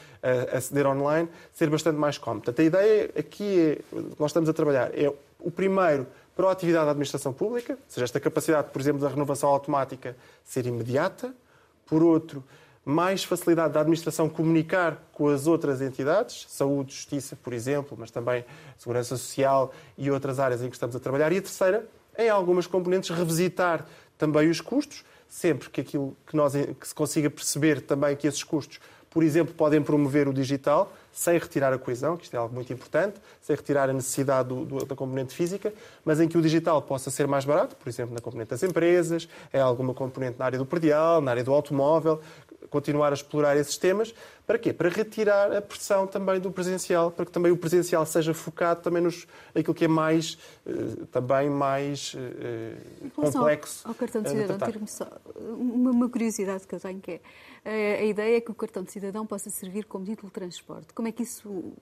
aceder 0.52 0.86
online 0.86 1.28
ser 1.52 1.70
bastante 1.70 1.96
mais 1.96 2.18
cómodo. 2.18 2.44
Portanto, 2.44 2.60
a 2.60 2.64
ideia 2.64 3.10
aqui 3.16 3.78
é, 3.92 3.98
nós 4.18 4.30
estamos 4.30 4.48
a 4.48 4.52
trabalhar 4.52 4.90
é 4.92 5.12
o 5.38 5.50
primeiro 5.50 6.06
para 6.34 6.48
a 6.48 6.52
atividade 6.52 6.84
da 6.86 6.90
administração 6.90 7.32
pública, 7.32 7.74
ou 7.74 7.78
seja, 7.88 8.04
esta 8.04 8.18
capacidade, 8.18 8.70
por 8.70 8.80
exemplo, 8.80 9.00
da 9.00 9.08
renovação 9.08 9.48
automática 9.50 10.16
ser 10.44 10.66
imediata, 10.66 11.34
por 11.86 12.02
outro, 12.02 12.42
mais 12.84 13.24
facilidade 13.24 13.72
da 13.72 13.80
administração 13.80 14.28
comunicar 14.28 15.02
com 15.12 15.28
as 15.28 15.46
outras 15.46 15.80
entidades, 15.80 16.46
saúde, 16.48 16.92
justiça, 16.92 17.36
por 17.36 17.52
exemplo, 17.52 17.96
mas 17.98 18.10
também 18.10 18.44
segurança 18.76 19.16
social 19.16 19.72
e 19.96 20.10
outras 20.10 20.38
áreas 20.38 20.62
em 20.62 20.68
que 20.68 20.76
estamos 20.76 20.94
a 20.94 21.00
trabalhar. 21.00 21.32
E 21.32 21.38
a 21.38 21.42
terceira, 21.42 21.88
em 22.18 22.28
algumas 22.28 22.66
componentes, 22.66 23.08
revisitar 23.10 23.86
também 24.18 24.50
os 24.50 24.60
custos, 24.60 25.04
sempre 25.28 25.70
que 25.70 25.80
aquilo 25.80 26.16
que, 26.26 26.36
nós, 26.36 26.52
que 26.52 26.86
se 26.86 26.94
consiga 26.94 27.30
perceber 27.30 27.80
também 27.80 28.14
que 28.16 28.26
esses 28.26 28.44
custos, 28.44 28.78
por 29.14 29.22
exemplo, 29.22 29.54
podem 29.54 29.80
promover 29.80 30.26
o 30.26 30.34
digital, 30.34 30.92
sem 31.12 31.38
retirar 31.38 31.72
a 31.72 31.78
coesão, 31.78 32.16
que 32.16 32.24
isto 32.24 32.34
é 32.34 32.36
algo 32.36 32.52
muito 32.52 32.72
importante, 32.72 33.14
sem 33.40 33.54
retirar 33.54 33.88
a 33.88 33.92
necessidade 33.92 34.48
do, 34.48 34.64
do, 34.64 34.84
da 34.84 34.96
componente 34.96 35.32
física, 35.32 35.72
mas 36.04 36.20
em 36.20 36.26
que 36.26 36.36
o 36.36 36.42
digital 36.42 36.82
possa 36.82 37.12
ser 37.12 37.28
mais 37.28 37.44
barato, 37.44 37.76
por 37.76 37.88
exemplo, 37.88 38.12
na 38.12 38.20
componente 38.20 38.50
das 38.50 38.64
empresas, 38.64 39.28
é 39.52 39.60
alguma 39.60 39.94
componente 39.94 40.36
na 40.36 40.46
área 40.46 40.58
do 40.58 40.66
predial, 40.66 41.20
na 41.20 41.30
área 41.30 41.44
do 41.44 41.52
automóvel, 41.52 42.20
continuar 42.74 43.12
a 43.12 43.14
explorar 43.14 43.56
esses 43.56 43.76
temas. 43.78 44.12
Para 44.44 44.58
quê? 44.58 44.72
Para 44.72 44.88
retirar 44.88 45.56
a 45.56 45.62
pressão 45.62 46.08
também 46.08 46.40
do 46.40 46.50
presencial, 46.50 47.08
para 47.12 47.24
que 47.24 47.30
também 47.30 47.52
o 47.52 47.56
presencial 47.56 48.04
seja 48.04 48.34
focado 48.34 48.82
também 48.82 49.00
nos 49.00 49.28
aquilo 49.54 49.72
que 49.72 49.84
é 49.84 49.88
mais 49.88 50.36
eh, 50.66 50.72
também 51.12 51.48
mais 51.48 52.14
uh, 52.14 53.10
complexo. 53.10 53.86
Ao, 53.86 53.92
ao 53.92 53.94
cartão 53.94 54.22
de 54.22 54.30
cidadão, 54.30 54.86
só 54.86 55.06
uma, 55.36 55.90
uma 55.92 56.08
curiosidade 56.08 56.66
que 56.66 56.74
eu 56.74 56.80
tenho 56.80 57.00
que 57.00 57.20
é 57.64 58.00
a 58.00 58.04
ideia 58.04 58.36
é 58.36 58.40
que 58.40 58.50
o 58.50 58.54
cartão 58.54 58.82
de 58.82 58.90
cidadão 58.90 59.24
possa 59.24 59.48
servir 59.50 59.84
como 59.84 60.04
título 60.04 60.28
de 60.28 60.34
transporte. 60.34 60.92
Como 60.92 61.06
é 61.06 61.12
que 61.12 61.22
isso 61.22 61.72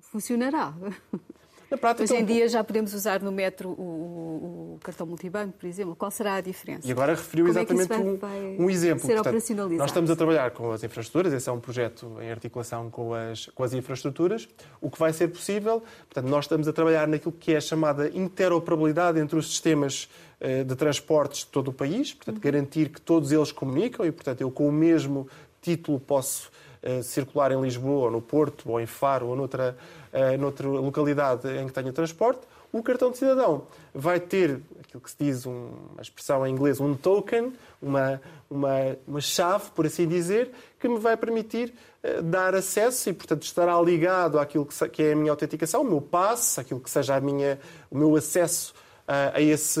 funcionará? 0.00 0.72
Prática, 1.76 2.04
Hoje 2.04 2.22
em 2.22 2.24
dia 2.24 2.48
já 2.48 2.64
podemos 2.64 2.94
usar 2.94 3.22
no 3.22 3.30
metro 3.30 3.70
o, 3.70 4.74
o, 4.74 4.78
cartão 4.82 5.06
multibanco, 5.06 5.54
por 5.58 5.66
exemplo. 5.66 5.94
Qual 5.94 6.10
será 6.10 6.34
a 6.34 6.40
diferença? 6.40 6.86
E 6.86 6.90
agora 6.90 7.14
referiu 7.14 7.46
Como 7.46 7.58
exatamente 7.58 7.92
é 7.92 7.96
vai, 7.96 8.16
vai 8.16 8.56
um, 8.58 8.64
um, 8.64 8.70
exemplo. 8.70 9.06
Ser 9.06 9.14
Portanto, 9.14 9.76
nós 9.76 9.90
estamos 9.90 10.10
a 10.10 10.16
trabalhar 10.16 10.50
com 10.50 10.72
as 10.72 10.82
infraestruturas, 10.82 11.32
esse 11.32 11.48
é 11.48 11.52
um 11.52 11.60
projeto 11.60 12.16
em 12.20 12.30
articulação 12.30 12.90
com 12.90 13.14
as, 13.14 13.46
com 13.46 13.62
as 13.62 13.72
infraestruturas. 13.72 14.48
O 14.80 14.90
que 14.90 14.98
vai 14.98 15.12
ser 15.12 15.28
possível, 15.28 15.82
portanto, 16.08 16.28
nós 16.28 16.44
estamos 16.44 16.66
a 16.66 16.72
trabalhar 16.72 17.06
naquilo 17.06 17.32
que 17.32 17.52
é 17.52 17.56
a 17.58 17.60
chamada 17.60 18.08
interoperabilidade 18.08 19.20
entre 19.20 19.38
os 19.38 19.48
sistemas 19.48 20.08
eh, 20.40 20.64
de 20.64 20.74
transportes 20.74 21.40
de 21.40 21.48
todo 21.48 21.68
o 21.68 21.72
país, 21.72 22.14
portanto, 22.14 22.36
uhum. 22.36 22.42
garantir 22.42 22.88
que 22.88 23.00
todos 23.00 23.30
eles 23.30 23.52
comunicam 23.52 24.06
e, 24.06 24.10
portanto, 24.10 24.40
eu 24.40 24.50
com 24.50 24.66
o 24.66 24.72
mesmo 24.72 25.28
título 25.60 26.00
posso 26.00 26.50
uh, 26.82 27.02
circular 27.02 27.52
em 27.52 27.60
Lisboa, 27.60 28.06
ou 28.06 28.10
no 28.10 28.22
Porto, 28.22 28.70
ou 28.70 28.80
em 28.80 28.86
Faro, 28.86 29.26
ou 29.26 29.36
noutra, 29.36 29.76
uh, 30.12 30.38
noutra 30.38 30.68
localidade 30.68 31.48
em 31.48 31.66
que 31.66 31.72
tenha 31.72 31.92
transporte. 31.92 32.40
O 32.72 32.82
cartão 32.82 33.10
de 33.10 33.18
cidadão 33.18 33.66
vai 33.92 34.20
ter 34.20 34.60
aquilo 34.80 35.00
que 35.00 35.10
se 35.10 35.16
diz, 35.18 35.44
um, 35.44 35.70
uma 35.92 36.02
expressão 36.02 36.46
em 36.46 36.52
inglês, 36.52 36.80
um 36.80 36.94
token, 36.94 37.52
uma, 37.82 38.20
uma, 38.48 38.96
uma 39.06 39.20
chave, 39.20 39.70
por 39.74 39.86
assim 39.86 40.06
dizer, 40.06 40.50
que 40.78 40.88
me 40.88 40.98
vai 40.98 41.16
permitir 41.16 41.74
uh, 42.04 42.22
dar 42.22 42.54
acesso 42.54 43.10
e, 43.10 43.12
portanto, 43.12 43.42
estará 43.42 43.80
ligado 43.80 44.38
àquilo 44.38 44.66
que, 44.66 44.88
que, 44.88 45.02
é 45.02 45.12
a 45.12 45.16
minha 45.16 45.32
autenticação, 45.32 45.82
o 45.82 45.84
meu 45.84 46.00
passe, 46.00 46.60
aquilo 46.60 46.80
que 46.80 46.90
seja 46.90 47.16
a 47.16 47.20
minha, 47.20 47.58
o 47.90 47.98
meu 47.98 48.14
acesso 48.14 48.72
uh, 49.08 49.34
a 49.34 49.40
esse 49.40 49.80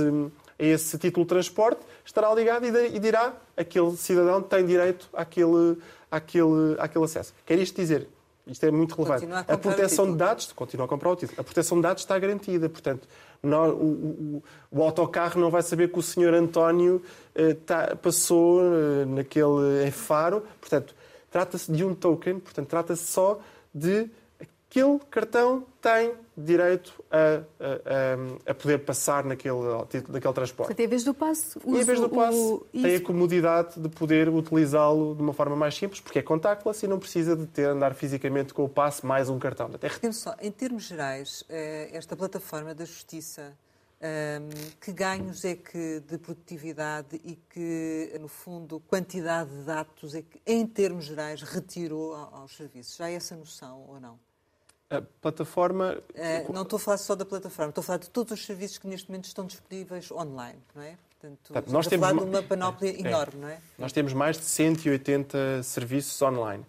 a 0.60 0.64
esse 0.64 0.98
título 0.98 1.24
de 1.24 1.30
transporte, 1.30 1.80
estará 2.04 2.32
ligado 2.34 2.66
e 2.66 2.98
dirá 2.98 3.32
aquele 3.56 3.96
cidadão 3.96 4.42
tem 4.42 4.66
direito 4.66 5.08
àquele, 5.14 5.78
àquele, 6.10 6.76
àquele 6.78 7.04
acesso. 7.06 7.32
Quer 7.46 7.58
isto 7.58 7.74
dizer, 7.74 8.06
isto 8.46 8.64
é 8.64 8.70
muito 8.70 8.94
relevante. 8.94 9.32
A, 9.32 9.54
a, 9.54 9.58
proteção 9.58 10.10
de 10.10 10.16
dados, 10.16 10.52
continua 10.52 10.86
a 10.86 10.88
comprar 10.88 11.10
o 11.10 11.16
título, 11.16 11.40
a 11.40 11.44
proteção 11.44 11.78
de 11.78 11.82
dados 11.82 12.02
está 12.02 12.18
garantida. 12.18 12.68
Portanto, 12.68 13.06
não, 13.42 13.70
o, 13.70 14.42
o, 14.72 14.78
o, 14.78 14.82
autocarro 14.82 15.40
não 15.40 15.50
vai 15.50 15.62
saber 15.62 15.90
que 15.90 15.98
o 15.98 16.02
senhor 16.02 16.34
António 16.34 17.02
eh, 17.34 17.54
tá, 17.54 17.96
passou 17.96 18.60
eh, 18.62 19.04
naquele 19.06 19.86
em 19.86 19.90
Faro. 19.90 20.42
Portanto, 20.60 20.94
trata-se 21.30 21.70
de 21.70 21.84
um 21.84 21.94
token, 21.94 22.40
portanto, 22.40 22.68
trata-se 22.68 23.06
só 23.06 23.40
de 23.74 24.10
aquele 24.70 25.00
cartão 25.10 25.66
tem 25.82 26.14
direito 26.36 27.04
a, 27.10 27.42
a, 28.46 28.50
a, 28.52 28.54
poder 28.54 28.78
passar 28.78 29.24
naquele, 29.24 29.58
naquele 30.08 30.32
transporte. 30.32 30.68
Portanto, 30.68 30.80
em 30.80 30.86
vez 30.86 31.02
do 31.02 31.12
passo, 31.12 31.60
uso, 31.64 31.76
e 31.76 31.80
em 31.80 31.84
vez 31.84 31.98
do 31.98 32.08
passo, 32.08 32.54
o... 32.54 32.80
tem 32.80 32.94
a 32.94 33.00
comodidade 33.00 33.80
de 33.80 33.88
poder 33.88 34.28
utilizá-lo 34.28 35.16
de 35.16 35.22
uma 35.22 35.32
forma 35.32 35.56
mais 35.56 35.74
simples, 35.74 36.00
porque 36.00 36.20
é 36.20 36.22
contactless 36.22 36.86
e 36.86 36.88
não 36.88 37.00
precisa 37.00 37.34
de 37.34 37.46
ter 37.46 37.64
andar 37.64 37.94
fisicamente 37.94 38.54
com 38.54 38.64
o 38.64 38.68
passo 38.68 39.04
mais 39.04 39.28
um 39.28 39.38
cartão. 39.40 39.68
Até... 39.74 39.90
Só, 40.12 40.36
em 40.40 40.52
termos 40.52 40.84
gerais, 40.84 41.42
eh, 41.48 41.90
esta 41.92 42.14
plataforma 42.14 42.72
da 42.72 42.84
Justiça, 42.84 43.52
ehm, 44.00 44.48
que 44.80 44.92
ganhos 44.92 45.44
é 45.44 45.56
que 45.56 46.00
de 46.00 46.16
produtividade 46.16 47.20
e 47.24 47.34
que, 47.34 48.16
no 48.20 48.28
fundo, 48.28 48.80
quantidade 48.80 49.50
de 49.50 49.64
dados 49.64 50.14
é 50.14 50.22
que, 50.22 50.40
em 50.46 50.64
termos 50.64 51.06
gerais, 51.06 51.42
retirou 51.42 52.14
aos 52.14 52.56
serviços? 52.56 52.96
Já 52.96 53.10
é 53.10 53.14
essa 53.14 53.36
noção 53.36 53.84
ou 53.88 53.98
não? 53.98 54.29
A 54.90 55.00
plataforma. 55.00 56.02
Uh, 56.10 56.52
não 56.52 56.62
estou 56.62 56.76
a 56.76 56.80
falar 56.80 56.98
só 56.98 57.14
da 57.14 57.24
plataforma, 57.24 57.70
estou 57.70 57.80
a 57.80 57.84
falar 57.84 57.98
de 57.98 58.10
todos 58.10 58.32
os 58.32 58.44
serviços 58.44 58.76
que 58.76 58.88
neste 58.88 59.08
momento 59.08 59.26
estão 59.26 59.46
disponíveis 59.46 60.10
online, 60.10 60.58
não 60.74 60.82
é? 60.82 60.96
Portanto, 61.20 61.38
Portanto 61.52 61.72
nós 61.72 61.86
temos 61.86 62.08
falar 62.08 62.18
de 62.18 62.28
uma 62.28 62.42
panóplia 62.42 62.90
é, 62.90 63.00
enorme, 63.00 63.36
é. 63.36 63.40
não 63.40 63.48
é? 63.48 63.58
Nós 63.78 63.92
temos 63.92 64.12
mais 64.12 64.36
de 64.36 64.44
180 64.44 65.62
serviços 65.62 66.20
online. 66.20 66.66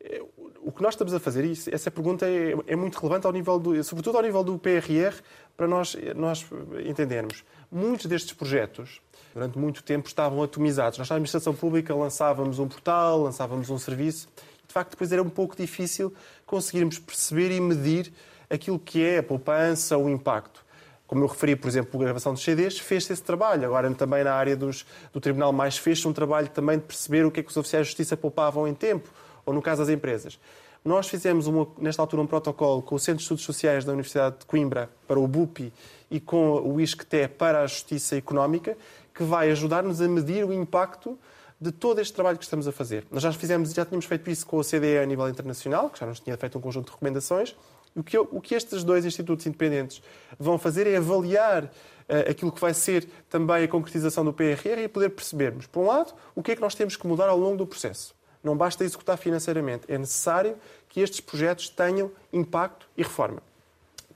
Eh, 0.00 0.22
o 0.62 0.72
que 0.72 0.82
nós 0.82 0.94
estamos 0.94 1.12
a 1.12 1.20
fazer, 1.20 1.44
e 1.44 1.52
essa 1.72 1.90
pergunta 1.90 2.26
é, 2.26 2.54
é, 2.66 2.76
muito 2.76 2.98
relevante 2.98 3.26
ao 3.26 3.32
nível 3.32 3.58
do, 3.58 3.82
sobretudo 3.84 4.16
ao 4.16 4.22
nível 4.22 4.42
do 4.42 4.58
PRR, 4.58 5.14
para 5.56 5.66
nós, 5.66 5.96
nós 6.14 6.46
entendermos. 6.86 7.44
Muitos 7.70 8.06
destes 8.06 8.32
projetos, 8.32 9.00
durante 9.34 9.58
muito 9.58 9.82
tempo, 9.82 10.06
estavam 10.08 10.42
atomizados. 10.42 10.98
Nós, 10.98 11.08
na 11.08 11.16
administração 11.16 11.54
pública, 11.54 11.94
lançávamos 11.94 12.58
um 12.58 12.68
portal, 12.68 13.22
lançávamos 13.22 13.68
um 13.68 13.78
serviço. 13.78 14.28
De 14.68 14.74
facto, 14.74 14.90
depois 14.90 15.10
era 15.10 15.22
um 15.22 15.30
pouco 15.30 15.56
difícil 15.56 16.12
conseguirmos 16.44 16.98
perceber 16.98 17.50
e 17.50 17.58
medir 17.58 18.12
aquilo 18.50 18.78
que 18.78 19.02
é 19.02 19.18
a 19.18 19.22
poupança, 19.22 19.96
o 19.96 20.10
impacto. 20.10 20.62
Como 21.06 21.24
eu 21.24 21.26
referi, 21.26 21.56
por 21.56 21.68
exemplo, 21.68 21.98
a 21.98 22.04
gravação 22.04 22.34
dos 22.34 22.44
CDs, 22.44 22.78
fez-se 22.78 23.14
esse 23.14 23.22
trabalho. 23.22 23.64
Agora, 23.64 23.90
também 23.94 24.22
na 24.22 24.34
área 24.34 24.54
dos, 24.54 24.84
do 25.10 25.20
Tribunal 25.20 25.54
Mais, 25.54 25.78
fez-se 25.78 26.06
um 26.06 26.12
trabalho 26.12 26.48
também 26.50 26.76
de 26.76 26.84
perceber 26.84 27.24
o 27.24 27.30
que 27.30 27.40
é 27.40 27.42
que 27.42 27.48
os 27.48 27.56
oficiais 27.56 27.86
de 27.86 27.92
justiça 27.92 28.14
poupavam 28.14 28.68
em 28.68 28.74
tempo, 28.74 29.08
ou 29.46 29.54
no 29.54 29.62
caso 29.62 29.80
das 29.80 29.88
empresas. 29.88 30.38
Nós 30.84 31.08
fizemos, 31.08 31.46
uma, 31.46 31.66
nesta 31.78 32.02
altura, 32.02 32.22
um 32.22 32.26
protocolo 32.26 32.82
com 32.82 32.94
o 32.94 32.98
Centro 32.98 33.18
de 33.18 33.22
Estudos 33.22 33.44
Sociais 33.44 33.86
da 33.86 33.92
Universidade 33.92 34.40
de 34.40 34.44
Coimbra 34.44 34.90
para 35.06 35.18
o 35.18 35.26
BUPI 35.26 35.72
e 36.10 36.20
com 36.20 36.60
o 36.60 36.78
ISCTE 36.78 37.26
para 37.26 37.62
a 37.62 37.66
Justiça 37.66 38.14
Económica, 38.16 38.76
que 39.14 39.22
vai 39.22 39.50
ajudar-nos 39.50 40.02
a 40.02 40.08
medir 40.08 40.44
o 40.44 40.52
impacto 40.52 41.18
de 41.60 41.72
todo 41.72 42.00
este 42.00 42.12
trabalho 42.12 42.38
que 42.38 42.44
estamos 42.44 42.68
a 42.68 42.72
fazer. 42.72 43.06
Nós 43.10 43.22
já 43.22 43.32
fizemos, 43.32 43.72
já 43.72 43.84
tínhamos 43.84 44.06
feito 44.06 44.30
isso 44.30 44.46
com 44.46 44.60
a 44.60 44.64
CDE 44.64 44.98
a 44.98 45.06
nível 45.06 45.28
internacional, 45.28 45.90
que 45.90 45.98
já 45.98 46.06
nos 46.06 46.20
tinha 46.20 46.36
feito 46.36 46.56
um 46.56 46.60
conjunto 46.60 46.86
de 46.86 46.92
recomendações. 46.92 47.56
O 47.96 48.02
que, 48.02 48.16
o 48.16 48.40
que 48.40 48.54
estes 48.54 48.84
dois 48.84 49.04
institutos 49.04 49.44
independentes 49.46 50.00
vão 50.38 50.56
fazer 50.58 50.86
é 50.86 50.96
avaliar 50.96 51.64
uh, 51.64 52.30
aquilo 52.30 52.52
que 52.52 52.60
vai 52.60 52.72
ser 52.72 53.08
também 53.28 53.64
a 53.64 53.68
concretização 53.68 54.24
do 54.24 54.32
PRR 54.32 54.84
e 54.84 54.88
poder 54.88 55.10
percebermos, 55.10 55.66
por 55.66 55.80
um 55.80 55.86
lado, 55.86 56.14
o 56.34 56.42
que 56.42 56.52
é 56.52 56.54
que 56.54 56.60
nós 56.60 56.74
temos 56.76 56.96
que 56.96 57.06
mudar 57.06 57.28
ao 57.28 57.38
longo 57.38 57.56
do 57.56 57.66
processo. 57.66 58.14
Não 58.42 58.56
basta 58.56 58.84
executar 58.84 59.18
financeiramente, 59.18 59.84
é 59.88 59.98
necessário 59.98 60.56
que 60.88 61.00
estes 61.00 61.20
projetos 61.20 61.68
tenham 61.68 62.10
impacto 62.32 62.88
e 62.96 63.02
reforma. 63.02 63.42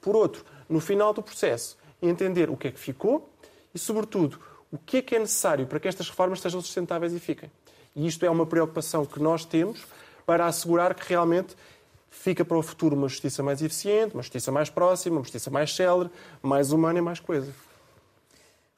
Por 0.01 0.15
outro, 0.15 0.45
no 0.69 0.81
final 0.81 1.13
do 1.13 1.23
processo, 1.23 1.77
entender 2.01 2.51
o 2.51 2.57
que 2.57 2.69
é 2.69 2.71
que 2.71 2.79
ficou 2.79 3.29
e, 3.75 3.79
sobretudo, 3.79 4.39
o 4.73 4.79
que 4.79 4.97
é 4.97 5.03
que 5.03 5.15
é 5.15 5.19
necessário 5.19 5.67
para 5.67 5.79
que 5.79 5.87
estas 5.87 6.09
reformas 6.09 6.41
sejam 6.41 6.61
sustentáveis 6.61 7.13
e 7.13 7.21
fiquem. 7.21 7.51
E 7.95 8.07
isto 8.07 8.25
é 8.25 8.31
uma 8.31 8.47
preocupação 8.47 9.05
que 9.05 9.21
nós 9.21 9.45
temos 9.45 9.85
para 10.25 10.47
assegurar 10.47 10.95
que 10.95 11.07
realmente 11.07 11.55
fica 12.11 12.45
para 12.45 12.57
o 12.57 12.63
futuro 12.63 12.97
uma 12.97 13.09
justiça 13.09 13.43
mais 13.43 13.63
eficiente, 13.63 14.15
uma 14.15 14.23
justiça 14.23 14.51
mais 14.51 14.71
próxima, 14.71 15.17
uma 15.17 15.23
justiça 15.23 15.51
mais 15.51 15.75
célere, 15.75 16.11
mais 16.43 16.73
humana 16.73 16.99
e 16.99 17.03
mais 17.03 17.21
coesa. 17.21 17.53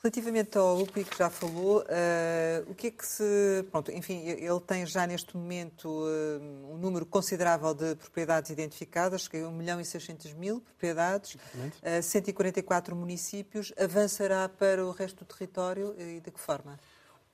Relativamente 0.04 0.58
ao 0.58 0.82
UPI 0.82 1.02
que 1.02 1.16
já 1.16 1.30
falou, 1.30 1.78
uh, 1.80 2.70
o 2.70 2.74
que 2.74 2.88
é 2.88 2.90
que 2.90 3.06
se. 3.06 3.64
Pronto, 3.70 3.90
enfim, 3.90 4.20
ele 4.26 4.60
tem 4.60 4.84
já 4.84 5.06
neste 5.06 5.34
momento 5.34 5.88
uh, 5.88 6.74
um 6.74 6.76
número 6.76 7.06
considerável 7.06 7.72
de 7.72 7.94
propriedades 7.94 8.50
identificadas, 8.50 9.26
que 9.26 9.38
é 9.38 9.46
1 9.46 9.50
milhão 9.50 9.80
e 9.80 9.84
600 9.86 10.34
mil 10.34 10.60
propriedades, 10.60 11.36
uh, 11.36 12.02
144 12.02 12.94
municípios. 12.94 13.72
Avançará 13.82 14.46
para 14.46 14.84
o 14.84 14.90
resto 14.90 15.24
do 15.24 15.24
território 15.24 15.96
e 15.98 16.20
de 16.20 16.30
que 16.30 16.38
forma? 16.38 16.78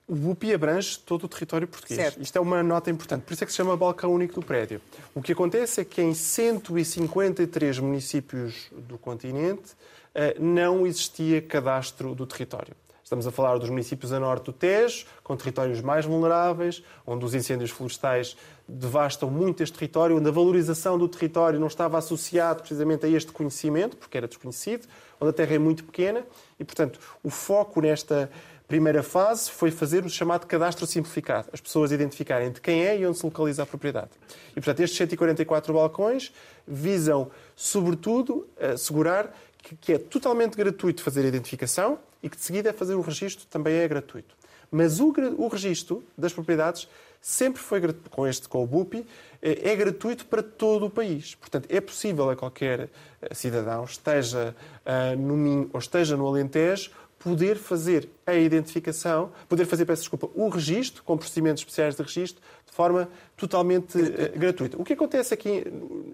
O 0.07 0.29
UPI 0.29 0.53
abrange 0.53 0.97
todo 0.99 1.25
o 1.25 1.27
território 1.27 1.67
português. 1.67 1.99
Certo. 1.99 2.21
Isto 2.21 2.37
é 2.37 2.41
uma 2.41 2.63
nota 2.63 2.89
importante. 2.89 3.23
Por 3.23 3.33
isso 3.33 3.43
é 3.43 3.47
que 3.47 3.51
se 3.51 3.57
chama 3.57 3.75
balcão 3.75 4.13
único 4.13 4.35
do 4.35 4.45
prédio. 4.45 4.81
O 5.13 5.21
que 5.21 5.33
acontece 5.33 5.81
é 5.81 5.83
que 5.83 6.01
em 6.01 6.13
153 6.13 7.79
municípios 7.79 8.69
do 8.71 8.97
continente 8.97 9.71
eh, 9.71 10.00
não 10.39 10.85
existia 10.85 11.41
cadastro 11.41 12.13
do 12.15 12.25
território. 12.25 12.75
Estamos 13.11 13.27
a 13.27 13.31
falar 13.31 13.57
dos 13.57 13.69
municípios 13.69 14.13
a 14.13 14.19
norte 14.21 14.45
do 14.45 14.53
Tejo, 14.53 15.05
com 15.21 15.35
territórios 15.35 15.81
mais 15.81 16.05
vulneráveis, 16.05 16.81
onde 17.05 17.25
os 17.25 17.33
incêndios 17.33 17.69
florestais 17.69 18.37
devastam 18.65 19.29
muito 19.29 19.61
este 19.61 19.77
território, 19.77 20.15
onde 20.15 20.29
a 20.29 20.31
valorização 20.31 20.97
do 20.97 21.09
território 21.09 21.59
não 21.59 21.67
estava 21.67 21.97
associado 21.97 22.61
precisamente 22.61 23.05
a 23.05 23.09
este 23.09 23.33
conhecimento, 23.33 23.97
porque 23.97 24.17
era 24.17 24.29
desconhecido, 24.29 24.87
onde 25.19 25.29
a 25.29 25.33
terra 25.33 25.55
é 25.55 25.59
muito 25.59 25.83
pequena 25.83 26.25
e, 26.57 26.63
portanto, 26.63 27.01
o 27.21 27.29
foco 27.29 27.81
nesta 27.81 28.31
primeira 28.65 29.03
fase 29.03 29.51
foi 29.51 29.69
fazer 29.69 30.05
o 30.05 30.09
chamado 30.09 30.47
cadastro 30.47 30.87
simplificado, 30.87 31.49
as 31.51 31.59
pessoas 31.59 31.91
identificarem 31.91 32.49
de 32.49 32.61
quem 32.61 32.85
é 32.85 32.97
e 32.97 33.05
onde 33.05 33.17
se 33.17 33.25
localiza 33.25 33.63
a 33.63 33.65
propriedade. 33.65 34.11
E, 34.51 34.53
portanto, 34.53 34.79
estes 34.79 34.97
144 34.97 35.73
balcões 35.73 36.31
visam, 36.65 37.29
sobretudo, 37.53 38.47
assegurar 38.57 39.35
que, 39.61 39.93
é 39.93 39.97
totalmente 39.97 40.57
gratuito 40.57 41.03
fazer 41.03 41.23
a 41.23 41.27
identificação 41.27 41.99
e 42.21 42.29
que 42.29 42.37
de 42.37 42.43
seguida 42.43 42.69
é 42.69 42.73
fazer 42.73 42.95
o 42.95 43.01
registro 43.01 43.45
também 43.47 43.75
é 43.75 43.87
gratuito. 43.87 44.35
Mas 44.69 44.99
o, 44.99 45.13
o 45.37 45.47
registro 45.47 46.03
das 46.17 46.33
propriedades 46.33 46.87
sempre 47.21 47.61
foi 47.61 47.81
com 48.09 48.27
este 48.27 48.49
com 48.49 48.63
o 48.63 48.67
BUPI 48.67 49.05
é, 49.41 49.71
é 49.71 49.75
gratuito 49.75 50.25
para 50.25 50.41
todo 50.41 50.85
o 50.87 50.89
país. 50.89 51.35
Portanto, 51.35 51.67
é 51.69 51.79
possível 51.79 52.29
a 52.29 52.35
qualquer 52.35 52.89
eh, 53.21 53.33
cidadão, 53.33 53.83
esteja 53.83 54.55
uh, 54.85 55.17
no 55.19 55.35
Minho 55.35 55.69
ou 55.71 55.79
esteja 55.79 56.17
no 56.17 56.27
Alentejo, 56.27 56.91
poder 57.23 57.55
fazer 57.55 58.09
a 58.25 58.33
identificação, 58.33 59.31
poder 59.47 59.65
fazer, 59.65 59.85
peço 59.85 60.01
desculpa, 60.01 60.29
o 60.33 60.49
registro, 60.49 61.03
com 61.03 61.15
procedimentos 61.15 61.61
especiais 61.61 61.95
de 61.95 62.01
registro, 62.01 62.41
de 62.65 62.71
forma 62.73 63.07
totalmente 63.37 63.97
uh, 63.97 64.39
gratuita. 64.39 64.77
O 64.79 64.83
que 64.83 64.93
acontece 64.93 65.33
aqui, 65.33 65.63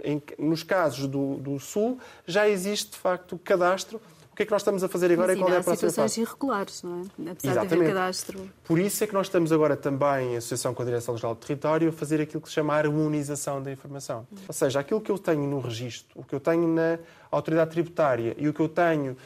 em, 0.04 0.22
nos 0.38 0.64
casos 0.64 1.08
do, 1.08 1.36
do, 1.38 1.60
Sul, 1.60 1.98
já 2.26 2.48
existe, 2.48 2.92
de 2.92 2.98
facto, 2.98 3.40
cadastro. 3.44 4.02
O 4.32 4.36
que 4.38 4.44
é 4.44 4.46
que 4.46 4.52
nós 4.52 4.62
estamos 4.62 4.84
a 4.84 4.88
fazer 4.88 5.12
agora 5.12 5.34
Sim, 5.34 5.40
e 5.40 5.42
qual 5.42 5.52
é 5.52 5.58
a 5.58 5.64
próxima 5.64 5.90
situações 5.90 6.12
fase? 6.12 6.22
irregulares, 6.22 6.84
não 6.84 7.00
é? 7.00 7.32
Apesar 7.32 7.52
Exatamente. 7.52 7.68
de 7.70 7.76
haver 7.76 7.88
cadastro. 7.88 8.50
Por 8.64 8.78
isso 8.78 9.04
é 9.04 9.08
que 9.08 9.14
nós 9.14 9.26
estamos 9.26 9.52
agora 9.52 9.76
também, 9.76 10.34
em 10.34 10.38
associação 10.38 10.76
com 10.76 10.84
a 10.84 10.86
Direção-Geral 10.86 11.34
do 11.34 11.40
Território, 11.40 11.90
a 11.90 11.92
fazer 11.92 12.22
aquilo 12.22 12.42
que 12.42 12.48
se 12.48 12.54
chama 12.54 12.76
a 12.76 12.78
harmonização 12.78 13.64
da 13.64 13.72
informação. 13.72 14.28
Ou 14.48 14.54
seja, 14.54 14.80
aquilo 14.80 15.02
que 15.02 15.12
eu 15.12 15.18
tenho 15.18 15.48
no 15.48 15.60
registro, 15.60 16.20
o 16.20 16.24
que 16.24 16.36
eu 16.36 16.40
tenho 16.40 16.68
na 16.68 17.00
autoridade 17.32 17.72
tributária 17.72 18.36
e 18.38 18.48
o 18.48 18.54
que 18.54 18.60
eu 18.60 18.70
tenho 18.70 19.18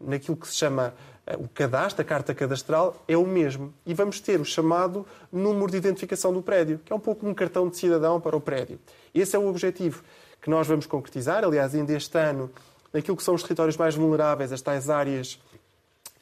naquilo 0.00 0.36
que 0.36 0.46
se 0.46 0.54
chama 0.54 0.94
eh, 1.17 1.17
o 1.36 1.48
cadastro, 1.48 2.02
a 2.02 2.04
carta 2.04 2.34
cadastral, 2.34 3.02
é 3.06 3.16
o 3.16 3.26
mesmo. 3.26 3.74
E 3.84 3.92
vamos 3.92 4.20
ter 4.20 4.40
o 4.40 4.44
chamado 4.44 5.06
número 5.32 5.70
de 5.70 5.76
identificação 5.76 6.32
do 6.32 6.42
prédio, 6.42 6.80
que 6.84 6.92
é 6.92 6.96
um 6.96 7.00
pouco 7.00 7.28
um 7.28 7.34
cartão 7.34 7.68
de 7.68 7.76
cidadão 7.76 8.20
para 8.20 8.36
o 8.36 8.40
prédio. 8.40 8.78
Esse 9.14 9.36
é 9.36 9.38
o 9.38 9.46
objetivo 9.46 10.02
que 10.40 10.48
nós 10.48 10.66
vamos 10.66 10.86
concretizar. 10.86 11.44
Aliás, 11.44 11.74
ainda 11.74 11.92
este 11.92 12.16
ano, 12.16 12.50
naquilo 12.92 13.16
que 13.16 13.22
são 13.22 13.34
os 13.34 13.42
territórios 13.42 13.76
mais 13.76 13.94
vulneráveis, 13.94 14.52
as 14.52 14.62
tais 14.62 14.88
áreas 14.88 15.40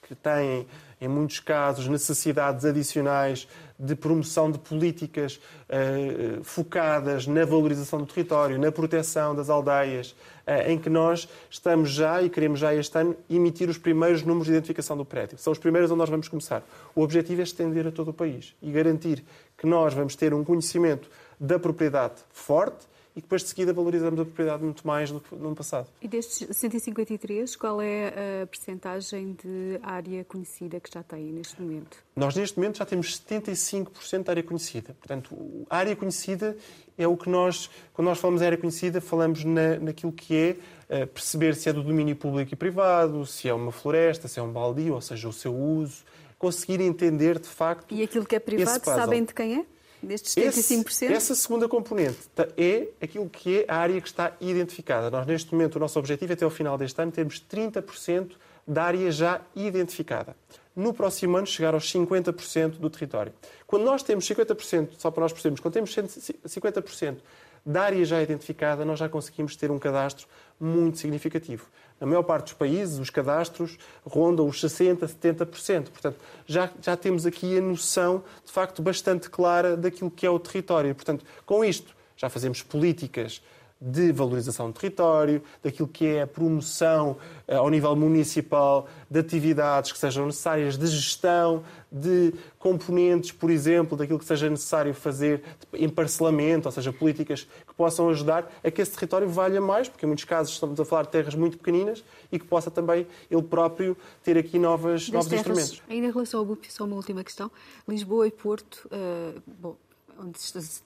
que 0.03 0.15
têm, 0.15 0.67
em 1.01 1.09
muitos 1.09 1.41
casos, 1.41 1.89
necessidades 1.89 2.65
adicionais 2.65 3.49
de 3.79 3.95
promoção 3.95 4.51
de 4.51 4.59
políticas 4.59 5.41
eh, 5.69 6.39
focadas 6.43 7.27
na 7.27 7.45
valorização 7.45 7.99
do 8.01 8.07
território, 8.07 8.59
na 8.59 8.73
proteção 8.73 9.35
das 9.35 9.51
aldeias, 9.51 10.15
eh, 10.47 10.73
em 10.73 10.79
que 10.79 10.89
nós 10.89 11.29
estamos 11.51 11.91
já 11.91 12.23
e 12.23 12.31
queremos 12.31 12.59
já 12.59 12.75
este 12.75 12.99
ano 12.99 13.17
emitir 13.29 13.69
os 13.69 13.79
primeiros 13.79 14.23
números 14.23 14.47
de 14.47 14.53
identificação 14.53 14.97
do 14.97 15.05
prédio. 15.05 15.37
São 15.39 15.53
os 15.53 15.59
primeiros 15.59 15.91
onde 15.91 15.99
nós 15.99 16.09
vamos 16.09 16.29
começar. 16.29 16.63
O 16.95 17.03
objetivo 17.03 17.41
é 17.41 17.45
estender 17.45 17.87
a 17.87 17.93
todo 17.93 18.09
o 18.09 18.15
país 18.15 18.55
e 18.63 18.71
garantir 18.71 19.23
que 19.59 19.67
nós 19.67 19.93
vamos 19.93 20.17
ter 20.17 20.33
um 20.33 20.43
conhecimento 20.43 21.11
da 21.39 21.59
propriedade 21.59 22.15
forte 22.33 22.87
e 23.17 23.21
depois 23.23 23.43
de 23.43 23.49
seguida 23.49 23.73
valorizamos 23.73 24.21
a 24.21 24.25
propriedade 24.25 24.63
muito 24.63 24.87
mais 24.87 25.11
do 25.11 25.21
que 25.21 25.35
no 25.35 25.47
ano 25.47 25.57
passado. 25.57 25.89
E 26.03 26.07
destes 26.07 26.47
153, 26.55 27.57
qual 27.57 27.81
é 27.81 28.43
a 28.43 28.47
percentagem 28.47 29.35
de 29.43 29.81
área 29.83 30.23
conhecida 30.23 30.79
que 30.79 30.93
já 30.93 31.03
tem 31.03 31.33
neste 31.33 31.61
momento? 31.61 31.97
Nós 32.15 32.37
neste 32.37 32.59
momento 32.59 32.77
já 32.77 32.85
temos 32.85 33.19
75% 33.19 34.23
de 34.23 34.31
área 34.31 34.43
conhecida. 34.43 34.95
Portanto, 35.01 35.35
a 35.71 35.79
área 35.79 35.97
conhecida 35.97 36.55
é 36.99 37.09
o 37.09 37.17
que 37.17 37.31
nós, 37.31 37.71
quando 37.95 38.09
nós 38.09 38.19
falamos 38.19 38.41
de 38.41 38.47
área 38.47 38.59
conhecida, 38.59 39.01
falamos 39.01 39.45
na, 39.45 39.79
naquilo 39.79 40.13
que 40.13 40.37
é 40.37 41.03
uh, 41.03 41.07
perceber 41.07 41.55
se 41.55 41.71
é 41.71 41.73
do 41.73 41.83
domínio 41.83 42.17
público 42.17 42.53
e 42.53 42.57
privado, 42.57 43.25
se 43.25 43.49
é 43.49 43.55
uma 43.55 43.73
floresta, 43.73 44.29
se 44.29 44.39
é 44.39 44.43
um 44.43 44.53
baldio, 44.53 44.93
ou 44.93 45.01
seja, 45.01 45.27
o 45.27 45.33
seu 45.33 45.55
uso, 45.55 46.05
conseguir 46.39 46.83
entender 46.83 47.39
de 47.39 47.49
facto. 47.49 47.95
E 47.95 48.03
aquilo 48.03 48.27
que 48.27 48.37
é 48.37 48.39
privado, 48.39 48.85
sabem 48.85 49.25
de 49.25 49.33
quem 49.33 49.61
é? 49.61 49.76
Destes 50.07 50.35
75%? 50.35 50.87
Esse, 50.89 51.07
essa 51.07 51.35
segunda 51.35 51.69
componente 51.69 52.19
é 52.57 52.89
aquilo 53.01 53.29
que 53.29 53.61
é 53.61 53.65
a 53.69 53.77
área 53.77 54.01
que 54.01 54.09
está 54.09 54.33
identificada. 54.41 55.11
Nós, 55.11 55.27
neste 55.27 55.53
momento, 55.53 55.77
o 55.77 55.79
nosso 55.79 55.99
objetivo 55.99 56.33
é, 56.33 56.35
até 56.35 56.45
ao 56.45 56.51
final 56.51 56.79
deste 56.79 57.01
ano, 57.01 57.13
termos 57.13 57.41
30% 57.41 58.33
da 58.67 58.85
área 58.85 59.11
já 59.11 59.41
identificada. 59.55 60.37
No 60.75 60.93
próximo 60.93 61.37
ano, 61.37 61.47
chegar 61.47 61.75
aos 61.75 61.91
50% 61.91 62.79
do 62.79 62.91
território. 62.91 63.33
Quando 63.67 63.85
nós 63.85 64.03
temos 64.03 64.29
50%, 64.29 64.91
só 64.99 65.11
para 65.11 65.23
nós 65.23 65.33
percebermos, 65.33 65.61
quando 65.61 65.75
temos 65.75 65.91
50% 65.91 67.17
da 67.65 67.83
área 67.83 68.05
já 68.05 68.23
identificada, 68.23 68.85
nós 68.85 68.99
já 68.99 69.09
conseguimos 69.09 69.57
ter 69.57 69.71
um 69.71 69.79
cadastro 69.79 70.27
muito 70.61 70.99
significativo. 70.99 71.67
Na 72.01 72.07
maior 72.07 72.23
parte 72.23 72.45
dos 72.45 72.53
países, 72.53 72.99
os 72.99 73.09
cadastros 73.09 73.79
rondam 74.05 74.47
os 74.47 74.61
60%, 74.61 74.99
70%. 74.99 75.89
Portanto, 75.91 76.17
já, 76.47 76.71
já 76.81 76.97
temos 76.97 77.25
aqui 77.25 77.57
a 77.57 77.61
noção, 77.61 78.23
de 78.45 78.53
facto, 78.53 78.83
bastante 78.83 79.31
clara 79.31 79.77
daquilo 79.77 80.11
que 80.11 80.27
é 80.27 80.31
o 80.31 80.39
território. 80.39 80.95
Portanto, 80.95 81.25
com 81.47 81.65
isto, 81.65 81.97
já 82.17 82.29
fazemos 82.29 82.63
políticas 82.63 83.43
de 83.81 84.11
valorização 84.11 84.71
do 84.71 84.73
território, 84.73 85.43
daquilo 85.63 85.87
que 85.87 86.07
é 86.07 86.23
a 86.23 86.27
promoção 86.27 87.19
eh, 87.47 87.57
ao 87.57 87.69
nível 87.69 87.95
municipal 87.95 88.89
de 89.11 89.21
atividades 89.21 89.93
que 89.93 89.99
sejam 89.99 90.25
necessárias 90.27 90.79
de 90.79 90.87
gestão, 90.87 91.63
de 91.93 92.33
componentes, 92.59 93.33
por 93.33 93.51
exemplo, 93.51 93.97
daquilo 93.97 94.19
que 94.19 94.25
seja 94.25 94.49
necessário 94.49 94.95
fazer 94.95 95.43
em 95.75 95.89
parcelamento, 95.89 96.69
ou 96.69 96.73
seja, 96.73 96.91
políticas 96.91 97.47
que 97.67 97.75
possam 97.75 98.09
ajudar 98.09 98.51
a 98.65 98.71
que 98.71 98.81
esse 98.81 98.93
território 98.93 99.29
valha 99.29 99.61
mais, 99.61 99.89
porque 99.89 100.07
em 100.07 100.09
muitos 100.09 100.25
casos 100.25 100.55
estamos 100.55 100.81
a 100.81 100.85
falar 100.85 101.03
de 101.03 101.11
terras 101.11 101.35
muito 101.35 101.59
pequeninas 101.59 102.03
e 102.33 102.39
que 102.39 102.47
possa 102.47 102.71
também 102.71 103.07
ele 103.31 103.43
próprio 103.43 103.95
ter 104.23 104.39
aqui 104.39 104.59
novas, 104.59 105.11
novos 105.11 105.29
terras, 105.29 105.47
instrumentos. 105.47 105.83
Ainda 105.89 106.07
em 106.07 106.11
relação 106.11 106.41
ao 106.41 106.47
BUP, 106.47 106.73
só 106.73 106.85
uma 106.85 106.97
última 106.97 107.23
questão. 107.23 107.51
Lisboa 107.87 108.27
e 108.27 108.31
Porto, 108.31 108.87
uh, 108.87 109.41
bom, 109.47 109.77
onde 110.19 110.39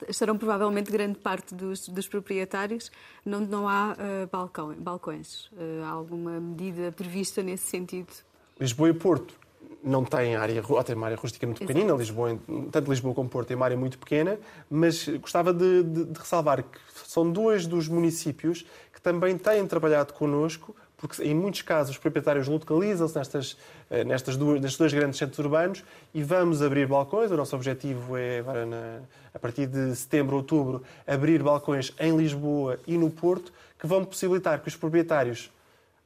estarão 0.07 0.37
provavelmente 0.37 0.91
grande 0.91 1.19
parte 1.19 1.53
dos, 1.55 1.87
dos 1.87 2.07
proprietários, 2.07 2.91
onde 3.25 3.49
não 3.49 3.67
há 3.67 3.93
uh, 3.93 4.27
balcão, 4.31 4.73
balcões. 4.73 5.45
Uh, 5.47 5.83
há 5.85 5.89
alguma 5.89 6.39
medida 6.39 6.91
prevista 6.91 7.41
nesse 7.41 7.69
sentido? 7.69 8.11
Lisboa 8.59 8.89
e 8.89 8.93
Porto 8.93 9.41
não 9.83 10.03
têm 10.03 10.35
área, 10.35 10.63
ou 10.67 10.83
têm 10.83 10.95
uma 10.95 11.07
área 11.07 11.17
rústica 11.17 11.45
muito 11.45 11.61
Exato. 11.61 11.73
pequenina, 11.73 11.97
Lisboa, 11.97 12.39
tanto 12.71 12.89
Lisboa 12.89 13.15
como 13.15 13.29
Porto 13.29 13.47
têm 13.47 13.57
uma 13.57 13.65
área 13.65 13.77
muito 13.77 13.97
pequena, 13.97 14.39
mas 14.69 15.07
gostava 15.19 15.53
de, 15.53 15.83
de, 15.83 16.05
de 16.05 16.19
ressalvar 16.19 16.63
que 16.63 16.79
são 17.07 17.29
dois 17.31 17.65
dos 17.65 17.87
municípios 17.87 18.65
que 18.93 19.01
também 19.01 19.37
têm 19.37 19.65
trabalhado 19.65 20.13
connosco 20.13 20.75
porque 21.01 21.23
em 21.23 21.33
muitos 21.33 21.63
casos 21.63 21.95
os 21.95 21.97
proprietários 21.97 22.47
localizam-se 22.47 23.17
nestas, 23.17 23.57
eh, 23.89 24.03
nestas 24.03 24.37
duas, 24.37 24.61
nestes 24.61 24.77
dois 24.77 24.93
grandes 24.93 25.17
centros 25.17 25.39
urbanos 25.39 25.83
e 26.13 26.21
vamos 26.21 26.61
abrir 26.61 26.87
balcões. 26.87 27.31
O 27.31 27.35
nosso 27.35 27.55
objetivo 27.55 28.15
é, 28.15 28.39
agora, 28.39 28.65
na, 28.67 28.99
a 29.33 29.39
partir 29.39 29.65
de 29.65 29.95
setembro, 29.95 30.35
outubro, 30.35 30.83
abrir 31.07 31.41
balcões 31.41 31.91
em 31.99 32.15
Lisboa 32.15 32.79
e 32.85 32.97
no 32.99 33.09
Porto, 33.09 33.51
que 33.79 33.87
vão 33.87 34.05
possibilitar 34.05 34.59
que 34.61 34.67
os 34.67 34.75
proprietários 34.75 35.51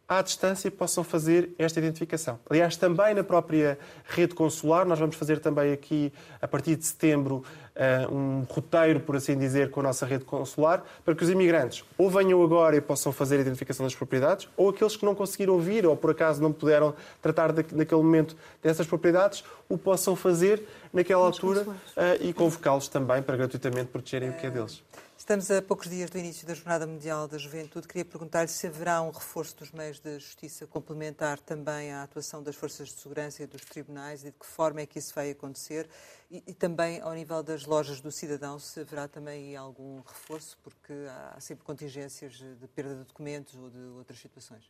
à 0.07 0.21
distância 0.21 0.69
possam 0.69 1.03
fazer 1.03 1.49
esta 1.57 1.79
identificação. 1.79 2.39
Aliás, 2.49 2.77
também 2.77 3.13
na 3.13 3.23
própria 3.23 3.77
rede 4.05 4.35
consular, 4.35 4.85
nós 4.85 4.99
vamos 4.99 5.15
fazer 5.15 5.39
também 5.39 5.73
aqui, 5.73 6.13
a 6.39 6.47
partir 6.47 6.75
de 6.75 6.85
setembro, 6.85 7.43
eh, 7.75 8.07
um 8.11 8.45
roteiro, 8.47 8.99
por 8.99 9.15
assim 9.15 9.37
dizer, 9.37 9.71
com 9.71 9.79
a 9.79 9.83
nossa 9.83 10.05
rede 10.05 10.23
consular, 10.23 10.83
para 11.03 11.15
que 11.15 11.23
os 11.23 11.29
imigrantes 11.29 11.83
ou 11.97 12.09
venham 12.09 12.43
agora 12.43 12.75
e 12.75 12.81
possam 12.81 13.11
fazer 13.11 13.37
a 13.37 13.41
identificação 13.41 13.85
das 13.85 13.95
propriedades, 13.95 14.47
ou 14.55 14.69
aqueles 14.69 14.95
que 14.95 15.03
não 15.03 15.15
conseguiram 15.15 15.59
vir 15.59 15.85
ou 15.85 15.97
por 15.97 16.11
acaso 16.11 16.41
não 16.41 16.53
puderam 16.53 16.93
tratar 17.21 17.51
naquele 17.73 18.01
momento 18.01 18.37
dessas 18.61 18.85
propriedades, 18.85 19.43
o 19.67 19.77
possam 19.77 20.15
fazer 20.15 20.61
naquela 20.93 21.25
altura 21.25 21.65
eh, 21.97 22.19
e 22.21 22.33
convocá-los 22.33 22.87
também 22.87 23.23
para 23.23 23.35
gratuitamente 23.35 23.87
protegerem 23.87 24.29
o 24.29 24.33
que 24.33 24.45
é 24.45 24.51
deles. 24.51 24.83
Estamos 25.25 25.49
a 25.49 25.59
poucos 25.59 25.89
dias 25.89 26.11
do 26.11 26.19
início 26.19 26.45
da 26.45 26.53
Jornada 26.53 26.85
Mundial 26.85 27.27
da 27.27 27.39
Juventude. 27.39 27.87
Queria 27.87 28.05
perguntar-lhe 28.05 28.47
se 28.47 28.67
haverá 28.67 29.01
um 29.01 29.09
reforço 29.09 29.57
dos 29.57 29.71
meios 29.71 29.99
de 29.99 30.19
justiça 30.19 30.67
complementar 30.67 31.39
também 31.39 31.91
à 31.91 32.03
atuação 32.03 32.43
das 32.43 32.55
forças 32.55 32.89
de 32.89 32.93
segurança 32.99 33.41
e 33.41 33.47
dos 33.47 33.61
tribunais 33.61 34.21
e 34.21 34.25
de 34.25 34.33
que 34.33 34.45
forma 34.45 34.81
é 34.81 34.85
que 34.85 34.99
isso 34.99 35.15
vai 35.15 35.31
acontecer 35.31 35.89
e, 36.29 36.43
e 36.45 36.53
também 36.53 37.01
ao 37.01 37.11
nível 37.15 37.41
das 37.41 37.65
lojas 37.65 37.99
do 38.01 38.11
cidadão, 38.11 38.59
se 38.59 38.81
haverá 38.81 39.07
também 39.07 39.55
algum 39.55 39.99
reforço, 40.01 40.59
porque 40.61 40.93
há 41.33 41.41
sempre 41.41 41.65
contingências 41.65 42.33
de 42.33 42.67
perda 42.75 42.93
de 42.93 43.05
documentos 43.05 43.55
ou 43.55 43.67
de 43.71 43.79
outras 43.97 44.19
situações. 44.19 44.69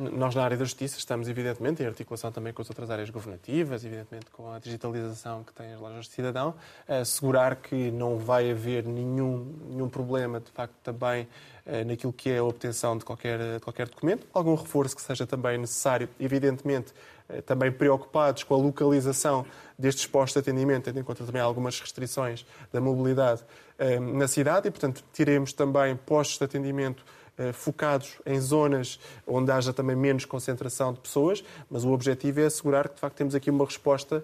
Nós, 0.00 0.34
na 0.34 0.42
área 0.42 0.56
da 0.56 0.64
justiça, 0.64 0.96
estamos, 0.96 1.28
evidentemente, 1.28 1.82
em 1.82 1.86
articulação 1.86 2.32
também 2.32 2.54
com 2.54 2.62
as 2.62 2.70
outras 2.70 2.90
áreas 2.90 3.10
governativas, 3.10 3.84
evidentemente 3.84 4.30
com 4.30 4.50
a 4.50 4.58
digitalização 4.58 5.44
que 5.44 5.52
tem 5.52 5.74
as 5.74 5.80
lojas 5.80 6.06
de 6.06 6.12
cidadão, 6.12 6.54
assegurar 6.88 7.56
que 7.56 7.90
não 7.90 8.16
vai 8.16 8.50
haver 8.50 8.86
nenhum, 8.86 9.54
nenhum 9.68 9.90
problema, 9.90 10.40
de 10.40 10.50
facto, 10.52 10.72
também 10.82 11.28
eh, 11.66 11.84
naquilo 11.84 12.14
que 12.14 12.30
é 12.30 12.38
a 12.38 12.44
obtenção 12.44 12.96
de 12.96 13.04
qualquer, 13.04 13.38
de 13.38 13.60
qualquer 13.60 13.88
documento. 13.88 14.26
Algum 14.32 14.54
reforço 14.54 14.96
que 14.96 15.02
seja 15.02 15.26
também 15.26 15.58
necessário, 15.58 16.08
evidentemente, 16.18 16.94
eh, 17.28 17.42
também 17.42 17.70
preocupados 17.70 18.42
com 18.42 18.54
a 18.54 18.58
localização 18.58 19.44
destes 19.78 20.06
postos 20.06 20.42
de 20.42 20.50
atendimento, 20.50 20.84
tendo 20.84 20.98
em 20.98 21.04
conta 21.04 21.24
também 21.24 21.42
algumas 21.42 21.78
restrições 21.78 22.46
da 22.72 22.80
mobilidade 22.80 23.42
eh, 23.78 24.00
na 24.00 24.26
cidade 24.26 24.68
e, 24.68 24.70
portanto, 24.70 25.04
teremos 25.12 25.52
também 25.52 25.94
postos 25.94 26.38
de 26.38 26.44
atendimento 26.44 27.04
focados 27.52 28.20
em 28.26 28.40
zonas 28.40 28.98
onde 29.26 29.50
haja 29.50 29.72
também 29.72 29.96
menos 29.96 30.24
concentração 30.24 30.92
de 30.92 31.00
pessoas, 31.00 31.44
mas 31.70 31.84
o 31.84 31.92
objetivo 31.92 32.40
é 32.40 32.46
assegurar 32.46 32.88
que, 32.88 32.94
de 32.94 33.00
facto, 33.00 33.16
temos 33.16 33.34
aqui 33.34 33.50
uma 33.50 33.64
resposta 33.64 34.22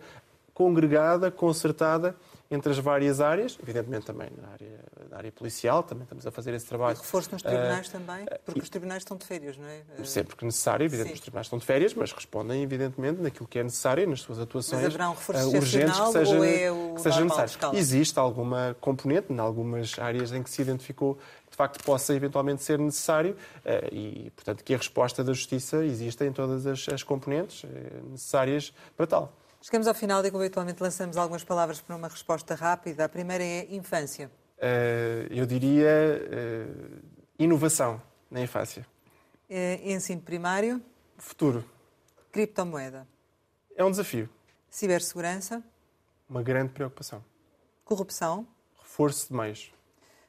congregada, 0.55 1.31
concertada 1.31 2.17
entre 2.51 2.71
as 2.73 2.79
várias 2.79 3.21
áreas, 3.21 3.59
evidentemente 3.63 4.07
também 4.07 4.31
na 4.41 4.49
área, 4.49 4.81
na 5.11 5.17
área 5.17 5.33
policial, 5.33 5.83
também 5.83 6.05
estamos 6.05 6.27
a 6.27 6.31
fazer 6.31 6.55
esse 6.55 6.67
trabalho. 6.67 6.97
E 6.97 7.01
reforço 7.01 7.31
nos 7.33 7.43
tribunais 7.43 7.89
uh, 7.89 7.93
também, 7.93 8.27
porque 8.45 8.61
uh, 8.61 8.63
os 8.63 8.69
tribunais 8.69 9.03
estão 9.03 9.17
de 9.17 9.27
férias, 9.27 9.57
não 9.57 9.67
é? 9.67 9.83
Sempre 10.05 10.37
que 10.37 10.45
necessário, 10.45 10.85
evidentemente 10.85 11.17
Sim. 11.17 11.21
os 11.21 11.21
tribunais 11.21 11.47
estão 11.47 11.59
de 11.59 11.65
férias, 11.65 11.95
mas 11.95 12.13
respondem 12.13 12.63
evidentemente 12.63 13.21
naquilo 13.21 13.49
que 13.49 13.59
é 13.59 13.63
necessário 13.63 14.09
nas 14.09 14.21
suas 14.21 14.39
atuações 14.39 14.83
mas 14.83 14.95
haverá 14.95 15.11
um 15.11 15.15
reforço 15.15 15.49
uh, 15.49 15.57
urgentes 15.57 15.99
que 15.99 16.13
seja, 16.13 16.47
é 16.47 16.71
que 16.95 17.01
seja 17.01 17.25
necessário. 17.25 17.79
Existe 17.79 18.19
alguma 18.19 18.77
componente, 18.81 19.33
em 19.33 19.39
algumas 19.39 19.99
áreas 19.99 20.33
em 20.33 20.43
que 20.43 20.51
se 20.51 20.63
identificou 20.63 21.19
de 21.51 21.57
facto 21.57 21.83
possa 21.85 22.15
eventualmente 22.15 22.63
ser 22.63 22.79
necessário 22.79 23.35
e, 23.91 24.31
portanto, 24.37 24.63
que 24.63 24.75
a 24.75 24.77
resposta 24.77 25.25
da 25.25 25.33
Justiça 25.33 25.85
exista 25.85 26.27
em 26.27 26.33
todas 26.33 26.67
as, 26.67 26.87
as 26.89 27.03
componentes 27.03 27.65
eh, 27.65 28.01
necessárias 28.11 28.73
para 28.97 29.07
tal. 29.07 29.33
Chegamos 29.67 29.89
ao 29.89 29.95
final 29.95 30.25
e, 30.25 30.31
como 30.31 30.45
habitualmente, 30.45 30.81
lançamos 30.81 31.17
algumas 31.17 31.43
palavras 31.43 31.81
para 31.81 31.97
uma 31.97 32.07
resposta 32.07 32.55
rápida. 32.55 33.05
A 33.05 33.09
primeira 33.09 33.43
é 33.43 33.67
infância. 33.75 34.31
Uh, 34.59 35.27
eu 35.29 35.45
diria 35.45 35.91
uh, 35.91 37.03
inovação 37.37 38.01
na 38.31 38.41
infância. 38.41 38.87
Uh, 39.51 39.91
ensino 39.91 40.23
primário. 40.23 40.81
Futuro. 41.19 41.69
Criptomoeda. 42.31 43.09
É 43.75 43.85
um 43.85 43.91
desafio. 43.91 44.29
Cibersegurança. 44.71 45.61
Uma 46.31 46.45
grande 46.45 46.73
preocupação. 46.73 47.25
Corrupção. 47.85 48.47
Reforço 48.79 49.31
de 49.31 49.35
meios. 49.35 49.73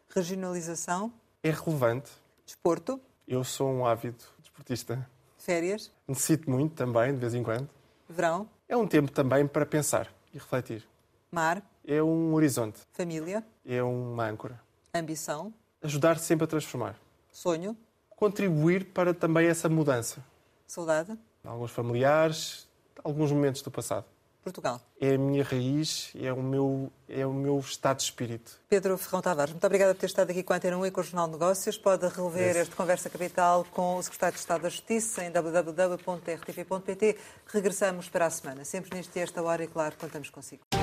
Regionalização? 0.10 1.14
É 1.44 1.52
relevante. 1.52 2.10
Desporto? 2.44 3.00
Eu 3.28 3.44
sou 3.44 3.70
um 3.70 3.86
ávido 3.86 4.18
desportista. 4.40 5.08
Férias? 5.38 5.92
Necessito 6.08 6.50
muito 6.50 6.74
também, 6.74 7.14
de 7.14 7.20
vez 7.20 7.36
em 7.36 7.44
quando. 7.44 7.70
Verão? 8.10 8.50
É 8.70 8.76
um 8.76 8.86
tempo 8.86 9.10
também 9.10 9.48
para 9.48 9.66
pensar 9.66 10.14
e 10.34 10.38
refletir. 10.38 10.86
Mar? 11.32 11.64
É 11.86 12.04
um 12.04 12.34
horizonte. 12.34 12.82
Família? 12.92 13.42
É 13.66 13.82
uma 13.82 14.28
âncora. 14.28 14.60
Ambição? 14.94 15.54
Ajudar 15.82 16.20
sempre 16.20 16.44
a 16.44 16.48
transformar. 16.48 17.00
Sonho? 17.32 17.78
Contribuir 18.10 18.88
para 18.88 19.14
também 19.14 19.48
essa 19.48 19.70
mudança. 19.70 20.22
Saudade? 20.66 21.18
Alguns 21.46 21.72
familiares, 21.72 22.68
alguns 23.02 23.32
momentos 23.32 23.62
do 23.62 23.72
passado. 23.72 24.06
Portugal. 24.48 24.82
É 25.00 25.16
a 25.16 25.18
minha 25.18 25.44
raiz, 25.44 26.12
é 26.16 26.32
o 26.32 26.42
meu, 26.42 26.92
é 27.08 27.26
o 27.26 27.34
meu 27.34 27.60
estado 27.60 27.98
de 27.98 28.04
espírito. 28.04 28.60
Pedro 28.70 28.98
Ferrão 28.98 29.22
Tavares, 29.22 29.52
muito 29.52 29.66
obrigada 29.66 29.94
por 29.94 30.00
ter 30.00 30.08
estado 30.08 30.32
aqui 30.32 30.44
com 30.44 30.54
a 30.54 30.56
Antena 30.56 30.78
1 30.78 30.86
e 30.86 30.92
com 30.92 31.02
o 31.02 31.04
Jornal 31.04 31.28
de 31.28 31.34
Negócios. 31.34 31.78
Pode 31.78 32.08
rever 32.08 32.56
este 32.56 32.76
Conversa 32.76 33.10
Capital 33.10 33.66
com 33.72 33.98
o 33.98 34.04
Secretário 34.04 34.36
de 34.36 34.40
Estado 34.40 34.62
da 34.62 34.70
Justiça 34.70 35.24
em 35.24 35.32
www.rtp.pt. 35.32 37.18
Regressamos 37.48 38.10
para 38.10 38.26
a 38.26 38.30
semana, 38.30 38.64
sempre 38.64 38.96
neste 38.96 39.20
esta 39.20 39.42
hora 39.42 39.64
e, 39.64 39.68
claro, 39.68 39.96
contamos 39.98 40.30
consigo. 40.30 40.77